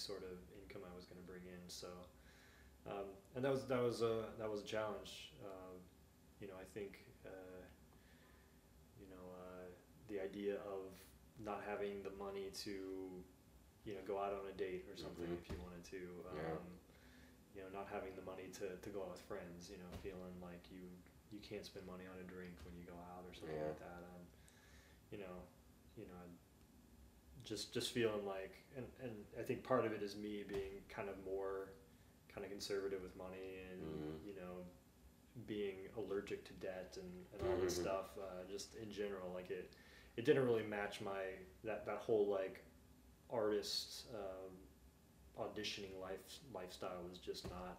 sort 0.00 0.22
of 0.22 0.38
income 0.62 0.82
I 0.90 0.94
was 0.96 1.04
going 1.06 1.20
to 1.20 1.26
bring 1.26 1.42
in. 1.46 1.62
So, 1.68 1.88
um, 2.86 3.06
and 3.34 3.44
that 3.44 3.52
was 3.52 3.64
that 3.66 3.82
was 3.82 4.02
a 4.02 4.24
that 4.38 4.48
was 4.50 4.60
a 4.62 4.64
challenge. 4.66 5.32
Uh, 5.44 5.74
you 6.40 6.46
know, 6.48 6.54
I 6.60 6.64
think. 6.74 7.00
Uh, 7.26 7.62
you 9.00 9.06
know, 9.10 9.24
uh, 9.38 9.66
the 10.08 10.18
idea 10.20 10.56
of 10.66 10.90
not 11.38 11.62
having 11.68 12.02
the 12.02 12.10
money 12.18 12.50
to, 12.66 12.74
you 13.86 13.94
know, 13.94 14.02
go 14.06 14.18
out 14.18 14.34
on 14.34 14.42
a 14.50 14.54
date 14.58 14.86
or 14.90 14.96
something 14.98 15.26
Mhm. 15.30 15.38
if 15.38 15.46
you 15.50 15.56
wanted 15.62 15.84
to. 15.84 16.02
Um, 16.30 16.36
Yeah. 16.36 16.58
You 17.56 17.62
know, 17.64 17.70
not 17.70 17.88
having 17.88 18.14
the 18.14 18.22
money 18.22 18.46
to, 18.60 18.76
to 18.76 18.88
go 18.90 19.02
out 19.02 19.10
with 19.18 19.20
friends. 19.22 19.70
You 19.70 19.78
know, 19.78 19.90
feeling 20.02 20.34
like 20.40 20.70
you 20.70 20.86
you 21.32 21.40
can't 21.40 21.64
spend 21.64 21.86
money 21.86 22.06
on 22.06 22.16
a 22.18 22.26
drink 22.26 22.54
when 22.64 22.74
you 22.76 22.84
go 22.84 22.94
out 23.14 23.24
or 23.26 23.34
something 23.34 23.54
Yeah. 23.56 23.66
like 23.74 23.80
that. 23.80 24.02
Um, 24.14 24.22
you 25.10 25.18
know, 25.18 25.36
you 25.96 26.06
know, 26.06 26.22
just 27.48 27.72
just 27.72 27.92
feeling 27.92 28.24
like, 28.26 28.54
and 28.76 28.84
and 29.02 29.12
I 29.38 29.42
think 29.42 29.62
part 29.64 29.86
of 29.86 29.92
it 29.92 30.02
is 30.02 30.16
me 30.16 30.44
being 30.46 30.82
kind 30.88 31.08
of 31.08 31.14
more 31.24 31.70
kind 32.32 32.44
of 32.44 32.50
conservative 32.50 33.02
with 33.02 33.16
money 33.16 33.60
and 33.72 33.82
Mhm. 33.82 34.26
you 34.26 34.34
know 34.34 34.64
being 35.46 35.88
allergic 35.96 36.44
to 36.44 36.52
debt 36.54 36.98
and, 37.00 37.26
and 37.32 37.48
all 37.48 37.56
this 37.62 37.78
Mhm. 37.78 37.82
stuff 37.82 38.18
uh, 38.18 38.44
just 38.50 38.74
in 38.74 38.90
general 38.90 39.32
like 39.32 39.50
it 39.50 39.72
it 40.16 40.24
didn't 40.24 40.44
really 40.44 40.64
match 40.64 41.00
my 41.00 41.22
that 41.64 41.86
that 41.86 41.98
whole 41.98 42.26
like 42.26 42.60
artist 43.30 44.06
um, 44.14 44.52
auditioning 45.38 45.98
life 46.00 46.18
lifestyle 46.52 47.02
was 47.08 47.18
just 47.18 47.48
not 47.48 47.78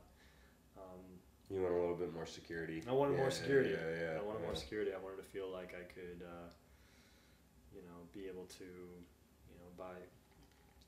um, 0.77 1.19
you 1.49 1.61
want 1.61 1.73
a 1.73 1.79
little 1.79 1.95
bit 1.95 2.13
more 2.13 2.27
security. 2.27 2.83
I 2.87 2.91
wanted 2.91 3.17
more 3.17 3.31
security. 3.31 3.71
Yeah, 3.71 4.13
yeah, 4.13 4.19
I 4.19 4.21
wanted 4.21 4.39
yeah. 4.41 4.45
more 4.45 4.55
security. 4.55 4.91
I 4.93 4.99
wanted 4.99 5.17
to 5.17 5.23
feel 5.23 5.49
like 5.49 5.73
I 5.73 5.83
could, 5.83 6.23
uh, 6.23 6.47
you 7.73 7.81
know, 7.81 7.97
be 8.13 8.27
able 8.27 8.45
to, 8.59 8.65
buy, 9.79 9.95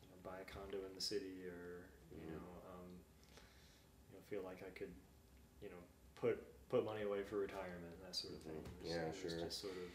you 0.04 0.08
know, 0.12 0.20
buy 0.24 0.38
a 0.44 0.46
condo 0.52 0.78
in 0.86 0.94
the 0.94 1.02
city, 1.02 1.46
or 1.48 1.88
you 2.12 2.28
Mhm. 2.28 2.34
know, 2.36 2.52
um, 2.76 2.92
you 4.12 4.18
know, 4.18 4.22
feel 4.30 4.42
like 4.44 4.62
I 4.64 4.70
could, 4.78 4.94
you 5.62 5.70
know, 5.70 5.82
put 6.16 6.38
put 6.70 6.86
money 6.86 7.02
away 7.02 7.22
for 7.24 7.38
retirement, 7.38 8.00
that 8.02 8.16
sort 8.16 8.34
of 8.34 8.39
thing. 8.44 8.54
Mhm. 8.54 8.82
Was- 8.84 8.92
Yeah, 8.92 9.12
sure. 9.12 9.50
Sort 9.52 9.74
of, 9.74 9.89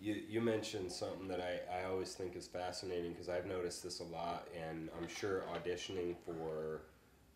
You, 0.00 0.14
you 0.14 0.40
mentioned 0.40 0.92
something 0.92 1.26
that 1.28 1.40
I, 1.40 1.80
I 1.80 1.84
always 1.84 2.14
think 2.14 2.36
is 2.36 2.46
fascinating 2.46 3.12
because 3.14 3.28
I've 3.28 3.46
noticed 3.46 3.82
this 3.82 3.98
a 4.00 4.04
lot, 4.04 4.46
and 4.54 4.90
I'm 4.96 5.08
sure 5.08 5.40
auditioning 5.54 6.16
for 6.24 6.82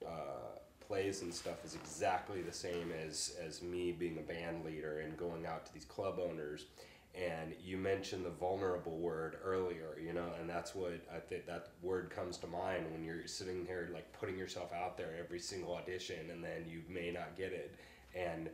uh, 0.06 0.58
plays 0.80 1.22
and 1.22 1.32
stuff 1.34 1.64
is 1.64 1.74
exactly 1.74 2.42
the 2.42 2.52
same 2.52 2.92
as, 2.92 3.34
as 3.40 3.62
me 3.62 3.90
being 3.92 4.18
a 4.18 4.22
band 4.22 4.64
leader 4.64 5.00
and 5.00 5.16
going 5.16 5.44
out 5.46 5.64
to 5.66 5.72
these 5.74 5.84
club 5.86 6.18
owners. 6.20 6.66
And 7.14 7.52
you 7.62 7.76
mentioned 7.76 8.24
the 8.24 8.30
vulnerable 8.30 8.98
word 8.98 9.36
earlier, 9.44 9.98
you 10.02 10.14
know, 10.14 10.28
and 10.40 10.48
that's 10.48 10.74
what 10.74 10.92
I 11.14 11.18
think 11.18 11.46
that 11.46 11.68
word 11.82 12.08
comes 12.08 12.38
to 12.38 12.46
mind 12.46 12.86
when 12.90 13.04
you're 13.04 13.26
sitting 13.26 13.66
here 13.66 13.90
like 13.92 14.10
putting 14.14 14.38
yourself 14.38 14.72
out 14.72 14.96
there 14.96 15.10
every 15.18 15.38
single 15.38 15.74
audition 15.74 16.30
and 16.30 16.42
then 16.42 16.64
you 16.66 16.80
may 16.88 17.10
not 17.10 17.36
get 17.36 17.52
it. 17.52 17.74
And 18.14 18.48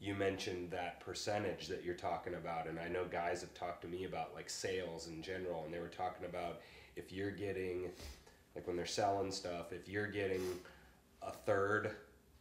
you 0.00 0.14
mentioned 0.14 0.70
that 0.70 1.00
percentage 1.00 1.66
that 1.68 1.84
you're 1.84 1.94
talking 1.94 2.34
about 2.34 2.66
and 2.66 2.78
i 2.78 2.88
know 2.88 3.04
guys 3.10 3.40
have 3.40 3.54
talked 3.54 3.80
to 3.80 3.88
me 3.88 4.04
about 4.04 4.34
like 4.34 4.50
sales 4.50 5.08
in 5.08 5.22
general 5.22 5.64
and 5.64 5.72
they 5.72 5.78
were 5.78 5.88
talking 5.88 6.26
about 6.26 6.60
if 6.96 7.12
you're 7.12 7.30
getting 7.30 7.90
like 8.54 8.66
when 8.66 8.76
they're 8.76 8.86
selling 8.86 9.30
stuff 9.30 9.72
if 9.72 9.88
you're 9.88 10.06
getting 10.06 10.42
a 11.22 11.32
third 11.32 11.92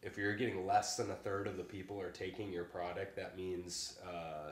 if 0.02 0.18
you're 0.18 0.36
getting 0.36 0.66
less 0.68 0.98
than 0.98 1.10
a 1.12 1.16
third 1.16 1.48
of 1.48 1.56
the 1.56 1.64
people 1.64 2.02
are 2.02 2.12
taking 2.12 2.52
your 2.52 2.66
product 2.66 3.16
that 3.16 3.38
means 3.38 3.98
uh, 4.06 4.52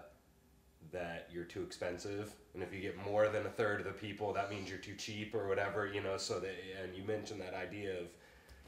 that 0.91 1.27
you're 1.31 1.43
too 1.43 1.61
expensive 1.61 2.33
and 2.53 2.61
if 2.61 2.73
you 2.73 2.79
get 2.79 2.97
more 3.05 3.29
than 3.29 3.45
a 3.45 3.49
third 3.49 3.79
of 3.79 3.85
the 3.85 3.91
people 3.91 4.33
that 4.33 4.49
means 4.49 4.69
you're 4.69 4.79
too 4.79 4.95
cheap 4.95 5.33
or 5.33 5.47
whatever 5.47 5.87
you 5.87 6.01
know 6.01 6.17
so 6.17 6.39
that 6.39 6.53
and 6.83 6.95
you 6.95 7.03
mentioned 7.03 7.39
that 7.39 7.53
idea 7.53 7.99
of 7.99 8.07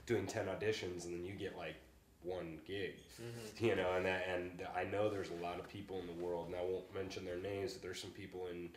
doing 0.06 0.26
10 0.26 0.46
auditions 0.46 1.06
and 1.06 1.14
then 1.14 1.26
you 1.26 1.34
get 1.34 1.58
like 1.58 1.76
one 2.24 2.58
gig 2.66 2.96
mm-hmm. 3.22 3.66
you 3.66 3.76
know 3.76 3.94
and 3.96 4.06
that, 4.06 4.26
and 4.34 4.62
I 4.76 4.86
know 4.86 5.10
there's 5.10 5.30
a 5.30 5.44
lot 5.44 5.60
of 5.60 5.68
people 5.68 6.00
in 6.00 6.08
the 6.08 6.24
world 6.24 6.48
and 6.48 6.56
I 6.56 6.62
won't 6.62 6.94
mention 6.94 7.26
their 7.26 7.38
names 7.38 7.74
but 7.74 7.82
there's 7.82 8.02
some 8.02 8.12
people 8.12 8.48
in 8.52 8.70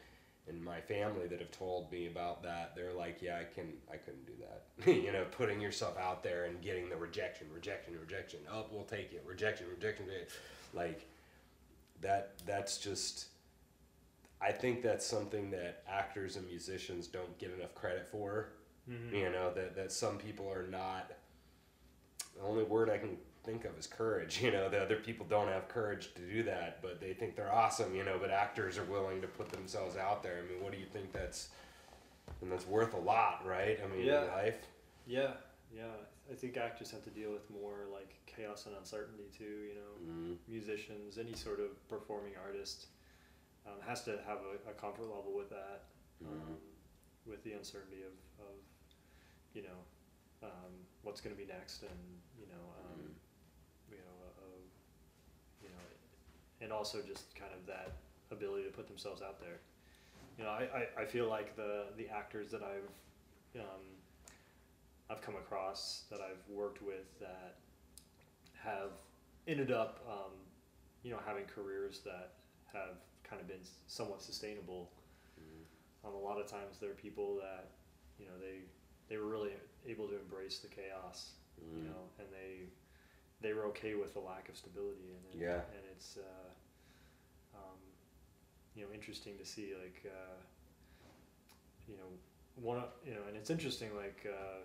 in 0.48 0.62
my 0.62 0.80
family 0.80 1.26
that 1.26 1.40
have 1.40 1.50
told 1.50 1.90
me 1.90 2.06
about 2.06 2.42
that. 2.44 2.74
They're 2.76 2.92
like 2.92 3.20
yeah 3.20 3.38
I 3.38 3.44
can 3.52 3.72
I 3.92 3.96
couldn't 3.96 4.26
do 4.26 4.32
that. 4.40 4.94
You 5.04 5.12
know 5.12 5.24
putting 5.30 5.60
yourself 5.60 5.96
out 5.98 6.22
there 6.22 6.44
and 6.44 6.60
getting 6.62 6.88
the 6.88 6.96
rejection 6.96 7.48
rejection 7.52 7.94
rejection. 8.00 8.40
Oh 8.52 8.66
we'll 8.70 8.84
take 8.84 9.12
it. 9.12 9.24
Rejection 9.26 9.66
rejection. 9.74 10.06
Like 10.74 11.06
that 12.00 12.34
that's 12.44 12.78
just 12.78 13.26
I 14.46 14.52
think 14.52 14.82
that's 14.82 15.04
something 15.04 15.50
that 15.50 15.82
actors 15.88 16.36
and 16.36 16.46
musicians 16.46 17.06
don't 17.08 17.36
get 17.38 17.50
enough 17.52 17.74
credit 17.74 18.06
for 18.06 18.50
Mhm. 18.88 19.12
you 19.12 19.30
know 19.30 19.52
that 19.54 19.74
that 19.74 19.90
some 19.90 20.16
people 20.18 20.48
are 20.48 20.66
not 20.68 21.12
the 22.36 22.42
only 22.42 22.62
word 22.62 22.88
i 22.88 22.96
can 22.98 23.18
think 23.42 23.64
of 23.64 23.76
is 23.78 23.86
courage 23.88 24.40
you 24.44 24.50
know 24.52 24.68
the 24.68 24.80
other 24.80 24.96
people 24.96 25.26
don't 25.28 25.48
have 25.48 25.66
courage 25.68 26.14
to 26.14 26.22
do 26.22 26.42
that 26.44 26.80
but 26.82 27.00
they 27.00 27.12
think 27.12 27.34
they're 27.34 27.52
awesome 27.52 27.94
you 27.96 28.04
know 28.04 28.16
but 28.20 28.30
actors 28.30 28.78
are 28.78 28.84
willing 28.84 29.20
to 29.20 29.26
put 29.26 29.48
themselves 29.50 29.96
out 29.96 30.22
there 30.22 30.38
i 30.38 30.52
mean 30.52 30.62
what 30.62 30.70
do 30.72 30.78
you 30.78 30.86
think 30.86 31.12
that's 31.12 31.48
and 32.42 32.50
that's 32.52 32.66
worth 32.66 32.94
a 32.94 32.98
lot 32.98 33.44
right 33.44 33.80
i 33.82 33.86
mean 33.88 34.04
Yeah. 34.06 34.22
in 34.22 34.28
life 34.28 34.66
yeah, 35.08 35.34
yeah. 35.72 35.84
I 36.30 36.34
think 36.34 36.56
actors 36.56 36.90
have 36.90 37.04
to 37.04 37.10
deal 37.10 37.30
with 37.32 37.48
more 37.50 37.86
like 37.92 38.12
chaos 38.26 38.66
and 38.66 38.74
uncertainty 38.76 39.28
too. 39.38 39.44
You 39.68 39.74
know, 39.76 40.12
mm, 40.12 40.36
musicians, 40.48 41.16
any 41.16 41.32
sort 41.34 41.60
of 41.60 41.70
performing 41.88 42.32
artist, 42.44 42.86
um, 43.66 43.80
has 43.86 44.02
to 44.04 44.12
have 44.26 44.38
a, 44.46 44.70
a 44.70 44.74
comfort 44.74 45.02
level 45.02 45.32
with 45.36 45.50
that. 45.50 45.82
Um, 46.24 46.56
with 47.26 47.42
the 47.44 47.52
uncertainty 47.52 48.00
of, 48.02 48.14
of 48.46 48.54
you 49.52 49.62
know 49.62 50.46
um, 50.48 50.72
what's 51.02 51.20
going 51.20 51.34
to 51.34 51.40
be 51.40 51.46
next 51.46 51.82
and 51.82 51.90
you 52.38 52.46
know 52.46 52.64
um, 52.80 53.00
Mhm. 53.00 53.12
you 53.90 53.96
know 53.98 54.16
uh, 54.38 54.60
you 55.62 55.68
know 55.68 55.84
and 56.62 56.72
also 56.72 57.02
just 57.02 57.34
kind 57.34 57.52
of 57.52 57.66
that 57.66 57.92
ability 58.30 58.64
to 58.64 58.70
put 58.70 58.86
themselves 58.86 59.20
out 59.22 59.40
there 59.40 59.58
you 60.38 60.44
know 60.44 60.50
I, 60.50 60.86
I, 60.98 61.02
I 61.02 61.04
feel 61.04 61.28
like 61.28 61.54
the 61.56 61.86
the 61.98 62.08
actors 62.08 62.50
that 62.50 62.62
I've 62.62 63.60
um, 63.60 63.84
I've 65.10 65.20
come 65.20 65.36
across 65.36 66.04
that 66.10 66.20
I've 66.20 66.48
worked 66.48 66.80
with 66.82 67.18
that 67.20 67.56
have 68.62 68.92
ended 69.46 69.70
up 69.70 70.00
um, 70.08 70.32
you 71.02 71.10
know 71.10 71.18
having 71.26 71.44
careers 71.44 72.00
that 72.04 72.32
have 72.72 72.96
kind 73.28 73.40
of 73.40 73.48
been 73.48 73.64
somewhat 73.86 74.22
sustainable. 74.22 74.90
Mm, 75.40 76.08
um, 76.08 76.14
a 76.14 76.18
lot 76.18 76.40
of 76.40 76.46
times 76.46 76.78
there 76.80 76.90
are 76.90 76.94
people 76.94 77.36
that 77.36 77.66
you 78.18 78.26
know 78.26 78.32
they 78.40 78.60
they 79.08 79.16
were 79.18 79.28
really 79.28 79.50
able 79.86 80.06
to 80.08 80.18
embrace 80.18 80.58
the 80.58 80.68
chaos 80.68 81.32
you 81.74 81.82
mm, 81.82 81.84
know 81.84 82.08
and 82.18 82.26
they 82.32 82.68
they 83.40 83.52
were 83.52 83.66
okay 83.66 83.94
with 83.94 84.14
the 84.14 84.20
lack 84.20 84.48
of 84.48 84.56
stability 84.56 85.14
and 85.32 85.40
Yeah. 85.40 85.60
and 85.74 85.82
it's 85.92 86.16
uh, 86.18 87.58
um, 87.58 87.78
you 88.74 88.82
know 88.82 88.88
interesting 88.94 89.36
to 89.38 89.44
see 89.44 89.72
like 89.82 90.02
uh, 90.06 90.36
you 91.88 91.96
know 91.96 92.08
one 92.56 92.82
you 93.04 93.12
know 93.14 93.20
and 93.28 93.36
it's 93.36 93.50
interesting 93.50 93.90
like 93.96 94.26
uh, 94.26 94.60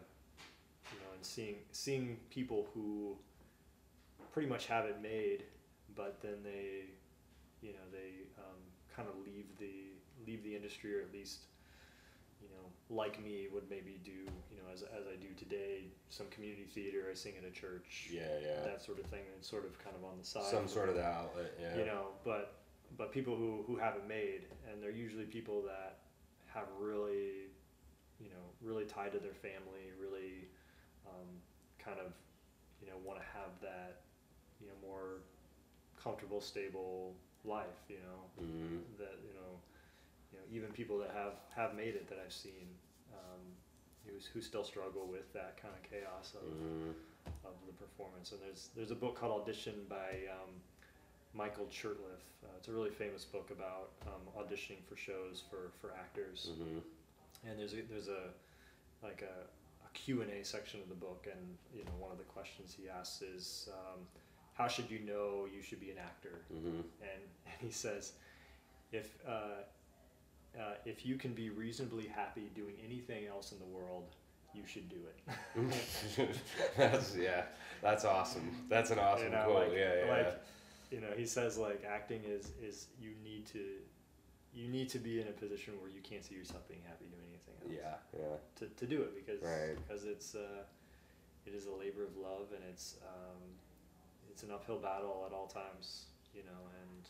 you 0.91 0.99
know 0.99 1.12
and 1.16 1.26
seeing 1.26 1.55
seeing 1.72 2.18
people 2.30 2.68
who 2.74 3.18
pretty 4.32 4.47
much 4.47 4.68
have 4.68 4.86
it 4.86 5.01
made 5.01 5.43
but 5.95 6.22
then 6.22 6.38
they 6.43 6.86
you 7.62 7.74
know 7.74 7.86
they 7.91 8.28
um, 8.38 8.59
kind 8.95 9.07
of 9.07 9.16
leave 9.26 9.45
the 9.59 9.93
leave 10.26 10.43
the 10.43 10.55
industry 10.55 10.97
or 10.97 11.01
at 11.01 11.14
least 11.14 11.45
you 12.41 12.49
know 12.49 12.66
like 12.89 13.24
me 13.24 13.47
would 13.53 13.70
maybe 13.70 13.99
do 14.03 14.12
you 14.12 14.57
know 14.57 14.68
as, 14.74 14.82
as 14.82 15.05
I 15.07 15.16
do 15.22 15.34
today 15.38 15.86
some 16.09 16.28
community 16.28 16.66
theater 16.66 17.05
I 17.09 17.14
sing 17.14 17.34
at 17.38 17.47
a 17.47 17.51
church 17.51 18.09
yeah 18.12 18.22
yeah. 18.41 18.64
that 18.66 18.82
sort 18.82 18.99
of 18.99 19.05
thing 19.05 19.24
and 19.34 19.43
sort 19.43 19.66
of 19.66 19.78
kind 19.80 19.95
of 19.95 20.03
on 20.03 20.18
the 20.20 20.26
side. 20.26 20.43
Some 20.43 20.68
sort 20.68 20.89
of 20.89 20.95
the 20.95 21.05
outlet 21.05 21.53
yeah. 21.62 21.78
You 21.78 21.86
know 21.86 22.07
but 22.26 22.62
but 22.97 23.12
people 23.12 23.36
who 23.36 23.64
who 23.68 23.78
have 23.78 23.95
it 23.95 24.07
made 24.07 24.45
and 24.70 24.82
they're 24.82 24.91
usually 24.91 25.26
people 25.26 25.62
that 25.64 25.99
have 26.53 26.68
really 26.80 27.49
you 28.20 28.30
know 28.30 28.45
really 28.62 28.86
tied 28.86 29.12
to 29.14 29.20
their 29.20 29.34
family 29.34 29.93
really 29.99 30.49
um, 31.07 31.28
kind 31.84 31.99
of 31.99 32.14
you 32.82 32.88
know 32.88 32.97
want 33.03 33.20
to 33.20 33.26
have 33.26 33.51
that 33.62 34.01
you 34.59 34.68
know 34.68 34.74
more 34.86 35.22
comfortable 36.01 36.41
stable 36.41 37.16
life 37.46 37.82
you 37.89 37.98
know 37.98 38.20
Mm-hmm. 38.42 38.78
that 38.98 39.16
you 39.28 39.34
know 39.34 39.52
you 40.32 40.38
know 40.39 40.46
even 40.52 40.72
people 40.72 40.98
that 41.00 41.12
have 41.14 41.34
have 41.56 41.76
made 41.76 41.96
it 41.96 42.08
that 42.10 42.18
I've 42.24 42.34
seen 42.34 42.68
um, 43.14 43.42
who 44.06 44.14
who 44.34 44.42
still 44.42 44.64
struggle 44.64 45.06
with 45.08 45.32
that 45.34 45.62
kind 45.62 45.74
of 45.74 45.82
chaos 45.89 46.34
of 46.36 46.48
Mm-hmm. 46.48 46.92
of 47.46 47.54
the 47.68 47.74
performance. 47.74 48.32
And 48.32 48.42
there's 48.42 48.70
there's 48.76 48.92
a 48.92 48.96
book 48.96 49.16
called 49.20 49.42
Audition 49.42 49.76
by 49.89 50.26
um, 50.32 50.52
Michael 51.34 51.68
Shurtleff. 51.72 52.24
Uh, 52.44 52.48
it's 52.58 52.68
a 52.68 52.72
really 52.72 52.89
famous 52.89 53.24
book 53.26 53.50
about 53.52 53.89
um, 54.08 54.22
auditioning 54.42 54.82
for 54.89 54.96
shows 54.98 55.44
for, 55.50 55.72
for 55.80 55.94
actors. 55.96 56.50
Mm-hmm. 56.52 56.80
And 57.48 57.60
there's 57.60 57.74
a, 57.74 57.82
there's 57.89 58.08
a 58.08 58.30
like 59.04 59.22
a, 59.24 59.36
a 59.86 59.89
Q 59.94 60.22
and 60.22 60.32
A 60.32 60.44
section 60.46 60.80
of 60.82 60.89
the 60.89 60.96
book, 60.96 61.28
and 61.32 61.58
you 61.76 61.84
know 61.86 61.92
one 62.00 62.12
of 62.12 62.18
the 62.18 62.24
questions 62.26 62.76
he 62.80 62.89
asks 62.89 63.22
is, 63.22 63.70
um, 63.74 64.00
"How 64.62 64.68
should 64.68 64.89
you 64.91 64.99
know 64.99 65.47
you 65.55 65.62
should 65.62 65.80
be 65.80 65.91
an 65.91 65.97
actor?" 65.97 66.41
Mm-hmm. 66.53 66.68
And, 67.01 67.22
and 67.45 67.55
he 67.59 67.72
says, 67.72 68.14
"If 68.91 69.18
uh, 69.28 69.64
uh, 70.59 70.76
if 70.86 71.05
you 71.05 71.16
can 71.16 71.34
be 71.34 71.49
reasonably 71.49 72.07
happy 72.07 72.49
doing 72.55 72.76
anything 72.86 73.26
else 73.28 73.51
in 73.51 73.59
the 73.59 73.66
world, 73.78 74.16
you 74.53 74.64
should 74.66 74.88
do 74.89 75.01
it." 75.12 75.18
that's 76.78 77.16
yeah, 77.16 77.43
that's 77.82 78.05
awesome. 78.05 78.49
That's 78.70 78.91
an 78.91 78.99
awesome 78.99 79.26
You 79.26 79.32
know, 79.32 79.45
quote. 79.45 79.70
like- 79.70 79.78
yeah, 79.78 79.93
yeah. 80.05 80.12
like, 80.12 80.43
you 80.91 80.99
know, 81.01 81.14
he 81.16 81.26
says 81.26 81.57
like 81.57 81.84
acting 81.89 82.22
is 82.26 82.51
is 82.62 82.88
you 82.99 83.12
need 83.24 83.45
to 83.47 83.64
you 84.53 84.68
need 84.68 84.89
to 84.89 84.99
be 84.99 85.22
in 85.22 85.28
a 85.28 85.32
position 85.32 85.74
where 85.82 85.89
you 85.89 86.01
can't 86.03 86.26
see 86.26 86.36
yourself 86.36 86.68
being 86.68 86.82
happy 86.86 87.05
doing 87.05 87.24
anything 87.32 87.55
else. 87.62 87.72
yeah, 87.72 88.20
yeah. 88.22 88.36
To, 88.59 88.66
to 88.82 88.86
do 88.86 89.01
it 89.01 89.16
because 89.16 89.41
Right. 89.41 89.76
because 89.88 90.03
it's 90.03 90.36
uh, 90.36 90.64
it 91.47 91.53
is 91.55 91.66
a 91.68 91.72
labor 91.84 92.03
of 92.03 92.18
love 92.18 92.47
and 92.55 92.64
it's 92.70 92.97
um, 93.07 93.39
it's 94.32 94.43
an 94.43 94.51
uphill 94.51 94.77
battle 94.77 95.25
at 95.27 95.34
all 95.34 95.47
times. 95.47 96.05
You 96.34 96.43
know, 96.43 96.61
and 96.82 97.07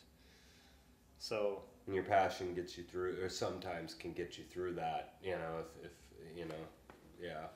so 1.18 1.62
And 1.86 1.94
your 1.94 2.04
passion 2.04 2.54
gets 2.54 2.76
you 2.76 2.84
through, 2.84 3.22
or 3.22 3.28
sometimes 3.28 3.94
can 3.94 4.12
get 4.12 4.36
you 4.38 4.44
through 4.44 4.74
that. 4.74 5.14
You 5.22 5.32
know, 5.32 5.60
if, 5.60 5.86
if 5.86 6.36
you 6.36 6.44
know, 6.46 6.54
yeah. 7.22 7.46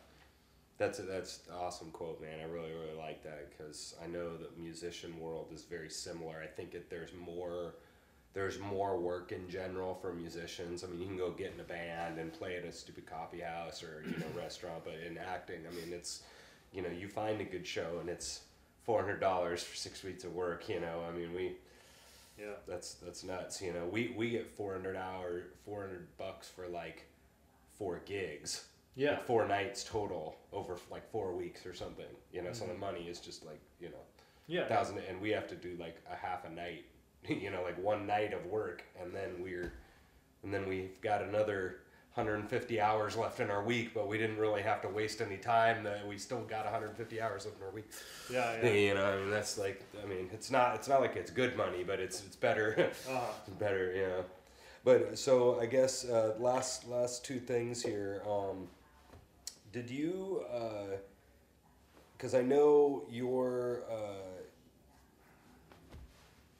That's 0.78 0.98
a, 0.98 1.02
that's 1.02 1.40
awesome 1.58 1.90
quote, 1.90 2.20
man. 2.20 2.38
I 2.40 2.44
really 2.44 2.72
really 2.72 2.96
like 2.98 3.22
that 3.24 3.48
because 3.50 3.94
I 4.02 4.06
know 4.06 4.36
the 4.36 4.48
musician 4.60 5.18
world 5.18 5.48
is 5.54 5.62
very 5.62 5.88
similar. 5.90 6.42
I 6.42 6.46
think 6.46 6.74
it, 6.74 6.90
there's 6.90 7.12
more 7.14 7.76
there's 8.34 8.58
more 8.58 8.98
work 8.98 9.32
in 9.32 9.48
general 9.48 9.94
for 9.94 10.12
musicians. 10.12 10.84
I 10.84 10.88
mean, 10.88 11.00
you 11.00 11.06
can 11.06 11.16
go 11.16 11.30
get 11.30 11.54
in 11.54 11.60
a 11.60 11.64
band 11.64 12.18
and 12.18 12.30
play 12.30 12.56
at 12.56 12.64
a 12.64 12.72
stupid 12.72 13.06
coffee 13.06 13.40
house 13.40 13.82
or 13.82 14.04
you 14.06 14.18
know 14.18 14.26
restaurant, 14.36 14.84
but 14.84 14.94
in 15.06 15.16
acting, 15.16 15.60
I 15.66 15.74
mean, 15.74 15.92
it's 15.92 16.22
you 16.72 16.82
know 16.82 16.90
you 16.90 17.08
find 17.08 17.40
a 17.40 17.44
good 17.44 17.66
show 17.66 17.98
and 18.00 18.10
it's 18.10 18.42
four 18.87 19.03
hundred 19.03 19.20
dollars 19.20 19.62
for 19.62 19.76
six 19.76 20.03
weeks 20.03 20.24
of 20.24 20.32
work. 20.34 20.68
You 20.68 20.80
know, 20.80 21.03
I 21.09 21.12
mean 21.16 21.34
we 21.34 21.53
yeah, 22.39 22.53
that's 22.68 22.95
that's 22.95 23.24
nuts. 23.24 23.61
You 23.61 23.72
know, 23.72 23.84
we 23.91 24.14
we 24.16 24.30
get 24.30 24.47
four 24.57 24.72
hundred 24.72 24.97
hour 24.97 25.43
four 25.64 25.82
hundred 25.82 26.07
bucks 26.16 26.49
for 26.49 26.66
like 26.68 27.05
four 27.78 28.01
gigs, 28.07 28.66
yeah, 28.95 29.12
like 29.12 29.26
four 29.26 29.47
nights 29.47 29.84
total 29.84 30.37
over 30.53 30.76
like 30.91 31.11
four 31.11 31.34
weeks 31.34 31.66
or 31.66 31.74
something. 31.74 32.07
You 32.32 32.43
know, 32.43 32.53
so 32.53 32.66
the 32.66 32.72
Mhm. 32.74 32.78
money 32.80 33.09
is 33.09 33.20
just 33.20 33.45
like 33.45 33.61
you 33.80 33.89
know 33.89 34.05
yeah. 34.47 34.66
thousand, 34.68 34.99
and 35.09 35.20
we 35.20 35.30
have 35.30 35.49
to 35.49 35.55
do 35.57 35.76
like 35.80 35.97
a 36.11 36.16
half 36.16 36.45
a 36.45 36.51
night. 36.51 36.84
You 37.28 37.51
know, 37.51 37.62
like 37.64 37.76
one 37.82 38.07
night 38.07 38.32
of 38.32 38.47
work, 38.47 38.84
and 39.03 39.12
then 39.12 39.43
we're 39.43 39.72
and 40.45 40.55
then 40.55 40.68
we've 40.68 41.01
got 41.01 41.22
another 41.22 41.80
150 42.16 42.80
hours 42.80 43.14
left 43.14 43.40
in 43.40 43.50
our 43.50 43.62
week, 43.62 43.92
but 43.92 44.08
we 44.08 44.16
didn't 44.16 44.38
really 44.38 44.62
have 44.62 44.80
to 44.80 44.88
waste 44.88 45.20
any 45.20 45.36
time. 45.36 45.84
That 45.84 46.06
we 46.08 46.16
still 46.16 46.40
got 46.40 46.64
150 46.64 47.20
hours 47.20 47.44
left 47.44 47.58
in 47.58 47.66
our 47.66 47.70
week. 47.70 47.90
Yeah, 48.32 48.56
yeah. 48.62 48.70
You 48.86 48.94
know, 48.94 49.04
I 49.04 49.16
mean, 49.18 49.30
that's 49.30 49.58
like, 49.58 49.82
I 50.02 50.06
mean, 50.06 50.30
it's 50.32 50.50
not, 50.50 50.76
it's 50.76 50.88
not 50.88 51.02
like 51.02 51.14
it's 51.14 51.30
good 51.30 51.56
money, 51.58 51.84
but 51.84 52.00
it's, 52.00 52.24
it's 52.24 52.36
better, 52.36 52.90
Uh, 53.10 53.20
better, 53.58 53.92
you 53.92 54.02
know. 54.02 54.24
But 54.82 55.18
so 55.18 55.60
I 55.60 55.66
guess 55.66 56.04
uh, 56.06 56.36
last 56.38 56.88
last 56.88 57.24
two 57.24 57.40
things 57.40 57.82
here. 57.82 58.22
Um, 58.26 58.68
did 59.72 59.90
you? 59.90 60.44
Because 62.16 62.34
I 62.34 62.42
know 62.42 63.02
your 63.10 63.82
uh, 63.90 64.40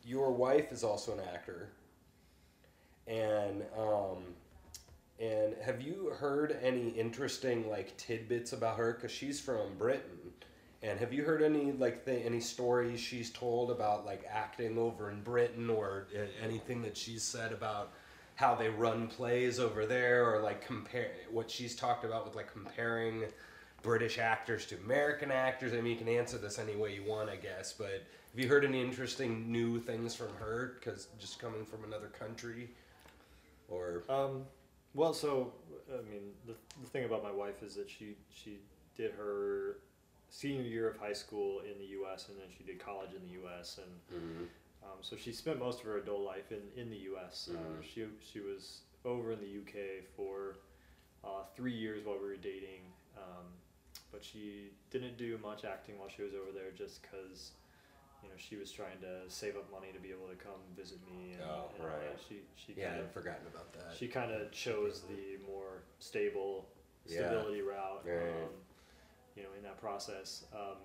your 0.05 0.33
wife 0.33 0.73
is 0.73 0.83
also 0.83 1.13
an 1.13 1.21
actor, 1.33 1.69
and 3.07 3.63
um, 3.79 4.25
and 5.19 5.55
have 5.65 5.81
you 5.81 6.13
heard 6.19 6.59
any 6.63 6.89
interesting 6.89 7.69
like 7.69 7.97
tidbits 7.97 8.53
about 8.53 8.77
her? 8.77 8.95
Because 8.95 9.11
she's 9.11 9.41
from 9.41 9.75
Britain. 9.79 10.33
And 10.83 11.01
have 11.01 11.13
you 11.13 11.25
heard 11.25 11.43
any 11.43 11.73
like 11.73 12.05
th- 12.05 12.25
any 12.25 12.41
stories 12.41 13.01
she's 13.01 13.31
told 13.31 13.71
about 13.71 14.05
like 14.05 14.25
acting 14.31 14.77
over 14.79 15.11
in 15.11 15.23
Britain 15.23 15.71
or 15.71 16.07
uh, 16.15 16.27
anything 16.43 16.83
that 16.83 16.97
she's 16.97 17.23
said 17.23 17.53
about 17.53 17.93
how 18.35 18.55
they 18.55 18.69
run 18.69 19.09
plays 19.09 19.59
over 19.59 19.87
there 19.87 20.31
or 20.31 20.43
like 20.43 20.65
compare 20.65 21.11
what 21.31 21.51
she's 21.51 21.75
talked 21.75 22.05
about 22.05 22.27
with 22.27 22.37
like 22.37 22.53
comparing 22.53 23.25
British 23.83 24.19
actors 24.19 24.67
to 24.67 24.77
American 24.85 25.31
actors? 25.31 25.73
I 25.73 25.77
mean, 25.77 25.93
you 25.93 25.97
can 25.97 26.09
answer 26.09 26.37
this 26.37 26.59
any 26.59 26.77
way 26.77 26.95
you 26.95 27.05
want, 27.05 27.31
I 27.31 27.37
guess. 27.37 27.73
But 27.73 28.05
have 28.33 28.45
you 28.45 28.49
heard 28.49 28.65
any 28.65 28.83
interesting 28.83 29.51
new 29.51 29.81
things 29.81 30.15
from 30.15 30.35
her? 30.39 30.75
Because 30.79 31.09
just 31.19 31.39
coming 31.39 31.65
from 31.65 31.85
another 31.85 32.09
country, 32.09 32.69
or 33.69 34.05
Um, 34.11 34.45
well, 34.97 35.13
so 35.15 35.53
I 35.93 36.03
mean, 36.11 36.23
the, 36.47 36.55
the 36.83 36.89
thing 36.89 37.05
about 37.05 37.23
my 37.23 37.31
wife 37.31 37.63
is 37.63 37.75
that 37.77 37.89
she 37.89 38.17
she 38.35 38.59
did 38.97 39.13
her 39.13 39.77
senior 40.31 40.63
year 40.63 40.89
of 40.89 40.97
high 40.99 41.13
school 41.13 41.61
in 41.61 41.79
the 41.79 41.87
U.S. 42.01 42.29
and 42.29 42.37
then 42.39 42.49
she 42.57 42.65
did 42.65 42.79
college 42.81 43.11
in 43.15 43.23
the 43.29 43.35
U.S. 43.43 43.79
and 43.79 44.19
um, 44.83 44.99
so 45.01 45.17
she 45.17 45.33
spent 45.33 45.59
most 45.59 45.81
of 45.81 45.87
her 45.87 45.99
adult 45.99 46.23
life 46.23 46.51
in 46.51 46.63
in 46.81 46.91
the 46.91 46.97
U.S. 47.13 47.49
Uh, 47.53 47.59
Mhm. 47.59 47.83
she 47.85 48.07
she 48.21 48.41
was 48.41 48.81
over 49.05 49.33
in 49.33 49.39
the 49.41 49.47
U.K. 49.63 50.01
for 50.17 50.57
uh, 51.25 51.45
three 51.57 51.73
years 51.75 52.05
while 52.05 52.19
we 52.19 52.27
were 52.29 52.37
dating, 52.37 52.83
um, 53.17 53.47
but 54.13 54.25
she 54.25 54.71
didn't 54.91 55.17
do 55.17 55.39
much 55.43 55.65
acting 55.65 55.99
while 55.99 56.09
she 56.09 56.23
was 56.23 56.33
over 56.35 56.51
there 56.53 56.71
just 56.77 57.03
because. 57.03 57.53
You 58.23 58.29
know, 58.31 58.35
she 58.37 58.57
was 58.57 58.71
trying 58.73 58.99
to 59.01 59.29
save 59.29 59.57
up 59.57 59.71
money 59.71 59.89
to 59.93 60.01
be 60.01 60.11
able 60.11 60.27
to 60.29 60.37
come 60.37 60.61
visit 60.77 60.99
me. 61.07 61.33
And, 61.35 61.43
Oh, 61.43 61.71
and 61.77 61.85
right. 61.85 62.19
She 62.29 62.41
she 62.55 62.75
yeah, 62.77 62.89
kind 62.89 63.01
of 63.01 63.07
I'd 63.07 63.13
forgotten 63.13 63.47
about 63.47 63.73
that. 63.75 63.95
she 63.97 64.09
kind 64.09 64.33
of 64.33 64.51
chose 64.53 65.03
the 65.09 65.39
more 65.47 65.83
stable 65.99 66.69
Yeah. 67.07 67.19
stability 67.29 67.61
route 67.63 68.03
Right. 68.05 68.43
um, 68.45 68.51
you 69.37 69.43
know 69.45 69.51
in 69.57 69.63
that 69.63 69.79
process 69.79 70.45
um, 70.53 70.79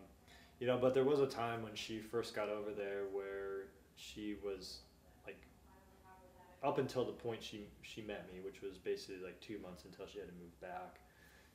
you 0.60 0.68
know 0.68 0.78
but 0.78 0.94
there 0.94 1.04
was 1.06 1.20
a 1.20 1.26
time 1.28 1.64
when 1.64 1.74
she 1.74 2.00
first 2.00 2.36
got 2.36 2.50
over 2.50 2.72
there 2.72 3.06
where 3.12 3.70
she 3.96 4.36
was 4.44 4.82
like 5.26 5.42
up 6.64 6.78
until 6.78 7.06
the 7.06 7.12
point 7.14 7.42
she 7.42 7.66
she 7.82 8.02
met 8.02 8.28
me 8.32 8.40
which 8.46 8.62
was 8.62 8.78
basically 8.78 9.24
like 9.24 9.40
two 9.42 9.58
months 9.60 9.86
until 9.86 10.06
she 10.06 10.20
had 10.20 10.28
to 10.28 10.36
move 10.36 10.54
back 10.62 11.00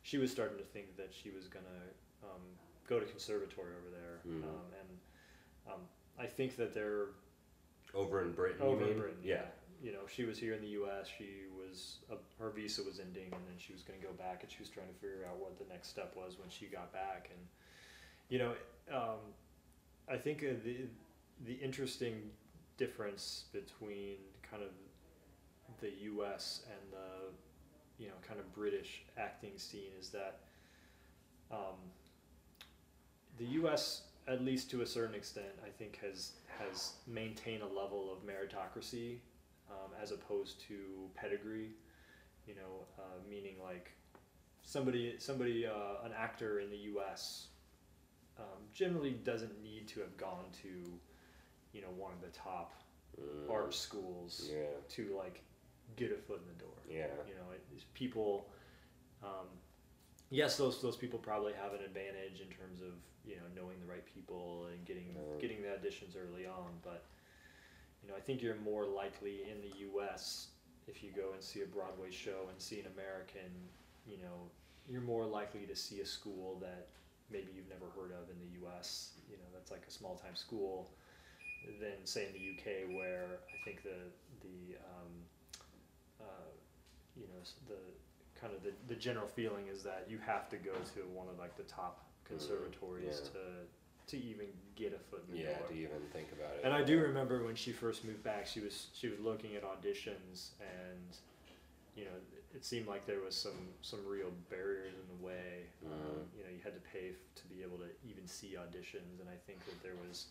she 0.02 0.18
was 0.18 0.30
starting 0.32 0.58
to 0.58 0.64
think 0.64 0.96
that 0.96 1.12
she 1.12 1.30
was 1.30 1.46
gonna 1.46 1.82
um, 2.24 2.42
go 2.88 2.98
to 2.98 3.06
conservatory 3.06 3.72
over 3.78 3.90
there 3.94 4.18
um, 4.42 4.66
and 4.80 4.85
um, 5.68 5.80
I 6.18 6.26
think 6.26 6.56
that 6.56 6.74
they're 6.74 7.08
over 7.94 8.22
in 8.22 8.32
Britain. 8.32 8.62
over 8.62 8.84
in? 8.88 8.98
Britain. 8.98 9.18
Yeah. 9.22 9.42
You 9.82 9.92
know, 9.92 10.06
she 10.08 10.24
was 10.24 10.38
here 10.38 10.54
in 10.54 10.62
the 10.62 10.68
U.S. 10.68 11.06
She 11.18 11.44
was 11.56 11.98
uh, 12.10 12.16
her 12.38 12.50
visa 12.50 12.82
was 12.82 12.98
ending, 12.98 13.24
and 13.24 13.42
then 13.46 13.56
she 13.58 13.72
was 13.72 13.82
going 13.82 14.00
to 14.00 14.06
go 14.06 14.12
back, 14.14 14.42
and 14.42 14.50
she 14.50 14.58
was 14.60 14.68
trying 14.68 14.88
to 14.88 14.94
figure 14.94 15.26
out 15.28 15.38
what 15.38 15.58
the 15.58 15.64
next 15.70 15.88
step 15.88 16.14
was 16.16 16.38
when 16.38 16.48
she 16.48 16.66
got 16.66 16.92
back. 16.92 17.28
And 17.30 17.40
you 18.28 18.38
know, 18.38 18.52
um, 18.92 19.20
I 20.08 20.16
think 20.16 20.42
uh, 20.42 20.54
the 20.64 20.86
the 21.44 21.54
interesting 21.54 22.30
difference 22.78 23.44
between 23.52 24.16
kind 24.48 24.62
of 24.62 24.70
the 25.80 25.92
U.S. 26.04 26.62
and 26.70 26.92
the 26.92 28.02
you 28.02 28.08
know 28.08 28.14
kind 28.26 28.40
of 28.40 28.52
British 28.54 29.02
acting 29.18 29.56
scene 29.56 29.92
is 30.00 30.08
that 30.10 30.40
um, 31.50 31.76
the 33.38 33.44
U.S. 33.60 34.02
at 34.28 34.44
least 34.44 34.70
to 34.70 34.82
a 34.82 34.86
certain 34.86 35.14
extent, 35.14 35.52
I 35.64 35.70
think 35.70 35.98
has 36.02 36.32
has 36.58 36.94
maintained 37.06 37.62
a 37.62 37.66
level 37.66 38.12
of 38.12 38.26
meritocracy 38.26 39.18
um, 39.70 39.92
as 40.02 40.10
opposed 40.12 40.60
to 40.68 41.08
pedigree. 41.14 41.70
You 42.46 42.54
know, 42.54 42.86
uh, 42.98 43.02
meaning 43.28 43.56
like 43.62 43.92
somebody 44.62 45.16
somebody 45.18 45.66
uh, 45.66 46.04
an 46.04 46.12
actor 46.16 46.60
in 46.60 46.70
the 46.70 46.76
U.S. 46.94 47.48
Um, 48.38 48.62
generally 48.72 49.12
doesn't 49.12 49.62
need 49.62 49.88
to 49.88 50.00
have 50.00 50.16
gone 50.16 50.44
to 50.62 50.68
you 51.72 51.80
know 51.82 51.88
one 51.96 52.12
of 52.12 52.20
the 52.20 52.36
top 52.36 52.72
Mm. 53.18 53.50
art 53.50 53.72
schools 53.72 54.50
Yeah. 54.52 54.66
to 54.90 55.16
like 55.16 55.40
get 55.96 56.12
a 56.12 56.16
foot 56.16 56.42
in 56.42 56.48
the 56.54 56.62
door 56.62 56.74
Yeah. 56.86 57.06
you 57.26 57.34
know 57.34 57.50
it, 57.54 57.62
people 57.94 58.50
um, 59.22 59.46
yes 60.30 60.56
those 60.56 60.80
those 60.82 60.96
people 60.96 61.18
probably 61.18 61.52
have 61.52 61.72
an 61.72 61.84
advantage 61.84 62.40
in 62.40 62.48
terms 62.48 62.80
of 62.80 62.94
you 63.24 63.36
know 63.36 63.46
knowing 63.54 63.78
the 63.80 63.86
right 63.86 64.04
people 64.14 64.66
and 64.72 64.84
getting 64.84 65.14
Yeah. 65.14 65.40
getting 65.40 65.62
the 65.62 65.68
auditions 65.68 66.16
early 66.16 66.46
on 66.46 66.70
but 66.82 67.04
you 68.02 68.08
know 68.08 68.16
I 68.16 68.20
think 68.20 68.42
you're 68.42 68.56
more 68.56 68.84
likely 68.84 69.42
in 69.50 69.60
the 69.60 69.72
US 69.90 70.48
if 70.88 71.02
you 71.02 71.10
go 71.10 71.32
and 71.32 71.42
see 71.42 71.62
a 71.62 71.66
Broadway 71.66 72.10
show 72.10 72.48
and 72.50 72.60
see 72.60 72.80
an 72.80 72.86
American 72.94 73.50
you 74.06 74.18
know 74.18 74.50
you're 74.88 75.02
more 75.02 75.26
likely 75.26 75.66
to 75.66 75.74
see 75.74 76.00
a 76.00 76.06
school 76.06 76.58
that 76.60 76.86
maybe 77.30 77.48
you've 77.54 77.68
never 77.68 77.86
heard 77.98 78.12
of 78.12 78.30
in 78.30 78.38
the 78.38 78.60
U.S. 78.62 79.10
You 79.28 79.36
know, 79.36 79.48
that's 79.52 79.70
like 79.70 79.82
a 79.86 79.90
small 79.90 80.16
time 80.16 80.36
school. 80.36 80.90
Than 81.80 81.98
say 82.04 82.26
in 82.26 82.32
the 82.32 82.46
UK, 82.54 82.94
where 82.94 83.42
I 83.52 83.58
think 83.64 83.82
the 83.82 83.98
the 84.46 84.78
um, 84.78 85.10
uh, 86.20 86.50
you 87.16 87.26
know 87.26 87.42
the 87.66 87.80
kind 88.46 88.56
of 88.56 88.62
the, 88.62 88.72
the 88.92 88.98
general 88.98 89.26
feeling 89.26 89.66
is 89.72 89.82
that 89.82 90.06
you 90.08 90.18
have 90.24 90.48
to 90.48 90.56
go 90.56 90.72
to 90.94 91.00
one 91.12 91.28
of 91.28 91.38
like 91.38 91.56
the 91.56 91.64
top 91.64 92.04
conservatories 92.24 93.20
yeah. 93.22 93.30
to 93.30 93.38
to 94.06 94.24
even 94.24 94.46
get 94.76 94.94
a 94.94 94.98
foot 95.10 95.24
in 95.28 95.36
the 95.36 95.42
Yeah, 95.42 95.58
door. 95.58 95.66
to 95.68 95.74
even 95.74 95.98
think 96.12 96.28
about 96.30 96.54
it. 96.54 96.60
And 96.62 96.72
I 96.72 96.84
do 96.84 97.00
remember 97.00 97.44
when 97.44 97.56
she 97.56 97.72
first 97.72 98.04
moved 98.04 98.22
back, 98.22 98.46
she 98.46 98.60
was 98.60 98.86
she 98.94 99.08
was 99.08 99.18
looking 99.18 99.56
at 99.56 99.64
auditions, 99.64 100.50
and 100.60 101.16
you 101.96 102.04
know, 102.04 102.16
it 102.54 102.64
seemed 102.64 102.86
like 102.86 103.04
there 103.06 103.20
was 103.20 103.34
some 103.34 103.74
some 103.82 104.00
real 104.06 104.30
barriers 104.48 104.94
in 104.94 105.16
the 105.18 105.26
way. 105.26 105.66
Um, 105.84 105.90
Mhm. 105.90 106.38
you 106.38 106.44
know, 106.44 106.50
you 106.50 106.60
had 106.62 106.74
to 106.74 106.90
pay 106.92 107.10
f- 107.10 107.34
to 107.42 107.46
be 107.48 107.62
able 107.62 107.78
to 107.78 107.90
even 108.08 108.26
see 108.28 108.54
auditions, 108.56 109.18
and 109.20 109.28
I 109.28 109.36
think 109.46 109.64
that 109.64 109.82
there 109.82 109.96
was, 110.08 110.26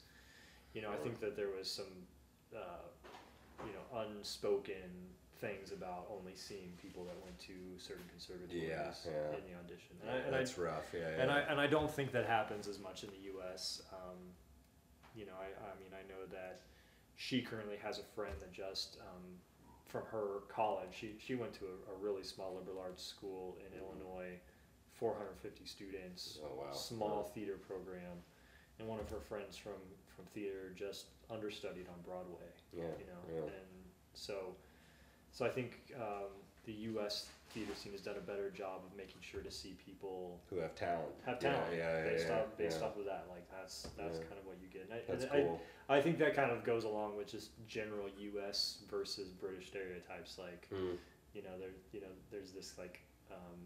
you 0.73 0.81
know, 0.81 0.91
I 0.91 0.97
think 0.97 1.19
that 1.19 1.35
there 1.35 1.49
was 1.49 1.69
some, 1.69 2.07
uh, 2.55 2.87
you 3.65 3.73
know, 3.73 3.99
unspoken 3.99 5.15
things 5.45 5.71
about 5.71 6.07
only 6.09 6.33
seeing 6.35 6.71
people 6.81 7.03
that 7.05 7.17
went 7.23 7.37
to 7.39 7.53
certain 7.77 8.03
conservatories 8.09 8.63
Yeah, 8.63 8.89
yeah. 9.05 9.37
in 9.37 9.43
the 9.45 9.55
audition. 9.61 9.93
And 10.01 10.09
I, 10.09 10.17
and 10.25 10.35
I 10.35 10.39
That's 10.39 10.57
rough. 10.57 10.89
Yeah, 10.93 10.99
yeah. 11.01 11.21
and 11.21 11.31
I 11.31 11.39
and 11.49 11.59
I 11.59 11.67
don't 11.67 11.91
think 11.91 12.11
that 12.11 12.25
happens 12.25 12.67
as 12.67 12.79
much 12.79 13.03
in 13.03 13.09
the 13.09 13.21
U.S. 13.37 13.81
Um, 13.93 14.17
you 15.15 15.25
know, 15.25 15.37
I, 15.39 15.47
I 15.71 15.73
mean, 15.79 15.93
I 15.93 16.03
know 16.11 16.25
that 16.31 16.61
she 17.15 17.41
currently 17.41 17.77
has 17.83 17.99
a 17.99 18.03
friend 18.15 18.35
that 18.41 18.51
just 18.51 18.97
um, 19.01 19.23
from 19.85 20.03
her 20.11 20.41
college. 20.49 20.89
She 20.99 21.13
she 21.19 21.35
went 21.35 21.53
to 21.59 21.65
a, 21.65 21.93
a 21.93 21.95
really 22.01 22.23
small 22.23 22.55
liberal 22.57 22.79
arts 22.81 23.03
school 23.05 23.57
in 23.61 23.69
Illinois, 23.79 24.33
450 24.93 25.65
students, 25.65 26.39
oh 26.43 26.61
wow. 26.65 26.71
small 26.71 27.31
theater 27.35 27.57
program, 27.67 28.17
and 28.79 28.87
one 28.87 28.99
of 28.99 29.09
her 29.09 29.19
friends 29.19 29.55
from 29.57 29.79
from 30.15 30.25
theater 30.33 30.71
just 30.75 31.07
understudied 31.29 31.87
on 31.89 31.99
Broadway 32.05 32.47
Yeah. 32.71 32.83
you 32.99 33.05
know, 33.11 33.21
yeah. 33.27 33.51
and 33.51 33.71
so, 34.13 34.55
so 35.35 35.45
I 35.45 35.49
think 35.49 35.81
um, 35.99 36.31
the 36.65 36.71
U.S. 36.95 37.27
theater 37.51 37.75
scene 37.75 37.91
has 37.91 38.01
done 38.01 38.15
a 38.17 38.25
better 38.25 38.49
job 38.49 38.81
of 38.89 38.95
making 38.97 39.19
sure 39.21 39.41
to 39.41 39.51
see 39.51 39.75
people 39.85 40.39
Who 40.49 40.57
have 40.59 40.73
talent. 40.75 41.11
have 41.25 41.39
talent 41.39 41.61
Yeah, 41.71 41.77
yeah, 41.77 41.97
yeah 42.05 42.09
based 42.09 42.27
yeah, 42.29 42.35
off 42.39 42.57
based 42.57 42.79
yeah. 42.79 42.87
off 42.87 42.97
of 42.97 43.05
that. 43.05 43.25
Like 43.29 43.45
that's 43.51 43.87
that's 43.99 44.17
Yeah. 44.17 44.23
kind 44.31 44.39
of 44.39 44.45
what 44.47 44.55
you 44.63 44.67
get. 44.71 44.87
And 44.89 44.93
I, 44.95 45.01
That's 45.07 45.25
and 45.25 45.31
cool. 45.45 45.61
I 45.89 45.99
think 46.01 46.17
that 46.19 46.33
kind 46.35 46.49
of 46.51 46.63
goes 46.63 46.85
along 46.85 47.17
with 47.17 47.27
just 47.27 47.51
general 47.67 48.07
U.S. 48.33 48.79
versus 48.89 49.27
British 49.29 49.67
stereotypes. 49.67 50.37
Like 50.39 50.67
Mm. 50.73 50.97
you 51.35 51.43
know, 51.43 51.59
there 51.59 51.75
you 51.91 51.99
know, 52.01 52.13
there's 52.31 52.51
this 52.51 52.77
like 52.79 53.01
um, 53.29 53.59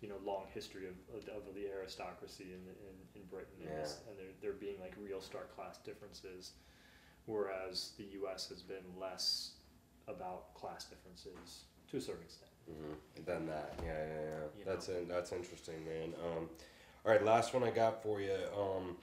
you 0.00 0.08
know 0.08 0.16
long 0.24 0.46
history 0.54 0.86
of, 0.88 0.96
of, 1.14 1.28
of 1.46 1.54
the 1.54 1.66
aristocracy 1.68 2.44
in 2.56 2.62
in, 2.88 2.96
in 3.20 3.22
Britain, 3.28 3.60
and, 3.60 3.68
this, 3.76 4.00
and 4.08 4.16
there 4.18 4.32
there 4.40 4.52
being 4.58 4.80
like 4.80 4.94
real 4.98 5.20
stark 5.20 5.54
class 5.54 5.76
differences, 5.84 6.52
whereas 7.26 7.92
the 7.98 8.04
U.S. 8.20 8.48
has 8.48 8.62
been 8.62 8.84
less 8.98 9.52
about 10.10 10.54
class 10.54 10.84
differences 10.84 11.64
to 11.90 11.96
a 11.96 12.00
certain 12.00 12.22
extent. 12.22 12.50
Mm-hmm. 12.70 13.22
Done 13.24 13.46
that. 13.46 13.74
Yeah, 13.84 13.92
yeah, 13.92 14.20
yeah. 14.22 14.58
You 14.58 14.64
that's 14.64 14.88
in, 14.88 15.08
that's 15.08 15.32
interesting, 15.32 15.84
man. 15.84 16.14
Um, 16.24 16.48
all 17.04 17.12
right, 17.12 17.24
last 17.24 17.54
one 17.54 17.64
I 17.64 17.70
got 17.70 18.02
for 18.02 18.20
you. 18.20 18.36
Um, 18.56 18.96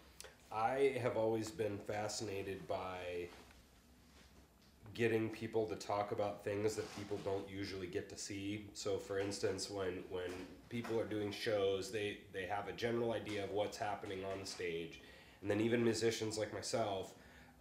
I 0.52 0.98
have 1.02 1.18
always 1.18 1.50
been 1.50 1.78
fascinated 1.78 2.68
by 2.68 3.28
getting 4.94 5.30
people 5.30 5.66
to 5.66 5.76
talk 5.76 6.12
about 6.12 6.44
things 6.44 6.76
that 6.76 6.98
people 6.98 7.20
don't 7.24 7.48
usually 7.50 7.88
get 7.88 8.10
to 8.10 8.18
see. 8.18 8.66
So, 8.74 8.98
for 8.98 9.20
instance, 9.20 9.70
when 9.70 10.04
when 10.10 10.32
people 10.70 11.00
are 11.00 11.06
doing 11.06 11.32
shows, 11.32 11.92
they 11.92 12.20
they 12.34 12.46
have 12.46 12.68
a 12.68 12.74
general 12.74 13.14
idea 13.14 13.44
of 13.44 13.52
what's 13.52 13.78
happening 13.78 14.24
on 14.32 14.40
the 14.40 14.48
stage, 14.48 15.02
and 15.42 15.52
then 15.52 15.60
even 15.62 15.84
musicians 15.84 16.38
like 16.38 16.54
myself 16.54 17.14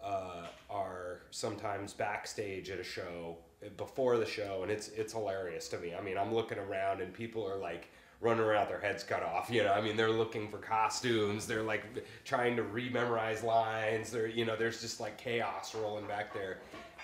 uh, 0.03 0.47
are 0.70 1.20
sometimes 1.30 1.92
backstage 1.92 2.70
at 2.70 2.78
a 2.78 2.84
show 2.84 3.36
uh, 3.64 3.68
before 3.76 4.18
the 4.18 4.26
show, 4.26 4.61
and 4.62 4.70
it's 4.70 4.88
it's 4.88 5.12
hilarious 5.12 5.68
to 5.68 5.78
me. 5.78 5.94
I 5.94 6.01
mean, 6.01 6.18
I'm 6.18 6.32
looking 6.34 6.59
around 6.59 7.01
and 7.01 7.12
people 7.12 7.47
are 7.49 7.57
like 7.57 7.88
running 8.20 8.42
around 8.42 8.68
their 8.68 8.80
heads 8.80 9.03
cut 9.03 9.22
off. 9.22 9.51
You 9.51 9.64
know, 9.64 9.72
I 9.72 9.80
mean, 9.80 9.97
they're 9.97 10.11
looking 10.11 10.49
for 10.49 10.59
costumes. 10.59 11.47
They're 11.47 11.62
like 11.62 11.84
trying 12.24 12.57
to 12.57 12.62
rememorize 12.62 13.42
lines. 13.42 14.11
They're 14.11 14.28
you 14.28 14.44
know, 14.44 14.57
there's 14.57 14.80
just 14.80 15.01
like 15.01 15.18
chaos 15.18 15.74
rolling 15.74 16.07
back 16.07 16.32
there, 16.32 16.59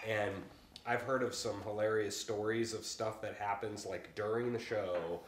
and 0.09 0.32
I've 0.86 1.03
heard 1.03 1.22
of 1.22 1.34
some 1.34 1.62
hilarious 1.62 2.18
stories 2.18 2.74
of 2.74 2.84
stuff 2.84 3.20
that 3.22 3.36
happens 3.36 3.86
like 3.86 4.14
during 4.14 4.53
the 4.53 4.59
show, 4.59 5.20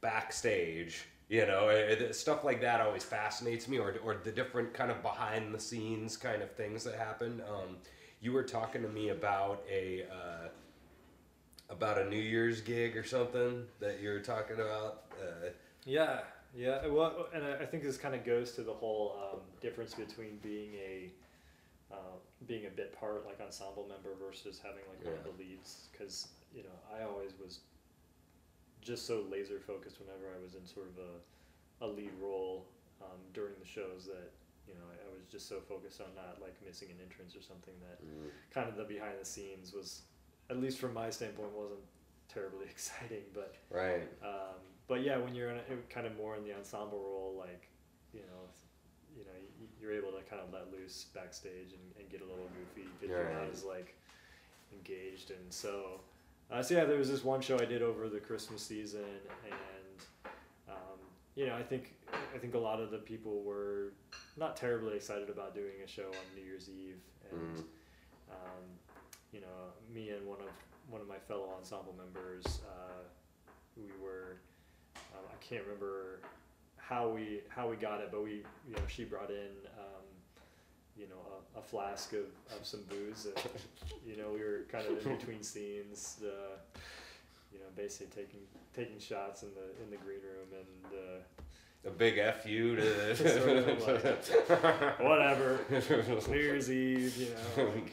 backstage. 0.00 1.04
You 1.28 1.46
know, 1.46 1.68
eh, 1.68 1.96
eh, 1.98 2.12
stuff 2.12 2.42
like 2.42 2.60
that 2.62 2.80
always 2.80 3.04
fascinates 3.04 3.68
me, 3.68 3.78
or 3.78 3.96
or 4.02 4.16
the 4.22 4.32
different 4.32 4.72
kind 4.72 4.90
of 4.90 5.02
behind 5.02 5.54
the 5.54 5.60
scenes 5.60 6.16
kind 6.16 6.42
of 6.42 6.50
things 6.52 6.84
that 6.84 6.94
happen. 6.94 7.42
Um, 7.48 7.76
you 8.20 8.32
were 8.32 8.42
talking 8.44 8.82
to 8.82 8.88
me 8.88 9.10
about 9.10 9.62
a. 9.70 10.04
Uh, 10.10 10.48
about 11.70 11.98
a 11.98 12.08
New 12.08 12.16
Year's 12.16 12.60
gig 12.60 12.96
or 12.96 13.04
something 13.04 13.64
that 13.80 14.00
you 14.00 14.08
were 14.08 14.20
talking 14.20 14.56
about. 14.56 15.02
Uh, 15.20 15.48
Yeah, 15.84 16.20
yeah. 16.54 16.86
Well, 16.86 17.26
and 17.34 17.44
I 17.44 17.64
think 17.66 17.82
this 17.82 17.96
kind 17.96 18.14
of 18.14 18.24
goes 18.24 18.52
to 18.52 18.62
the 18.62 18.72
whole 18.72 19.16
um, 19.22 19.40
difference 19.60 19.94
between 19.94 20.38
being 20.42 20.74
a 20.74 21.12
uh, 21.92 22.16
being 22.46 22.66
a 22.66 22.70
bit 22.70 22.98
part, 22.98 23.26
like 23.26 23.40
ensemble 23.40 23.86
member, 23.88 24.10
versus 24.22 24.60
having 24.62 24.82
like 24.88 25.04
one 25.04 25.14
of 25.14 25.24
the 25.24 25.42
leads. 25.42 25.88
Because 25.92 26.28
you 26.54 26.62
know, 26.62 26.78
I 26.94 27.04
always 27.04 27.32
was 27.42 27.60
just 28.88 29.06
so 29.06 29.22
laser 29.30 29.60
focused 29.60 30.00
whenever 30.00 30.32
I 30.32 30.42
was 30.42 30.54
in 30.54 30.64
sort 30.64 30.88
of 30.88 30.96
a, 30.96 31.12
a 31.84 31.88
lead 31.92 32.16
role 32.18 32.64
um, 33.04 33.20
during 33.34 33.52
the 33.60 33.68
shows 33.68 34.08
that 34.08 34.32
you 34.66 34.72
know 34.72 34.88
I, 34.88 34.96
I 35.04 35.08
was 35.12 35.28
just 35.28 35.46
so 35.46 35.60
focused 35.60 36.00
on 36.00 36.08
not 36.16 36.40
like 36.40 36.56
missing 36.64 36.88
an 36.88 36.96
entrance 37.04 37.36
or 37.36 37.42
something 37.42 37.74
that 37.84 38.00
mm, 38.00 38.32
kind 38.48 38.66
of 38.66 38.76
the 38.80 38.84
behind 38.84 39.20
the 39.20 39.28
scenes 39.28 39.74
was, 39.74 40.08
at 40.48 40.56
least 40.58 40.78
from 40.78 40.94
my 40.94 41.10
standpoint, 41.10 41.52
wasn't 41.52 41.84
terribly 42.32 42.64
exciting, 42.70 43.28
but. 43.34 43.54
right. 43.70 44.08
Um, 44.24 44.56
but 44.88 45.04
yeah, 45.04 45.18
when 45.18 45.34
you're 45.34 45.50
in 45.50 45.58
a, 45.58 45.76
kind 45.92 46.06
of 46.06 46.16
more 46.16 46.34
in 46.34 46.42
the 46.44 46.56
ensemble 46.56 47.04
role, 47.04 47.36
like 47.38 47.68
you 48.14 48.20
know, 48.20 48.48
you 49.12 49.24
know 49.28 49.36
you're 49.78 49.92
able 49.92 50.16
to 50.16 50.24
kind 50.30 50.40
of 50.40 50.50
let 50.50 50.72
loose 50.72 51.06
backstage 51.12 51.76
and, 51.76 51.84
and 52.00 52.08
get 52.08 52.22
a 52.22 52.24
little 52.24 52.48
goofy 52.56 52.88
because 52.98 53.12
you're 53.12 53.32
not 53.36 53.52
as 53.52 53.64
like 53.64 53.94
engaged. 54.72 55.30
And 55.30 55.52
so, 55.52 56.00
uh, 56.50 56.62
so 56.62 56.74
yeah, 56.74 56.84
there 56.84 56.98
was 56.98 57.10
this 57.10 57.24
one 57.24 57.40
show 57.40 57.58
I 57.58 57.64
did 57.64 57.82
over 57.82 58.08
the 58.08 58.20
Christmas 58.20 58.62
season, 58.62 59.00
and 59.44 60.32
um, 60.68 60.98
you 61.34 61.46
know, 61.46 61.54
I 61.54 61.62
think 61.62 61.94
I 62.34 62.38
think 62.38 62.54
a 62.54 62.58
lot 62.58 62.80
of 62.80 62.90
the 62.90 62.98
people 62.98 63.42
were 63.42 63.92
not 64.36 64.56
terribly 64.56 64.96
excited 64.96 65.28
about 65.30 65.54
doing 65.54 65.74
a 65.84 65.88
show 65.88 66.06
on 66.08 66.36
New 66.36 66.42
Year's 66.44 66.68
Eve, 66.68 67.00
and 67.30 67.56
Mm. 67.56 67.64
um, 68.30 68.64
you 69.32 69.40
know, 69.40 69.72
me 69.92 70.10
and 70.10 70.26
one 70.26 70.40
of 70.40 70.48
one 70.90 71.00
of 71.02 71.08
my 71.08 71.18
fellow 71.18 71.50
ensemble 71.58 71.94
members, 71.98 72.60
uh, 72.66 73.02
we 73.76 73.84
were, 74.02 74.38
um, 74.96 75.24
I 75.30 75.36
can't 75.44 75.62
remember 75.64 76.20
how 76.76 77.08
we 77.10 77.42
how 77.48 77.68
we 77.68 77.76
got 77.76 78.00
it, 78.00 78.08
but 78.10 78.22
we 78.24 78.42
you 78.66 78.74
know 78.74 78.82
she 78.86 79.04
brought 79.04 79.30
in 79.30 79.50
um, 79.78 80.04
you 80.98 81.06
know 81.06 81.20
a, 81.56 81.58
a 81.58 81.62
flask 81.62 82.12
of, 82.12 82.26
of 82.58 82.64
some 82.66 82.80
booze, 82.88 83.26
and 83.26 83.44
you 84.06 84.16
know 84.16 84.30
we 84.32 84.40
were 84.40 84.64
kind 84.70 84.86
of 84.86 85.06
in 85.06 85.16
between 85.16 85.42
scenes, 85.52 86.18
uh, 86.22 86.56
you 87.52 87.58
know 87.58 87.66
basically 87.76 88.08
taking 88.22 88.40
taking 88.74 88.98
shots 88.98 89.42
in 89.42 89.50
the 89.54 89.82
in 89.82 89.90
the 89.90 89.96
green 89.96 90.20
room 90.20 90.48
and. 90.52 90.92
Uh, 90.92 91.20
A 91.86 91.90
big 91.90 92.18
F 92.18 92.44
you 92.44 92.74
to. 92.76 93.16
Sort 93.16 93.48
of 93.48 95.00
whatever. 95.00 95.60
New 96.28 96.36
Year's 96.38 96.70
Eve, 96.70 97.16
you 97.16 97.30
know. 97.30 97.70
Like, 97.70 97.92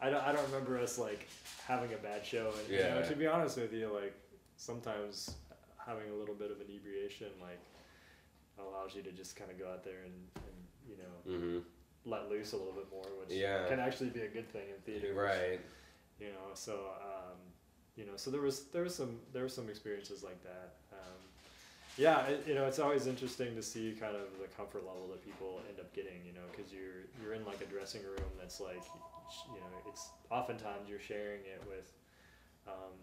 I 0.00 0.08
don't, 0.08 0.24
I 0.24 0.32
don't 0.32 0.44
remember 0.46 0.78
us 0.78 0.98
like 0.98 1.28
having 1.68 1.92
a 1.92 1.98
bad 1.98 2.24
show, 2.24 2.50
and 2.58 2.68
you 2.72 2.78
know, 2.78 3.00
Yeah. 3.00 3.08
to 3.08 3.14
be 3.14 3.26
honest 3.26 3.58
with 3.58 3.72
you, 3.74 3.92
like 3.92 4.14
sometimes 4.56 5.36
having 5.76 6.08
a 6.10 6.14
little 6.14 6.34
bit 6.34 6.50
of 6.50 6.56
inebriation 6.60 7.28
like 7.40 7.60
allows 8.58 8.94
you 8.94 9.02
to 9.02 9.12
just 9.12 9.36
kind 9.36 9.50
of 9.50 9.58
go 9.58 9.66
out 9.70 9.82
there 9.84 10.02
and, 10.04 10.14
and 10.36 10.56
you 10.88 10.96
know 11.00 11.14
hmm 11.38 11.58
let 12.04 12.30
loose 12.30 12.52
a 12.52 12.56
little 12.56 12.72
bit 12.72 12.86
more, 12.90 13.04
which 13.20 13.30
Yeah. 13.36 13.66
can 13.68 13.78
actually 13.80 14.10
be 14.10 14.22
a 14.22 14.28
good 14.28 14.48
thing 14.50 14.68
in 14.74 14.80
theater. 14.82 15.08
which, 15.14 15.16
Right. 15.16 15.60
You 16.18 16.28
know, 16.28 16.52
so 16.54 16.74
um, 17.02 17.36
you 17.96 18.04
know, 18.06 18.16
so 18.16 18.30
there 18.30 18.40
was 18.40 18.64
there 18.72 18.82
was 18.82 18.94
some 18.94 19.20
there 19.32 19.42
were 19.42 19.48
some 19.48 19.68
experiences 19.68 20.22
like 20.22 20.42
that. 20.42 20.74
Um, 20.92 21.16
yeah, 21.96 22.24
it, 22.26 22.46
you 22.46 22.54
know, 22.54 22.64
it's 22.66 22.78
always 22.78 23.06
interesting 23.06 23.54
to 23.56 23.62
see 23.62 23.92
kind 23.98 24.14
of 24.16 24.26
the 24.40 24.46
comfort 24.56 24.86
level 24.86 25.08
that 25.10 25.24
people 25.24 25.60
end 25.68 25.80
up 25.80 25.92
getting. 25.94 26.24
You 26.26 26.32
know, 26.32 26.46
because 26.50 26.72
you're 26.72 27.04
you're 27.22 27.34
in 27.34 27.44
like 27.44 27.60
a 27.60 27.66
dressing 27.66 28.02
room 28.02 28.30
that's 28.38 28.60
like, 28.60 28.82
you 29.54 29.60
know, 29.60 29.76
it's 29.88 30.08
oftentimes 30.30 30.88
you're 30.88 31.00
sharing 31.00 31.40
it 31.40 31.62
with, 31.68 31.92
um, 32.66 32.94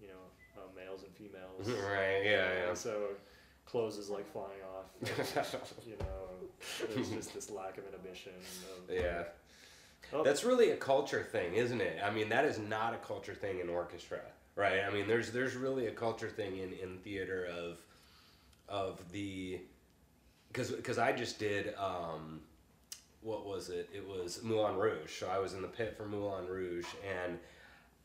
you 0.00 0.08
know, 0.08 0.24
uh, 0.56 0.68
males 0.76 1.02
and 1.04 1.12
females. 1.14 1.66
Right, 1.90 2.22
yeah, 2.24 2.50
And 2.50 2.58
yeah. 2.68 2.74
So 2.74 3.16
clothes 3.68 3.98
is 3.98 4.08
like 4.08 4.30
flying 4.32 4.48
off. 4.74 4.86
you 5.86 5.96
know, 6.00 6.88
there's 6.94 7.10
just 7.10 7.34
this 7.34 7.50
lack 7.50 7.78
of 7.78 7.84
inhibition. 7.86 8.32
Of, 8.88 8.94
Yeah. 8.94 9.24
Oh, 10.12 10.24
That's 10.24 10.42
really 10.42 10.70
a 10.70 10.76
culture 10.76 11.22
thing, 11.22 11.54
isn't 11.54 11.80
it? 11.80 11.98
I 12.02 12.10
mean, 12.10 12.30
that 12.30 12.46
is 12.46 12.58
not 12.58 12.94
a 12.94 12.96
culture 12.96 13.34
thing 13.34 13.60
in 13.60 13.68
orchestra, 13.68 14.20
right? 14.56 14.80
I 14.88 14.90
mean, 14.90 15.06
there's 15.06 15.32
there's 15.32 15.54
really 15.54 15.86
a 15.86 15.90
culture 15.90 16.30
thing 16.30 16.58
in, 16.58 16.72
in 16.72 16.98
theater 16.98 17.46
of 17.46 17.78
of 18.68 19.12
the 19.12 19.60
because 20.50 20.70
because 20.70 20.98
I 20.98 21.12
just 21.12 21.38
did 21.38 21.74
um, 21.76 22.40
what 23.20 23.44
was 23.44 23.68
it? 23.68 23.90
It 23.94 24.06
was 24.06 24.42
Moulin 24.42 24.76
Rouge. 24.76 25.12
So 25.12 25.28
I 25.28 25.38
was 25.38 25.52
in 25.52 25.60
the 25.60 25.68
pit 25.68 25.94
for 25.94 26.06
Moulin 26.06 26.46
Rouge, 26.46 26.86
and 27.22 27.38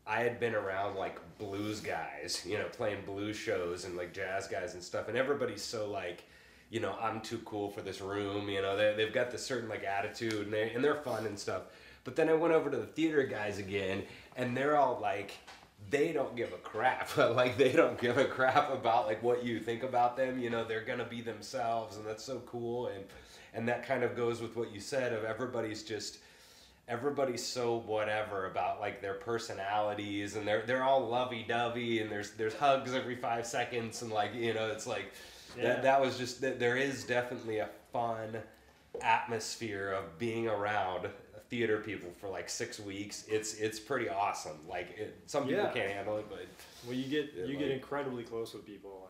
I 0.05 0.21
had 0.21 0.39
been 0.39 0.55
around 0.55 0.95
like 0.95 1.19
blues 1.37 1.79
guys, 1.79 2.43
you 2.45 2.57
know, 2.57 2.65
playing 2.65 3.05
blues 3.05 3.37
shows 3.37 3.85
and 3.85 3.95
like 3.95 4.13
jazz 4.13 4.47
guys 4.47 4.73
and 4.73 4.83
stuff, 4.83 5.07
and 5.07 5.17
everybody's 5.17 5.63
so 5.63 5.89
like. 5.89 6.23
You 6.69 6.79
know, 6.79 6.97
I'm 6.99 7.21
too 7.21 7.37
cool 7.45 7.69
for 7.69 7.83
this 7.83 8.01
room. 8.01 8.49
You 8.49 8.63
know, 8.63 8.75
they, 8.75 8.95
they've 8.97 9.13
got 9.13 9.29
this 9.29 9.45
certain 9.45 9.69
like 9.69 9.83
attitude, 9.83 10.45
and 10.45 10.51
they 10.51 10.71
and 10.71 10.83
they're 10.83 10.95
fun 10.95 11.27
and 11.27 11.37
stuff. 11.37 11.65
But 12.03 12.15
then 12.15 12.29
I 12.29 12.33
went 12.33 12.53
over 12.53 12.69
to 12.69 12.77
the 12.77 12.85
theater 12.85 13.23
guys 13.23 13.59
again, 13.59 14.03
and 14.35 14.57
they're 14.57 14.75
all 14.75 14.99
like, 14.99 15.37
they 15.89 16.11
don't 16.11 16.35
give 16.35 16.51
a 16.53 16.57
crap. 16.57 17.15
like 17.17 17.57
they 17.57 17.71
don't 17.71 17.99
give 17.99 18.17
a 18.17 18.25
crap 18.25 18.71
about 18.71 19.07
like 19.07 19.21
what 19.21 19.43
you 19.43 19.59
think 19.59 19.83
about 19.83 20.17
them. 20.17 20.39
You 20.39 20.49
know, 20.49 20.63
they're 20.63 20.83
gonna 20.83 21.05
be 21.05 21.21
themselves, 21.21 21.97
and 21.97 22.05
that's 22.05 22.23
so 22.23 22.41
cool. 22.45 22.87
And 22.87 23.03
and 23.53 23.67
that 23.67 23.85
kind 23.85 24.03
of 24.03 24.15
goes 24.15 24.41
with 24.41 24.55
what 24.55 24.73
you 24.73 24.79
said 24.79 25.13
of 25.13 25.23
everybody's 25.23 25.83
just 25.83 26.19
everybody's 26.88 27.45
so 27.45 27.77
whatever 27.86 28.45
about 28.47 28.79
like 28.79 29.01
their 29.01 29.13
personalities 29.13 30.36
and 30.36 30.45
they're 30.47 30.63
they're 30.65 30.84
all 30.84 31.07
lovey 31.07 31.45
dovey 31.47 31.99
and 31.99 32.11
there's 32.11 32.31
there's 32.31 32.53
hugs 32.55 32.93
every 32.93 33.15
five 33.15 33.45
seconds 33.45 34.01
and 34.01 34.11
like 34.11 34.34
you 34.36 34.53
know 34.53 34.67
it's 34.67 34.86
like 34.86 35.11
Yeah. 35.57 35.63
that 35.63 35.84
that 35.84 36.01
was 36.01 36.17
just 36.17 36.41
that 36.41 36.59
there 36.59 36.75
is 36.75 37.03
definitely 37.05 37.59
a 37.59 37.69
fun 37.93 38.38
atmosphere 39.01 39.91
of 39.91 40.17
being 40.19 40.47
around 40.47 41.07
theater 41.49 41.79
people 41.79 42.09
for 42.19 42.29
like 42.29 42.49
six 42.49 42.79
weeks 42.79 43.25
it's 43.27 43.53
it's 43.55 43.79
pretty 43.79 44.09
awesome 44.09 44.57
like 44.67 44.89
it, 44.97 45.15
some 45.27 45.43
people 45.47 45.63
Yeah. 45.63 45.71
can't 45.71 45.91
handle 45.91 46.17
it 46.17 46.25
but 46.29 46.47
Well, 46.86 46.95
you 46.95 47.05
get 47.09 47.34
you 47.47 47.55
get 47.57 47.71
incredibly 47.71 48.23
close 48.23 48.53
with 48.53 48.65
people, 48.65 49.09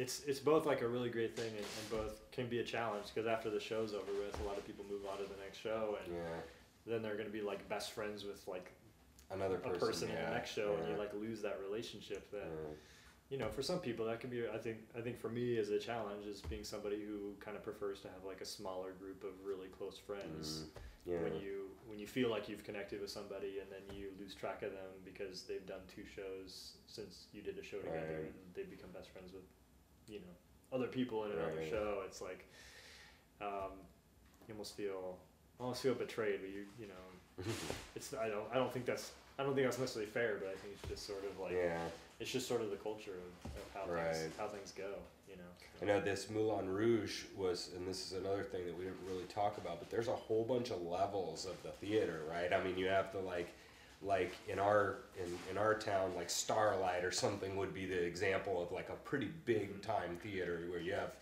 it's 0.00 0.22
it's 0.24 0.40
both 0.40 0.64
like 0.66 0.82
a 0.82 0.88
really 0.88 1.10
great 1.10 1.36
thing, 1.36 1.50
and, 1.50 1.66
and 1.78 1.90
both 1.90 2.30
can 2.32 2.46
be 2.48 2.58
a 2.60 2.64
challenge 2.64 3.06
because 3.12 3.26
after 3.26 3.50
the 3.50 3.60
show's 3.60 3.92
over 3.94 4.12
with, 4.24 4.38
a 4.40 4.44
lot 4.48 4.56
of 4.56 4.66
people 4.66 4.84
move 4.90 5.02
on 5.10 5.18
to 5.18 5.24
the 5.24 5.40
next 5.44 5.58
show, 5.58 5.98
and 6.04 6.14
yeah 6.14 6.40
then 6.86 7.02
they're 7.02 7.16
gonna 7.16 7.28
be 7.28 7.42
like 7.42 7.68
best 7.68 7.92
friends 7.92 8.24
with 8.24 8.46
like 8.48 8.72
another 9.30 9.56
a 9.56 9.58
person, 9.60 9.78
person 9.80 10.08
in 10.10 10.16
the 10.24 10.30
next 10.30 10.50
show, 10.50 10.76
and 10.80 10.88
you 10.90 10.96
like 10.98 11.12
lose 11.14 11.42
that 11.42 11.58
relationship. 11.62 12.30
That 12.30 12.48
you 13.28 13.38
know, 13.38 13.48
for 13.48 13.62
some 13.62 13.78
people, 13.78 14.06
that 14.06 14.18
can 14.18 14.30
be. 14.30 14.44
I 14.52 14.58
think 14.58 14.78
I 14.96 15.00
think 15.00 15.18
for 15.18 15.28
me, 15.28 15.58
as 15.58 15.70
a 15.70 15.78
challenge, 15.78 16.26
is 16.26 16.40
being 16.42 16.64
somebody 16.64 17.00
who 17.04 17.34
kind 17.38 17.56
of 17.56 17.62
prefers 17.62 18.00
to 18.00 18.08
have 18.08 18.24
like 18.26 18.40
a 18.40 18.44
smaller 18.46 18.92
group 18.92 19.22
of 19.24 19.30
really 19.44 19.68
close 19.68 19.98
friends. 19.98 20.64
Mm, 20.64 20.80
yeah. 21.06 21.22
when 21.22 21.34
you 21.40 21.68
when 21.86 21.98
you 21.98 22.06
feel 22.06 22.30
like 22.30 22.48
you've 22.48 22.62
connected 22.64 23.00
with 23.00 23.10
somebody 23.10 23.58
and 23.60 23.68
then 23.70 23.96
you 23.96 24.08
lose 24.20 24.34
track 24.34 24.62
of 24.62 24.70
them 24.70 24.92
because 25.04 25.42
they've 25.42 25.64
done 25.66 25.80
two 25.92 26.04
shows 26.04 26.74
since 26.86 27.26
you 27.32 27.40
did 27.42 27.58
a 27.58 27.64
show 27.64 27.78
together 27.78 28.20
Right. 28.20 28.30
and 28.30 28.54
they 28.54 28.62
become 28.62 28.90
best 28.92 29.10
friends 29.10 29.32
with 29.32 29.42
you 30.10 30.18
know 30.20 30.76
other 30.76 30.86
people 30.86 31.24
in 31.24 31.32
another 31.32 31.56
Right. 31.58 31.70
show 31.70 32.02
it's 32.06 32.20
like 32.20 32.44
um, 33.40 33.72
you 34.46 34.54
almost 34.54 34.76
feel 34.76 35.16
almost 35.58 35.82
feel 35.82 35.94
betrayed 35.94 36.40
but 36.40 36.50
you 36.50 36.64
you 36.78 36.86
know 36.88 37.44
it's 37.96 38.12
I 38.14 38.28
don't 38.28 38.46
I 38.52 38.56
don't 38.56 38.72
think 38.72 38.84
that's 38.86 39.12
I 39.38 39.42
don't 39.44 39.54
think 39.54 39.66
that's 39.66 39.78
necessarily 39.78 40.10
fair 40.10 40.36
but 40.40 40.48
I 40.48 40.56
think 40.56 40.74
it's 40.74 40.88
just 40.88 41.06
sort 41.06 41.24
of 41.24 41.38
like 41.40 41.52
yeah 41.52 41.78
it's 42.18 42.30
just 42.30 42.46
sort 42.46 42.60
of 42.60 42.70
the 42.70 42.76
culture 42.76 43.12
of, 43.12 43.60
of 43.62 43.66
how 43.72 43.90
Right. 43.92 44.14
things 44.14 44.34
how 44.38 44.48
things 44.48 44.72
go 44.76 44.92
you 45.28 45.36
know 45.36 45.50
I 45.82 45.86
know 45.86 46.00
this 46.00 46.28
Moulin 46.28 46.68
Rouge 46.68 47.24
was, 47.34 47.70
and 47.74 47.88
this 47.88 48.04
is 48.04 48.12
another 48.12 48.42
thing 48.42 48.66
that 48.66 48.76
we 48.76 48.84
didn't 48.84 48.98
really 49.08 49.24
talk 49.24 49.56
about, 49.56 49.78
but 49.78 49.88
there's 49.88 50.08
a 50.08 50.12
whole 50.14 50.44
bunch 50.44 50.70
of 50.70 50.82
levels 50.82 51.46
of 51.46 51.62
the 51.62 51.70
theater, 51.70 52.20
right? 52.30 52.52
I 52.52 52.62
mean, 52.62 52.76
you 52.76 52.86
have 52.88 53.12
the 53.12 53.20
like, 53.20 53.48
like 54.02 54.32
in 54.48 54.58
our 54.58 54.98
in, 55.18 55.32
in 55.50 55.58
our 55.58 55.74
town, 55.74 56.12
like 56.16 56.30
Starlight 56.30 57.04
or 57.04 57.10
something 57.10 57.56
would 57.56 57.74
be 57.74 57.86
the 57.86 58.02
example 58.02 58.62
of 58.62 58.72
like 58.72 58.88
a 58.88 58.96
pretty 59.04 59.30
big 59.44 59.70
mm-hmm. 59.70 59.80
time 59.80 60.16
theater 60.22 60.60
where 60.70 60.80
you 60.80 60.92
have 60.92 61.12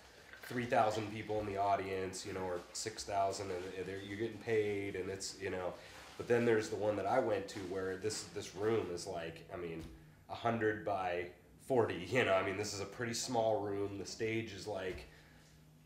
three 0.42 0.66
thousand 0.66 1.12
people 1.12 1.40
in 1.40 1.46
the 1.46 1.56
audience, 1.56 2.24
you 2.24 2.32
know, 2.32 2.40
or 2.40 2.60
six 2.72 3.04
thousand, 3.04 3.50
and 3.50 3.86
they're, 3.86 4.00
you're 4.00 4.18
getting 4.18 4.38
paid, 4.38 4.96
and 4.96 5.10
it's 5.10 5.36
you 5.40 5.50
know. 5.50 5.72
But 6.16 6.26
then 6.26 6.44
there's 6.44 6.68
the 6.68 6.76
one 6.76 6.96
that 6.96 7.06
I 7.06 7.20
went 7.20 7.48
to 7.48 7.60
where 7.60 7.96
this 7.96 8.24
this 8.34 8.54
room 8.54 8.86
is 8.92 9.06
like, 9.06 9.48
I 9.52 9.56
mean, 9.56 9.82
a 10.30 10.34
hundred 10.34 10.84
by 10.84 11.26
40 11.66 11.94
you 12.10 12.24
know 12.24 12.32
i 12.32 12.42
mean 12.42 12.56
this 12.56 12.72
is 12.72 12.80
a 12.80 12.86
pretty 12.86 13.14
small 13.14 13.60
room. 13.60 13.98
The 13.98 14.06
stage 14.06 14.52
is 14.52 14.66
like 14.66 15.06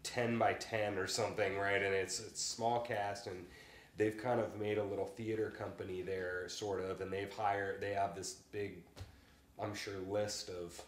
10 0.05 0.39
by 0.39 0.55
10 0.55 0.99
or 0.99 1.07
something 1.07 1.59
right? 1.59 1.83
And 1.83 1.95
it's 1.95 2.21
it's 2.21 2.43
small 2.43 2.81
cast 2.81 3.27
and 3.27 3.45
they've 3.97 4.17
kind 4.17 4.41
of 4.41 4.59
made 4.59 4.79
a 4.79 4.85
little 4.85 5.07
theater 5.07 5.51
company 5.51 6.03
there 6.03 6.49
sort 6.49 6.81
of 6.81 7.01
and 7.01 7.13
they've 7.13 7.33
hired 7.33 7.81
they 7.81 7.93
have 7.93 8.15
this 8.15 8.35
big 8.53 8.83
i'm 9.61 9.75
sure 9.75 9.95
list 10.09 10.49
of 10.49 10.81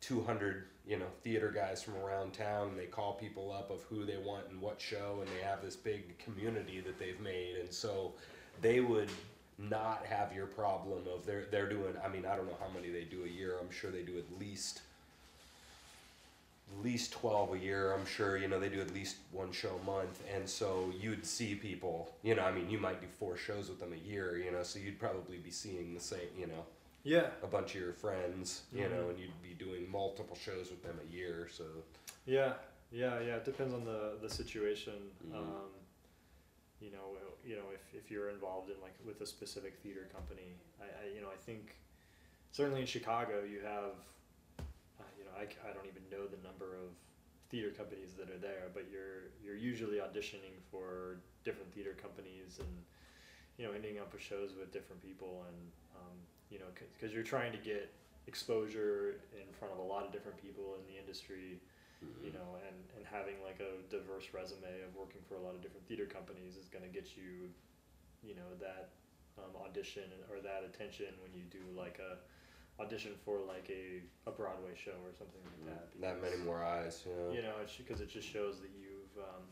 200 0.00 0.64
you 0.86 0.98
know 0.98 1.06
theater 1.22 1.50
guys 1.50 1.82
from 1.82 1.96
around 1.96 2.32
town 2.32 2.68
and 2.68 2.78
they 2.78 2.86
call 2.86 3.14
people 3.14 3.52
up 3.52 3.70
of 3.70 3.82
who 3.82 4.04
they 4.04 4.16
want 4.16 4.44
and 4.50 4.60
what 4.60 4.80
show 4.80 5.18
and 5.20 5.30
they 5.30 5.44
have 5.44 5.62
this 5.62 5.76
big 5.76 6.18
community 6.18 6.80
that 6.80 6.98
they've 6.98 7.20
made 7.20 7.56
and 7.56 7.72
so 7.72 8.12
they 8.60 8.80
would 8.80 9.10
not 9.58 10.04
have 10.04 10.34
your 10.34 10.46
problem 10.46 11.02
of 11.12 11.24
they're 11.24 11.46
they're 11.50 11.68
doing 11.68 11.94
I 12.04 12.08
mean 12.08 12.26
I 12.26 12.36
don't 12.36 12.46
know 12.46 12.56
how 12.60 12.72
many 12.74 12.90
they 12.90 13.04
do 13.04 13.24
a 13.24 13.28
year 13.28 13.54
I'm 13.60 13.70
sure 13.70 13.90
they 13.90 14.02
do 14.02 14.18
at 14.18 14.40
least 14.40 14.82
least 16.80 17.12
12 17.12 17.54
a 17.54 17.58
year 17.58 17.92
I'm 17.92 18.06
sure 18.06 18.36
you 18.38 18.48
know 18.48 18.58
they 18.60 18.68
do 18.68 18.80
at 18.80 18.92
least 18.94 19.16
one 19.30 19.52
show 19.52 19.78
a 19.80 19.84
month 19.84 20.22
and 20.34 20.48
so 20.48 20.90
you'd 21.00 21.24
see 21.26 21.54
people 21.54 22.12
you 22.22 22.34
know 22.34 22.42
I 22.42 22.52
mean 22.52 22.70
you 22.70 22.78
might 22.78 23.00
do 23.00 23.06
four 23.18 23.36
shows 23.36 23.68
with 23.68 23.78
them 23.80 23.92
a 23.92 24.08
year 24.08 24.38
you 24.38 24.50
know 24.50 24.62
so 24.62 24.78
you'd 24.78 24.98
probably 24.98 25.38
be 25.38 25.50
seeing 25.50 25.94
the 25.94 26.00
same 26.00 26.28
you 26.38 26.46
know 26.46 26.64
yeah 27.04 27.26
a 27.42 27.46
bunch 27.46 27.74
of 27.74 27.80
your 27.80 27.92
friends 27.92 28.62
you 28.72 28.88
know 28.88 29.04
Mhm. 29.06 29.10
and 29.10 29.18
you'd 29.18 29.42
be 29.42 29.54
doing 29.64 29.90
multiple 29.90 30.36
shows 30.36 30.70
with 30.70 30.82
them 30.82 30.98
a 31.08 31.12
year 31.14 31.48
so 31.50 31.64
Yeah, 32.26 32.54
yeah, 32.92 33.18
yeah. 33.20 33.36
It 33.36 33.44
depends 33.44 33.74
on 33.74 33.84
the 33.84 34.18
the 34.22 34.28
situation. 34.30 34.94
Mhm. 35.28 35.34
Um, 35.36 35.70
you 36.80 36.90
know, 36.90 37.16
you 37.44 37.56
know, 37.56 37.64
if, 37.74 37.94
if 37.94 38.10
you're 38.10 38.30
involved 38.30 38.70
in 38.70 38.76
like 38.82 38.94
with 39.06 39.20
a 39.20 39.26
specific 39.26 39.74
theater 39.82 40.08
company, 40.12 40.48
I, 40.80 40.84
I 40.84 41.14
you 41.14 41.20
know, 41.20 41.28
I 41.28 41.36
think 41.46 41.76
certainly 42.52 42.80
in 42.80 42.86
Chicago 42.86 43.42
you 43.44 43.60
have, 43.60 43.94
know, 43.94 43.94
I, 45.36 45.48
I 45.68 45.72
don't 45.72 45.86
even 45.86 46.04
know 46.10 46.26
the 46.26 46.40
number 46.46 46.76
of 46.76 46.92
theater 47.50 47.70
companies 47.70 48.14
that 48.18 48.30
are 48.30 48.38
there, 48.38 48.70
but 48.72 48.86
you're 48.90 49.32
you're 49.44 49.56
usually 49.56 49.98
auditioning 49.98 50.56
for 50.70 51.20
different 51.44 51.72
theater 51.74 51.94
companies 52.00 52.58
and 52.58 52.72
you 53.58 53.66
know 53.66 53.72
ending 53.72 53.98
up 53.98 54.12
with 54.12 54.22
shows 54.22 54.54
with 54.58 54.72
different 54.72 55.02
people 55.02 55.44
and 55.48 55.58
um, 55.96 56.16
you 56.50 56.58
know 56.58 56.70
because 56.94 57.12
you're 57.12 57.26
trying 57.26 57.52
to 57.52 57.58
get 57.58 57.92
exposure 58.26 59.20
in 59.34 59.48
front 59.58 59.74
of 59.74 59.80
a 59.80 59.82
lot 59.82 60.06
of 60.06 60.12
different 60.12 60.40
people 60.40 60.78
in 60.78 60.82
the 60.86 60.98
industry 60.98 61.60
you 62.22 62.32
know, 62.34 62.58
and, 62.66 62.78
and 62.98 63.02
having 63.06 63.38
like 63.42 63.62
a 63.62 63.78
diverse 63.90 64.30
resume 64.34 64.82
of 64.86 64.94
working 64.94 65.22
for 65.26 65.38
a 65.38 65.42
lot 65.42 65.54
of 65.54 65.62
different 65.62 65.86
theater 65.86 66.06
companies 66.06 66.56
is 66.58 66.66
going 66.70 66.82
to 66.82 66.90
get 66.90 67.14
you, 67.14 67.50
you 68.22 68.34
know, 68.34 68.50
that 68.58 68.94
um, 69.38 69.54
audition 69.62 70.06
or 70.30 70.42
that 70.42 70.66
attention 70.66 71.10
when 71.22 71.30
you 71.34 71.46
do 71.50 71.62
like 71.74 71.98
a 72.02 72.18
audition 72.82 73.12
for 73.24 73.38
like 73.46 73.70
a, 73.70 74.02
a 74.28 74.32
Broadway 74.32 74.74
show 74.74 74.98
or 75.06 75.12
something 75.16 75.40
like 75.46 75.62
that. 75.70 76.00
that 76.00 76.22
many 76.22 76.36
more 76.44 76.62
eyes 76.62 77.04
you 77.06 77.12
know 77.14 77.32
You 77.32 77.42
know, 77.42 77.54
because 77.78 78.00
it 78.00 78.10
just 78.10 78.28
shows 78.28 78.60
that 78.60 78.70
you've 78.74 79.14
um, 79.22 79.44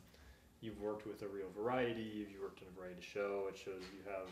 you've 0.61 0.81
worked 0.81 1.07
with 1.07 1.23
a 1.23 1.29
real 1.29 1.49
variety. 1.57 2.27
You've 2.29 2.43
worked 2.43 2.61
in 2.63 2.69
a 2.69 2.75
variety 2.79 3.03
show. 3.03 3.47
It 3.49 3.57
shows 3.57 3.83
you 3.97 4.03
have, 4.11 4.29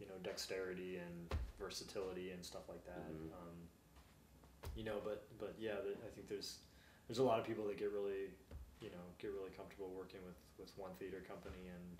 you 0.00 0.06
know, 0.06 0.16
dexterity 0.22 0.98
and 0.98 1.32
versatility 1.58 2.32
and 2.32 2.44
stuff 2.44 2.68
like 2.68 2.84
that. 2.84 3.06
Mhm. 3.08 3.32
Um, 3.32 3.56
you 4.74 4.84
know, 4.84 4.98
but 5.04 5.24
but 5.38 5.54
yeah, 5.58 5.78
I 5.80 6.10
think 6.14 6.28
there's 6.28 6.58
there's 7.08 7.18
a 7.18 7.24
lot 7.30 7.38
of 7.38 7.46
people 7.46 7.64
that 7.68 7.78
get 7.78 7.92
really, 7.92 8.28
you 8.82 8.90
know, 8.90 9.04
get 9.18 9.30
really 9.32 9.50
comfortable 9.56 9.88
working 9.96 10.20
with 10.26 10.40
with 10.58 10.70
one 10.76 10.92
theater 10.98 11.22
company 11.26 11.70
and. 11.70 11.98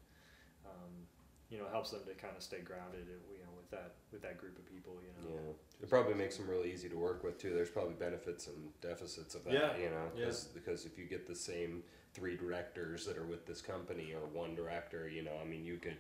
Um, 0.67 1.07
you 1.51 1.59
know, 1.59 1.65
it 1.65 1.71
helps 1.71 1.91
them 1.91 2.01
to 2.07 2.15
kind 2.15 2.35
of 2.37 2.43
stay 2.43 2.61
grounded, 2.61 3.07
uh, 3.09 3.33
you 3.33 3.39
know, 3.45 3.53
with 3.57 3.71
that 3.71 3.95
with 4.13 4.23
that 4.23 4.39
group 4.39 4.59
of 4.59 4.67
people, 4.67 4.95
you 5.01 5.13
know. 5.17 5.35
Yeah, 5.35 5.53
it 5.83 5.89
probably 5.89 6.15
makes 6.15 6.37
them 6.37 6.49
really 6.49 6.73
easy 6.73 6.89
to 6.89 6.97
work 6.97 7.23
with 7.23 7.39
too. 7.39 7.53
There's 7.55 7.71
probably 7.71 7.95
benefits 7.95 8.47
and 8.49 8.57
deficits 8.81 9.35
of 9.35 9.45
that. 9.45 9.53
Yeah, 9.53 9.77
you 9.77 9.91
know, 9.91 10.07
yeah. 10.17 10.27
cause, 10.27 10.45
because 10.55 10.87
if 10.87 10.99
you 10.99 11.05
get 11.05 11.27
the 11.27 11.35
same 11.35 11.83
three 12.15 12.37
directors 12.37 13.07
that 13.07 13.17
are 13.19 13.27
with 13.27 13.47
this 13.47 13.61
company 13.61 14.13
or 14.13 14.27
one 14.27 14.55
director, 14.55 15.09
you 15.09 15.23
know, 15.23 15.33
I 15.41 15.45
mean, 15.45 15.65
you 15.65 15.77
could, 15.77 15.97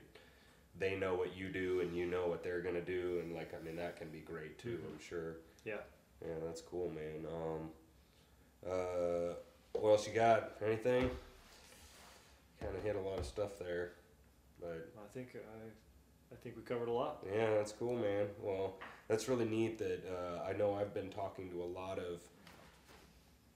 they 0.78 0.97
know 0.97 1.14
what 1.14 1.36
you 1.36 1.49
do 1.49 1.80
and 1.80 1.94
you 1.94 2.07
know 2.07 2.26
what 2.26 2.42
they're 2.42 2.62
gonna 2.62 2.80
do, 2.80 3.20
and 3.22 3.34
like, 3.34 3.53
I 3.55 3.64
mean, 3.64 3.76
that 3.76 3.97
can 3.97 4.09
be 4.09 4.20
great 4.20 4.59
too. 4.59 4.78
Mhm. 4.78 4.92
I'm 4.92 4.99
sure. 5.01 5.36
Yeah. 5.64 5.78
Yeah, 6.22 6.34
that's 6.44 6.62
cool, 6.62 6.90
man. 6.90 7.26
Um, 7.30 7.70
uh, 8.68 9.34
what 9.74 9.90
else 9.90 10.09
you 10.09 10.14
got? 10.14 10.53
Anything? 10.64 11.11
Kind 12.61 12.74
of 12.74 12.82
hit 12.82 12.97
a 12.97 13.01
lot 13.01 13.18
of 13.18 13.26
stuff 13.26 13.59
there, 13.59 13.92
but 14.61 14.92
I 14.98 15.12
think 15.14 15.28
I, 15.34 16.34
I 16.34 16.36
think 16.42 16.57
we 16.57 16.62
covered 16.62 16.88
a 16.88 16.92
lot. 16.92 17.24
yeah, 17.32 17.50
that's 17.54 17.72
cool, 17.72 17.96
man. 17.96 18.26
Well, 18.42 18.74
that's 19.09 19.28
really 19.28 19.44
neat 19.44 19.78
that 19.78 20.04
uh, 20.07 20.48
I 20.48 20.52
know 20.52 20.74
I've 20.74 20.94
been 20.94 21.11
talking 21.11 21.50
to 21.50 21.62
a 21.62 21.64
lot 21.64 21.98
of 21.98 22.20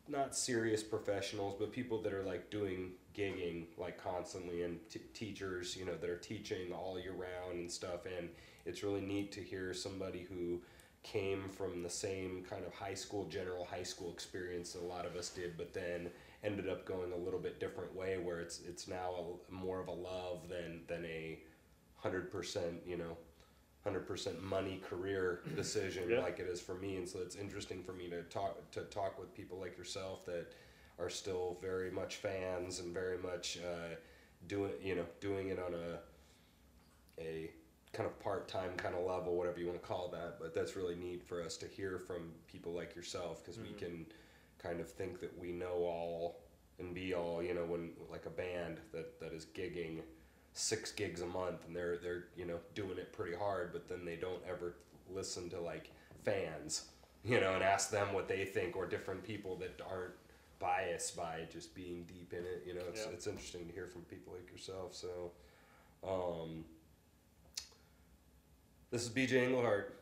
not 0.09 0.35
serious 0.35 0.83
professionals, 0.83 1.57
but 1.59 1.73
people 1.73 2.03
that 2.03 2.13
are 2.13 2.23
like 2.23 2.51
doing 2.51 2.93
gigging 3.17 3.67
like 3.77 4.03
constantly 4.03 4.63
and 4.63 4.79
t- 4.91 5.01
teachers, 5.15 5.77
you 5.77 5.85
know, 5.85 5.97
that 5.97 6.11
are 6.11 6.17
teaching 6.17 6.73
all 6.73 6.99
year 6.99 7.13
round 7.13 7.59
and 7.59 7.71
stuff. 7.71 8.07
And 8.07 8.29
it's 8.67 8.83
really 8.83 9.01
neat 9.01 9.33
to 9.33 9.41
hear 9.41 9.73
somebody 9.73 10.27
who 10.29 10.61
came 11.03 11.49
from 11.49 11.83
the 11.83 11.91
same 11.91 12.45
kind 12.49 12.65
of 12.67 12.75
high 12.75 12.95
school, 12.95 13.25
general 13.25 13.65
high 13.65 13.83
school 13.83 14.13
experience 14.13 14.73
that 14.73 14.83
a 14.83 14.85
lot 14.85 15.07
of 15.07 15.17
us 15.17 15.31
did, 15.31 15.57
but 15.57 15.73
then 15.73 16.11
ended 16.43 16.69
up 16.69 16.85
going 16.87 17.13
a 17.13 17.17
little 17.17 17.41
bit 17.41 17.61
different 17.61 17.95
way 17.95 18.19
where 18.19 18.41
it's 18.41 18.61
it's 18.61 18.89
now 18.89 19.11
a, 19.51 19.53
more 19.53 19.81
of 19.81 19.89
a 19.89 19.93
love 19.93 20.49
than 20.49 20.83
than 20.87 21.05
a 21.05 21.39
hundred 21.97 22.31
percent, 22.33 22.81
you 22.87 22.97
know, 22.97 23.17
hundred 23.85 24.07
percent 24.07 24.43
money 24.43 24.81
career 24.89 25.41
decision 25.57 26.05
Yeah. 26.09 26.21
like 26.21 26.39
it 26.39 26.47
is 26.49 26.61
for 26.61 26.75
me. 26.75 26.97
And 26.97 27.09
so 27.09 27.19
it's 27.21 27.37
interesting 27.37 27.83
for 27.83 27.93
me 27.93 28.09
to 28.09 28.23
talk 28.25 28.71
to 28.73 28.83
talk 28.85 29.19
with 29.19 29.35
people 29.35 29.59
like 29.59 29.77
yourself 29.77 30.25
that 30.27 30.47
are 30.99 31.11
still 31.11 31.57
very 31.63 31.91
much 31.91 32.17
fans 32.17 32.81
and 32.81 32.93
very 32.95 33.19
much 33.19 33.59
uh, 33.59 33.95
doing 34.49 34.73
you 34.83 34.95
know 34.97 35.05
doing 35.21 35.49
it 35.49 35.59
on 35.59 35.75
a 35.75 35.99
a 37.19 37.51
kind 37.93 38.07
of 38.09 38.19
part-time 38.21 38.71
kind 38.77 38.95
of 38.95 39.05
level 39.05 39.37
whatever 39.37 39.59
you 39.59 39.67
want 39.67 39.81
to 39.81 39.87
call 39.87 40.09
that 40.09 40.37
but 40.41 40.55
that's 40.55 40.77
really 40.77 40.95
neat 40.95 41.23
for 41.27 41.43
us 41.43 41.57
to 41.57 41.67
hear 41.67 41.99
from 41.99 42.31
people 42.47 42.73
like 42.73 42.95
yourself 42.95 43.43
because 43.45 43.59
we 43.59 43.69
Mhm. 43.69 43.79
can 43.79 44.07
kind 44.63 44.81
of 44.81 44.91
think 44.91 45.21
that 45.21 45.37
we 45.39 45.53
know 45.53 45.75
all 45.85 46.41
and 46.79 46.95
be 46.95 47.15
all 47.15 47.43
you 47.43 47.55
know 47.55 47.65
when 47.65 47.91
like 48.11 48.27
a 48.27 48.31
band 48.31 48.79
that 48.93 49.19
that 49.21 49.33
is 49.33 49.47
gigging 49.55 50.01
six 50.53 50.93
gigs 50.93 51.21
a 51.21 51.27
month 51.27 51.65
and 51.67 51.75
they're 51.77 51.99
they're 51.99 52.25
you 52.37 52.45
know 52.45 52.59
doing 52.75 52.99
it 52.99 53.13
pretty 53.13 53.37
hard 53.37 53.73
but 53.73 53.89
then 53.89 54.05
they 54.05 54.17
don't 54.17 54.43
ever 54.49 54.75
listen 55.13 55.49
to 55.49 55.61
like 55.61 55.91
fans 56.25 56.87
you 57.25 57.41
know 57.41 57.55
and 57.55 57.63
ask 57.63 57.91
them 57.91 58.13
what 58.13 58.29
they 58.29 58.45
think 58.45 58.77
or 58.77 58.87
different 58.87 59.23
people 59.23 59.57
that 59.57 59.81
aren't 59.91 60.15
biased 60.59 61.17
by 61.17 61.41
just 61.51 61.75
being 61.75 62.05
deep 62.05 62.33
in 62.33 62.41
it 62.45 62.63
you 62.67 62.75
know 62.75 62.83
it's 62.89 63.05
Yeah. 63.07 63.13
it's 63.13 63.27
interesting 63.27 63.67
to 63.67 63.73
hear 63.73 63.87
from 63.87 64.03
people 64.03 64.35
like 64.35 64.51
yourself 64.51 64.95
so 64.95 65.31
um 66.07 66.65
this 68.91 69.03
is 69.03 69.09
BJ 69.11 69.47
Englehardt. 69.49 69.93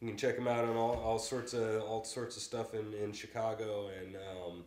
You 0.00 0.08
can 0.08 0.16
check 0.16 0.36
him 0.36 0.48
out 0.48 0.64
on 0.64 0.76
all, 0.76 0.94
all 0.94 1.18
sorts 1.18 1.52
of 1.52 1.82
all 1.82 2.04
sorts 2.04 2.36
of 2.36 2.42
stuff 2.42 2.72
in, 2.74 2.94
in 2.94 3.12
Chicago, 3.12 3.90
and 4.00 4.16
um, 4.16 4.64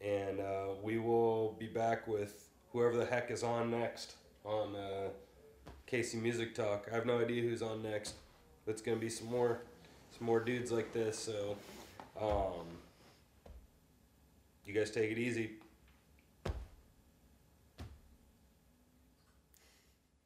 and 0.00 0.40
uh, 0.40 0.74
we 0.80 0.98
will 0.98 1.56
be 1.58 1.66
back 1.66 2.06
with 2.06 2.48
whoever 2.72 2.96
the 2.96 3.04
heck 3.04 3.32
is 3.32 3.42
on 3.42 3.70
next 3.70 4.14
on 4.44 4.76
uh, 4.76 5.08
KC 5.90 6.22
Music 6.22 6.54
Talk. 6.54 6.86
I 6.90 6.94
have 6.94 7.04
no 7.04 7.18
idea 7.18 7.42
who's 7.42 7.62
on 7.62 7.82
next. 7.82 8.14
but 8.64 8.72
It's 8.72 8.82
gonna 8.82 8.98
be 8.98 9.08
some 9.08 9.28
more 9.28 9.60
some 10.16 10.26
more 10.26 10.38
dudes 10.38 10.70
like 10.70 10.92
this. 10.92 11.18
So 11.18 11.56
um, 12.20 12.66
you 14.64 14.72
guys 14.72 14.92
take 14.92 15.10
it 15.10 15.18
easy. 15.18 15.50